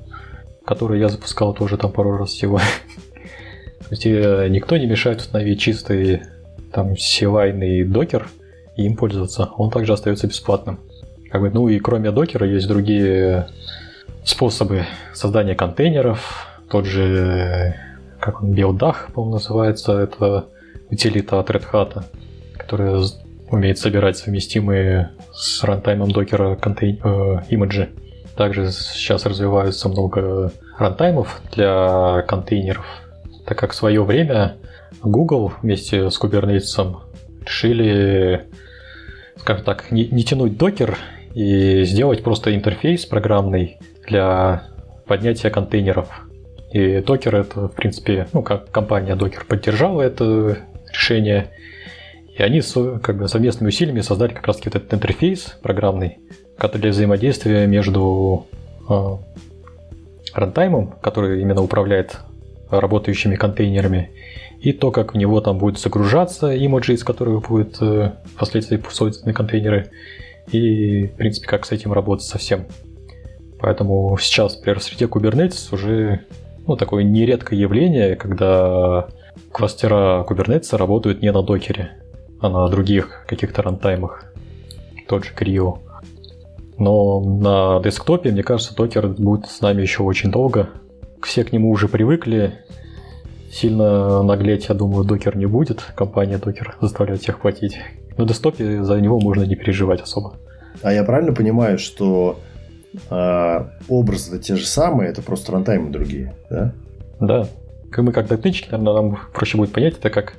который 0.69 0.99
я 0.99 1.09
запускал 1.09 1.55
тоже 1.55 1.77
там 1.77 1.91
пару 1.91 2.15
раз 2.15 2.43
UI. 2.43 2.61
То 3.79 3.87
есть 3.89 4.05
никто 4.05 4.77
не 4.77 4.85
мешает 4.85 5.19
установить 5.19 5.59
чистый 5.59 6.21
там 6.71 6.91
CLI 6.91 7.85
докер 7.85 8.27
и 8.77 8.85
им 8.85 8.95
пользоваться. 8.95 9.49
Он 9.57 9.71
также 9.71 9.93
остается 9.93 10.27
бесплатным. 10.27 10.79
Как 11.31 11.41
бы, 11.41 11.49
ну 11.49 11.69
и 11.69 11.79
кроме 11.79 12.11
докера 12.11 12.45
есть 12.45 12.67
другие 12.67 13.47
способы 14.23 14.85
создания 15.15 15.55
контейнеров. 15.55 16.47
Тот 16.69 16.85
же, 16.85 17.73
как 18.19 18.43
он, 18.43 18.51
Белдах, 18.53 19.09
по-моему, 19.11 19.37
называется. 19.37 19.93
Это 19.93 20.49
утилита 20.91 21.39
от 21.39 21.49
Red 21.49 21.65
Hat, 21.71 22.03
которая 22.55 23.01
умеет 23.49 23.79
собирать 23.79 24.17
совместимые 24.17 25.13
с 25.33 25.63
рантаймом 25.63 26.11
докера 26.11 26.55
контейн... 26.55 26.99
э, 27.03 27.37
имиджи. 27.49 27.89
Также 28.39 28.71
сейчас 28.71 29.25
развиваются 29.25 29.89
много 29.89 30.53
рантаймов 30.77 31.41
для 31.51 32.23
контейнеров, 32.25 32.85
так 33.45 33.59
как 33.59 33.73
в 33.73 33.75
свое 33.75 34.01
время 34.01 34.55
Google 35.03 35.51
вместе 35.61 36.09
с 36.09 36.17
Kubernetes 36.17 37.01
решили, 37.45 38.45
скажем 39.35 39.65
так, 39.65 39.91
не, 39.91 40.07
не 40.07 40.23
тянуть 40.23 40.57
докер 40.57 40.97
и 41.35 41.83
сделать 41.83 42.23
просто 42.23 42.55
интерфейс 42.55 43.05
программный 43.05 43.77
для 44.07 44.63
поднятия 45.05 45.49
контейнеров. 45.49 46.07
И 46.71 46.99
Docker 46.99 47.41
это, 47.41 47.67
в 47.67 47.75
принципе, 47.75 48.29
ну, 48.31 48.41
как 48.41 48.71
компания 48.71 49.17
Docker 49.17 49.45
поддержала 49.45 50.01
это 50.01 50.59
решение, 50.89 51.49
и 52.37 52.41
они 52.41 52.61
как 53.03 53.17
бы 53.17 53.27
совместными 53.27 53.67
усилиями 53.67 53.99
создали 53.99 54.33
как 54.33 54.47
раз 54.47 54.59
вот 54.63 54.67
этот 54.67 54.93
интерфейс 54.93 55.57
программный, 55.61 56.19
который 56.59 56.81
для 56.81 56.91
взаимодействия 56.91 57.65
между 57.65 58.45
э, 58.87 59.17
рантаймом, 60.33 60.93
который 61.01 61.41
именно 61.41 61.61
управляет 61.61 62.17
работающими 62.69 63.35
контейнерами, 63.35 64.11
и 64.59 64.73
то, 64.73 64.91
как 64.91 65.13
в 65.13 65.17
него 65.17 65.39
там 65.41 65.57
будет 65.57 65.79
загружаться 65.79 66.53
имиджи, 66.53 66.93
из 66.93 67.03
которых 67.03 67.47
будет 67.47 67.77
э, 67.81 68.11
впоследствии 68.35 68.81
созданы 68.89 69.33
контейнеры, 69.33 69.89
и, 70.51 71.05
в 71.07 71.13
принципе, 71.13 71.47
как 71.47 71.65
с 71.65 71.71
этим 71.71 71.93
работать 71.93 72.25
совсем. 72.25 72.65
Поэтому 73.59 74.17
сейчас, 74.19 74.57
например, 74.57 74.81
среде 74.81 75.05
Kubernetes 75.05 75.73
уже 75.73 76.21
ну, 76.67 76.75
такое 76.75 77.03
нередкое 77.03 77.57
явление, 77.57 78.15
когда 78.15 79.07
кластера 79.51 80.25
Kubernetes 80.27 80.75
работают 80.75 81.21
не 81.21 81.31
на 81.31 81.41
докере, 81.41 81.91
а 82.41 82.49
на 82.49 82.67
других 82.67 83.25
каких-то 83.27 83.61
рантаймах. 83.61 84.25
Тот 85.07 85.25
же 85.25 85.31
Creo. 85.33 85.79
Но 86.79 87.19
на 87.19 87.81
десктопе, 87.83 88.31
мне 88.31 88.41
кажется, 88.41 88.73
докер 88.73 89.07
будет 89.09 89.47
с 89.47 89.61
нами 89.61 89.81
еще 89.81 90.03
очень 90.03 90.31
долго. 90.31 90.69
Все 91.21 91.43
к 91.43 91.51
нему 91.51 91.69
уже 91.69 91.89
привыкли. 91.89 92.53
Сильно 93.51 94.23
наглеть, 94.23 94.69
я 94.69 94.75
думаю, 94.75 95.03
докер 95.03 95.35
не 95.35 95.45
будет. 95.45 95.81
Компания 95.95 96.37
докер 96.37 96.77
заставляет 96.79 97.21
всех 97.21 97.41
платить. 97.41 97.77
На 98.17 98.25
десктопе 98.25 98.83
за 98.83 98.99
него 99.01 99.19
можно 99.19 99.43
не 99.43 99.55
переживать 99.55 100.01
особо. 100.01 100.35
А 100.81 100.93
я 100.93 101.03
правильно 101.03 101.33
понимаю, 101.33 101.77
что 101.77 102.39
э, 103.09 103.65
образы 103.89 104.39
те 104.39 104.55
же 104.55 104.65
самые, 104.65 105.09
это 105.09 105.21
просто 105.21 105.51
рантаймы 105.51 105.91
другие, 105.91 106.35
да? 106.49 106.73
Да. 107.19 107.47
Мы 107.97 108.13
как 108.13 108.27
дотычки, 108.27 108.69
наверное, 108.71 108.93
нам 108.93 109.19
проще 109.33 109.57
будет 109.57 109.73
понять, 109.73 109.97
это 109.97 110.09
как 110.09 110.33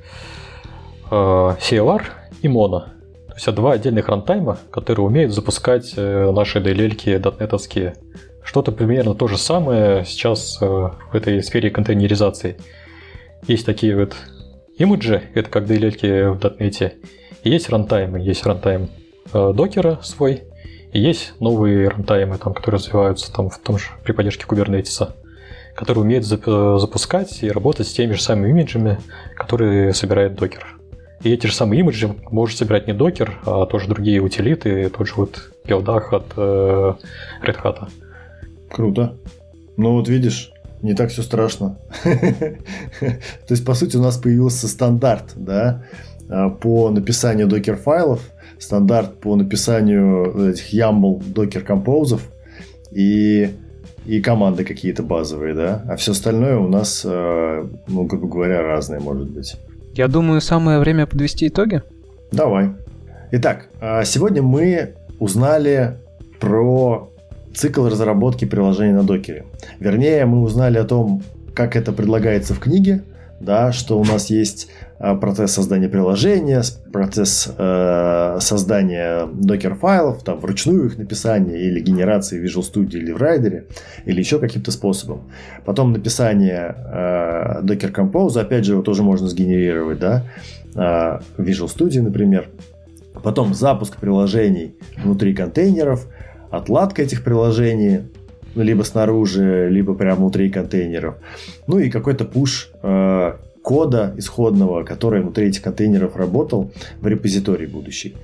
э, 1.11 1.13
CLR 1.13 2.01
и 2.41 2.47
Mono. 2.47 2.85
То 3.31 3.35
есть 3.35 3.47
это 3.47 3.55
два 3.55 3.71
отдельных 3.71 4.09
рантайма, 4.09 4.59
которые 4.71 5.05
умеют 5.05 5.33
запускать 5.33 5.93
э, 5.95 6.31
наши 6.31 6.59
DLL-ки 6.59 7.17
дотнетовские. 7.17 7.95
Что-то 8.43 8.73
примерно 8.73 9.15
то 9.15 9.27
же 9.29 9.37
самое 9.37 10.03
сейчас 10.03 10.57
э, 10.61 10.65
в 10.65 11.15
этой 11.15 11.41
сфере 11.41 11.69
контейнеризации. 11.69 12.57
Есть 13.47 13.65
такие 13.65 13.95
вот 13.95 14.17
имиджи, 14.77 15.23
это 15.33 15.49
как 15.49 15.63
DLL-ки 15.63 16.31
в 16.31 16.39
дотнете, 16.39 16.95
и 17.43 17.49
есть 17.49 17.69
рантаймы. 17.69 18.19
Есть 18.19 18.45
рантайм 18.45 18.89
э, 19.31 19.53
докера 19.55 19.99
свой, 20.03 20.43
и 20.91 20.99
есть 20.99 21.31
новые 21.39 21.87
рантаймы, 21.87 22.37
там, 22.37 22.53
которые 22.53 22.79
развиваются 22.79 23.31
там, 23.31 23.49
в 23.49 23.59
том 23.59 23.77
же 23.77 23.91
при 24.03 24.11
поддержке 24.11 24.43
Kubernetes, 24.45 25.09
которые 25.73 26.03
умеют 26.03 26.25
запускать 26.25 27.43
и 27.43 27.49
работать 27.49 27.87
с 27.87 27.93
теми 27.93 28.11
же 28.11 28.21
самыми 28.21 28.49
имиджами, 28.49 28.99
которые 29.37 29.93
собирает 29.93 30.35
докер. 30.35 30.80
И 31.23 31.29
эти 31.29 31.47
же 31.47 31.53
самые 31.53 31.81
имиджи 31.81 32.13
может 32.31 32.57
собирать 32.57 32.87
не 32.87 32.93
докер, 32.93 33.39
а 33.45 33.65
тоже 33.65 33.87
другие 33.87 34.21
утилиты, 34.21 34.89
тот 34.89 35.07
же 35.07 35.13
вот 35.17 35.51
Пелдах 35.65 36.13
от 36.13 36.33
э, 36.35 36.93
Red 37.43 37.61
Hat. 37.63 37.89
Круто. 38.69 39.17
Ну 39.77 39.93
вот 39.93 40.07
видишь, 40.07 40.51
не 40.81 40.93
так 40.93 41.09
все 41.09 41.21
страшно. 41.21 41.77
То 42.03 43.17
есть, 43.49 43.65
по 43.65 43.73
сути, 43.73 43.97
у 43.97 44.01
нас 44.01 44.17
появился 44.17 44.67
стандарт, 44.67 45.33
да, 45.35 45.83
а, 46.29 46.49
по 46.49 46.89
написанию 46.89 47.47
докер-файлов, 47.47 48.21
стандарт 48.57 49.19
по 49.19 49.35
написанию 49.35 50.49
этих 50.49 50.73
YAML 50.73 51.23
докер 51.33 51.61
композов 51.61 52.31
и, 52.91 53.51
и 54.05 54.21
команды 54.21 54.63
какие-то 54.63 55.03
базовые, 55.03 55.53
да, 55.53 55.83
а 55.87 55.95
все 55.97 56.13
остальное 56.13 56.57
у 56.57 56.67
нас, 56.67 57.03
а, 57.05 57.69
ну, 57.87 58.05
грубо 58.05 58.27
говоря, 58.27 58.63
разное 58.63 58.99
может 58.99 59.29
быть. 59.29 59.57
Я 59.93 60.07
думаю, 60.07 60.41
самое 60.41 60.79
время 60.79 61.05
подвести 61.05 61.47
итоги. 61.47 61.81
Давай. 62.31 62.71
Итак, 63.31 63.67
а, 63.79 64.03
сегодня 64.03 64.41
мы 64.41 64.95
узнали 65.19 65.97
про 66.39 67.11
цикл 67.53 67.87
разработки 67.87 68.45
приложений 68.45 68.93
на 68.93 69.03
докере. 69.03 69.45
Вернее, 69.79 70.25
мы 70.25 70.41
узнали 70.41 70.77
о 70.77 70.85
том, 70.85 71.23
как 71.53 71.75
это 71.75 71.91
предлагается 71.91 72.53
в 72.53 72.59
книге, 72.59 73.03
да, 73.41 73.71
что 73.71 73.99
у 73.99 74.05
нас 74.05 74.29
есть 74.29 74.69
а, 74.99 75.15
процесс 75.15 75.53
создания 75.53 75.89
приложения, 75.89 76.61
процесс 76.93 77.51
э, 77.57 78.37
создания 78.39 79.25
докер-файлов, 79.33 80.23
там, 80.23 80.39
вручную 80.39 80.85
их 80.85 80.97
написания 80.97 81.59
или 81.59 81.79
генерации 81.79 82.39
в 82.39 82.43
Visual 82.43 82.61
Studio 82.61 82.97
или 82.97 83.11
в 83.11 83.17
Rider, 83.17 83.65
или 84.05 84.19
еще 84.19 84.37
каким-то 84.37 84.71
способом. 84.71 85.31
Потом 85.65 85.91
написание 85.91 86.75
э, 86.77 87.61
Docker 87.63 87.91
Compose, 87.91 88.39
опять 88.39 88.65
же, 88.65 88.73
его 88.73 88.83
тоже 88.83 89.01
можно 89.01 89.27
сгенерировать, 89.27 89.99
да, 89.99 90.23
э, 90.75 91.19
в 91.37 91.39
Visual 91.39 91.67
Studio, 91.67 92.03
например. 92.03 92.49
Потом 93.23 93.53
запуск 93.55 93.97
приложений 93.97 94.75
внутри 95.03 95.33
контейнеров, 95.33 96.07
отладка 96.51 97.01
этих 97.01 97.23
приложений, 97.23 98.03
либо 98.55 98.83
снаружи, 98.83 99.69
либо 99.69 99.93
прямо 99.93 100.21
внутри 100.21 100.49
контейнеров. 100.49 101.15
Ну 101.67 101.79
и 101.79 101.89
какой-то 101.89 102.25
пуш 102.25 102.71
э, 102.81 103.33
кода 103.61 104.13
исходного, 104.17 104.83
который 104.83 105.21
внутри 105.21 105.47
этих 105.47 105.61
контейнеров 105.61 106.15
работал 106.15 106.71
в 106.99 107.07
репозитории 107.07 107.65
будущий. 107.65 108.15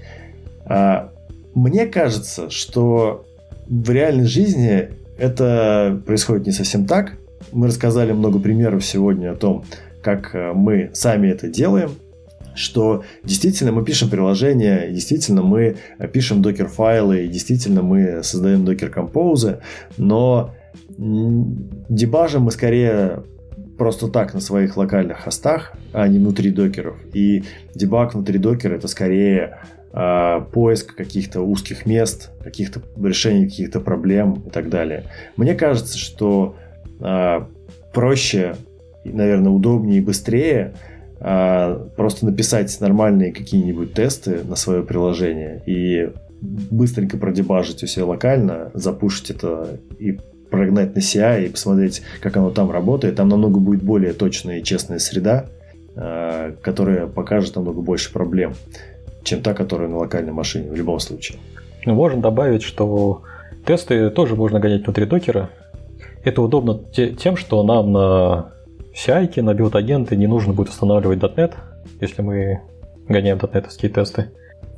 А, 0.65 1.11
мне 1.53 1.86
кажется, 1.86 2.49
что 2.49 3.25
в 3.67 3.89
реальной 3.89 4.25
жизни 4.25 4.89
это 5.17 5.99
происходит 6.05 6.45
не 6.45 6.51
совсем 6.51 6.86
так. 6.86 7.13
Мы 7.51 7.67
рассказали 7.67 8.11
много 8.11 8.39
примеров 8.39 8.86
сегодня 8.86 9.32
о 9.32 9.36
том, 9.36 9.65
как 10.01 10.36
э, 10.36 10.53
мы 10.53 10.91
сами 10.93 11.28
это 11.28 11.47
делаем, 11.47 11.91
что 12.57 13.03
действительно 13.23 13.71
мы 13.71 13.85
пишем 13.85 14.09
приложения, 14.09 14.89
действительно 14.89 15.41
мы 15.41 15.77
пишем 16.11 16.41
докер-файлы, 16.41 17.27
действительно 17.27 17.81
мы 17.81 18.23
создаем 18.23 18.65
докер-композы, 18.65 19.59
но 19.97 20.55
дебажим 20.97 22.43
мы 22.43 22.51
скорее 22.51 23.23
просто 23.77 24.07
так 24.07 24.33
на 24.33 24.39
своих 24.39 24.75
локальных 24.75 25.19
хостах, 25.19 25.73
а 25.93 26.07
не 26.07 26.17
внутри 26.17 26.51
докеров. 26.51 26.97
И 27.13 27.43
дебаг 27.75 28.15
внутри 28.15 28.39
докера 28.39 28.75
это 28.75 28.87
скорее 28.87 29.59
э, 29.93 30.41
поиск 30.51 30.95
каких-то 30.95 31.41
узких 31.41 31.85
мест, 31.85 32.31
каких-то 32.43 32.81
решений 33.01 33.45
каких-то 33.45 33.79
проблем 33.79 34.43
и 34.47 34.49
так 34.49 34.69
далее. 34.69 35.03
Мне 35.35 35.53
кажется, 35.53 35.97
что 35.97 36.55
э, 36.99 37.41
проще, 37.93 38.55
наверное, 39.05 39.51
удобнее 39.51 39.99
и 39.99 40.01
быстрее 40.03 40.73
э, 41.20 41.88
просто 41.95 42.26
написать 42.26 42.76
нормальные 42.80 43.34
какие-нибудь 43.34 43.93
тесты 43.93 44.43
на 44.43 44.55
свое 44.55 44.84
приложение 44.84 45.61
и 45.65 46.09
быстренько 46.41 47.18
продебажить 47.18 47.84
у 47.84 47.88
себя 47.88 48.05
локально, 48.05 48.72
запушить 48.74 49.32
это 49.32 49.80
и 49.99 50.20
прогнать 50.49 50.95
на 50.95 50.99
CI 50.99 51.45
и 51.45 51.49
посмотреть, 51.49 52.01
как 52.22 52.38
оно 52.38 52.51
там 52.51 52.72
работает. 52.72 53.15
Там 53.15 53.30
намного 53.30 53.59
будет 53.59 53.84
более 53.84 54.13
точная 54.13 54.59
и 54.59 54.63
честная 54.63 54.99
среда, 54.99 55.47
э, 55.95 56.53
которая 56.61 57.07
покажет 57.07 57.55
намного 57.55 57.82
больше 57.82 58.11
проблем, 58.11 58.53
чем 59.24 59.41
та, 59.41 59.53
которая 59.53 59.89
на 59.89 59.97
локальной 59.97 60.34
машине 60.34 60.72
в 60.72 60.76
любом 60.76 60.99
случае. 60.99 61.39
Ну, 61.86 61.95
можно 61.95 62.22
добавить, 62.22 62.63
что 62.63 63.24
тесты 63.65 64.09
тоже 64.09 64.36
можно 64.36 64.59
гонять 64.59 64.84
внутри 64.84 65.05
докера. 65.05 65.49
Это 66.24 66.41
удобно 66.41 66.80
тем, 66.93 67.38
что 67.38 67.63
нам 67.63 67.91
на 67.91 68.51
CI, 68.97 69.41
на 69.41 69.53
билд-агенты 69.53 70.15
не 70.15 70.27
нужно 70.27 70.53
будет 70.53 70.69
устанавливать 70.69 71.19
.NET, 71.19 71.53
если 72.01 72.21
мы 72.23 72.61
гоняем 73.07 73.37
.NET 73.37 73.69
тесты. 73.69 74.23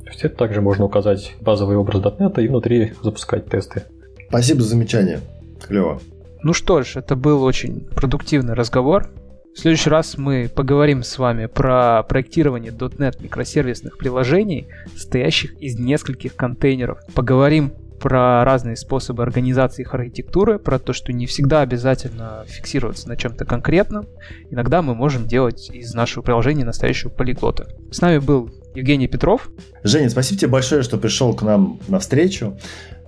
То 0.04 0.08
есть 0.08 0.24
это 0.24 0.36
также 0.36 0.60
можно 0.60 0.84
указать 0.84 1.34
базовый 1.40 1.76
образ 1.76 2.02
.NET 2.02 2.42
и 2.42 2.48
внутри 2.48 2.92
запускать 3.02 3.46
тесты. 3.46 3.84
Спасибо 4.28 4.60
за 4.60 4.68
замечание. 4.68 5.20
Клево. 5.66 6.00
Ну 6.42 6.52
что 6.52 6.82
ж, 6.82 6.96
это 6.96 7.16
был 7.16 7.42
очень 7.42 7.86
продуктивный 7.86 8.54
разговор. 8.54 9.10
В 9.54 9.58
следующий 9.58 9.90
раз 9.90 10.16
мы 10.16 10.48
поговорим 10.54 11.02
с 11.02 11.18
вами 11.18 11.46
про 11.46 12.02
проектирование 12.02 12.72
.NET 12.72 13.22
микросервисных 13.22 13.98
приложений, 13.98 14.68
состоящих 14.94 15.60
из 15.60 15.78
нескольких 15.78 16.36
контейнеров. 16.36 17.00
Поговорим 17.14 17.72
про 18.00 18.44
разные 18.44 18.76
способы 18.76 19.22
организации 19.22 19.82
их 19.82 19.94
архитектуры, 19.94 20.58
про 20.58 20.78
то, 20.78 20.92
что 20.92 21.12
не 21.12 21.26
всегда 21.26 21.60
обязательно 21.60 22.44
фиксироваться 22.46 23.08
на 23.08 23.16
чем-то 23.16 23.44
конкретном. 23.44 24.08
Иногда 24.50 24.82
мы 24.82 24.94
можем 24.94 25.26
делать 25.26 25.70
из 25.70 25.94
нашего 25.94 26.22
приложения 26.22 26.64
настоящего 26.64 27.10
полиглота. 27.10 27.66
С 27.92 28.00
нами 28.00 28.18
был 28.18 28.50
Евгений 28.74 29.06
Петров. 29.06 29.50
Женя, 29.84 30.08
спасибо 30.10 30.40
тебе 30.40 30.50
большое, 30.50 30.82
что 30.82 30.96
пришел 30.96 31.34
к 31.34 31.42
нам 31.42 31.78
на 31.88 31.98
встречу. 31.98 32.58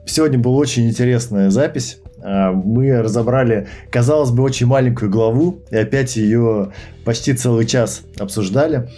Сегодня 0.05 0.39
была 0.39 0.57
очень 0.57 0.89
интересная 0.89 1.51
запись. 1.51 2.01
А, 2.21 2.53
мы 2.53 3.03
разобрали, 3.03 3.69
казалось 3.91 4.31
бы, 4.31 4.43
очень 4.43 4.67
маленькую 4.67 5.11
главу, 5.11 5.63
и 5.71 5.77
опять 5.77 6.17
ее 6.17 6.73
почти 7.05 7.35
целый 7.35 7.67
час 7.67 8.03
обсуждали, 8.19 8.89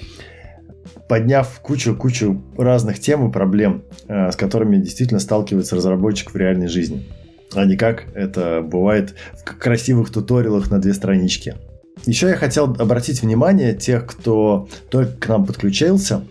подняв 1.08 1.60
кучу-кучу 1.60 2.42
разных 2.56 2.98
тем 2.98 3.28
и 3.28 3.32
проблем, 3.32 3.84
а, 4.08 4.32
с 4.32 4.36
которыми 4.36 4.76
действительно 4.76 5.20
сталкивается 5.20 5.76
разработчик 5.76 6.32
в 6.32 6.36
реальной 6.36 6.68
жизни, 6.68 7.06
а 7.54 7.64
не 7.64 7.76
как 7.76 8.04
это 8.14 8.62
бывает 8.62 9.14
в 9.34 9.44
красивых 9.44 10.10
туториалах 10.10 10.70
на 10.70 10.80
две 10.80 10.94
странички. 10.94 11.54
Еще 12.06 12.28
я 12.28 12.36
хотел 12.36 12.64
обратить 12.78 13.22
внимание 13.22 13.74
тех, 13.74 14.06
кто 14.06 14.68
только 14.90 15.12
к 15.16 15.28
нам 15.28 15.46
подключился. 15.46 16.24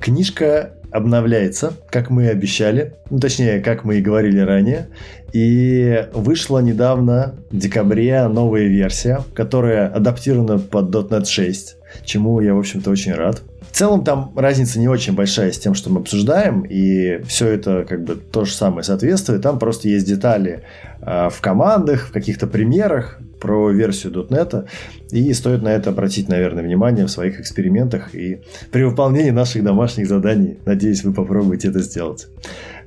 Книжка 0.00 0.74
обновляется, 0.90 1.72
как 1.90 2.10
мы 2.10 2.24
и 2.24 2.28
обещали, 2.28 2.94
ну, 3.10 3.18
точнее, 3.18 3.60
как 3.60 3.84
мы 3.84 3.96
и 3.96 4.02
говорили 4.02 4.40
ранее. 4.40 4.88
И 5.32 6.06
вышла 6.14 6.60
недавно, 6.60 7.34
в 7.50 7.56
декабре, 7.56 8.26
новая 8.28 8.64
версия, 8.64 9.20
которая 9.34 9.88
адаптирована 9.88 10.58
под 10.58 10.94
.NET 10.94 11.26
6, 11.26 11.76
чему 12.04 12.40
я, 12.40 12.54
в 12.54 12.58
общем-то, 12.58 12.90
очень 12.90 13.12
рад. 13.12 13.42
В 13.78 13.80
целом 13.80 14.02
там 14.02 14.32
разница 14.34 14.80
не 14.80 14.88
очень 14.88 15.14
большая 15.14 15.52
с 15.52 15.58
тем, 15.60 15.74
что 15.74 15.88
мы 15.88 16.00
обсуждаем, 16.00 16.62
и 16.62 17.22
все 17.22 17.46
это 17.46 17.86
как 17.88 18.02
бы 18.02 18.16
то 18.16 18.44
же 18.44 18.52
самое 18.52 18.82
соответствует. 18.82 19.42
Там 19.42 19.60
просто 19.60 19.86
есть 19.86 20.04
детали 20.04 20.64
э, 21.00 21.28
в 21.30 21.40
командах, 21.40 22.08
в 22.08 22.10
каких-то 22.10 22.48
примерах 22.48 23.20
про 23.38 23.70
версию 23.70 24.26
.NET, 24.28 24.66
и 25.12 25.32
стоит 25.32 25.62
на 25.62 25.68
это 25.68 25.90
обратить, 25.90 26.28
наверное, 26.28 26.64
внимание 26.64 27.06
в 27.06 27.10
своих 27.12 27.38
экспериментах 27.38 28.16
и 28.16 28.42
при 28.72 28.82
выполнении 28.82 29.30
наших 29.30 29.62
домашних 29.62 30.08
заданий. 30.08 30.58
Надеюсь, 30.66 31.04
вы 31.04 31.14
попробуете 31.14 31.68
это 31.68 31.78
сделать. 31.78 32.26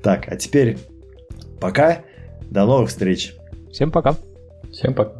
Так, 0.03 0.25
а 0.27 0.35
теперь 0.35 0.77
пока. 1.61 1.99
До 2.49 2.65
новых 2.65 2.89
встреч. 2.89 3.33
Всем 3.71 3.91
пока. 3.91 4.17
Всем 4.73 4.93
пока. 4.93 5.13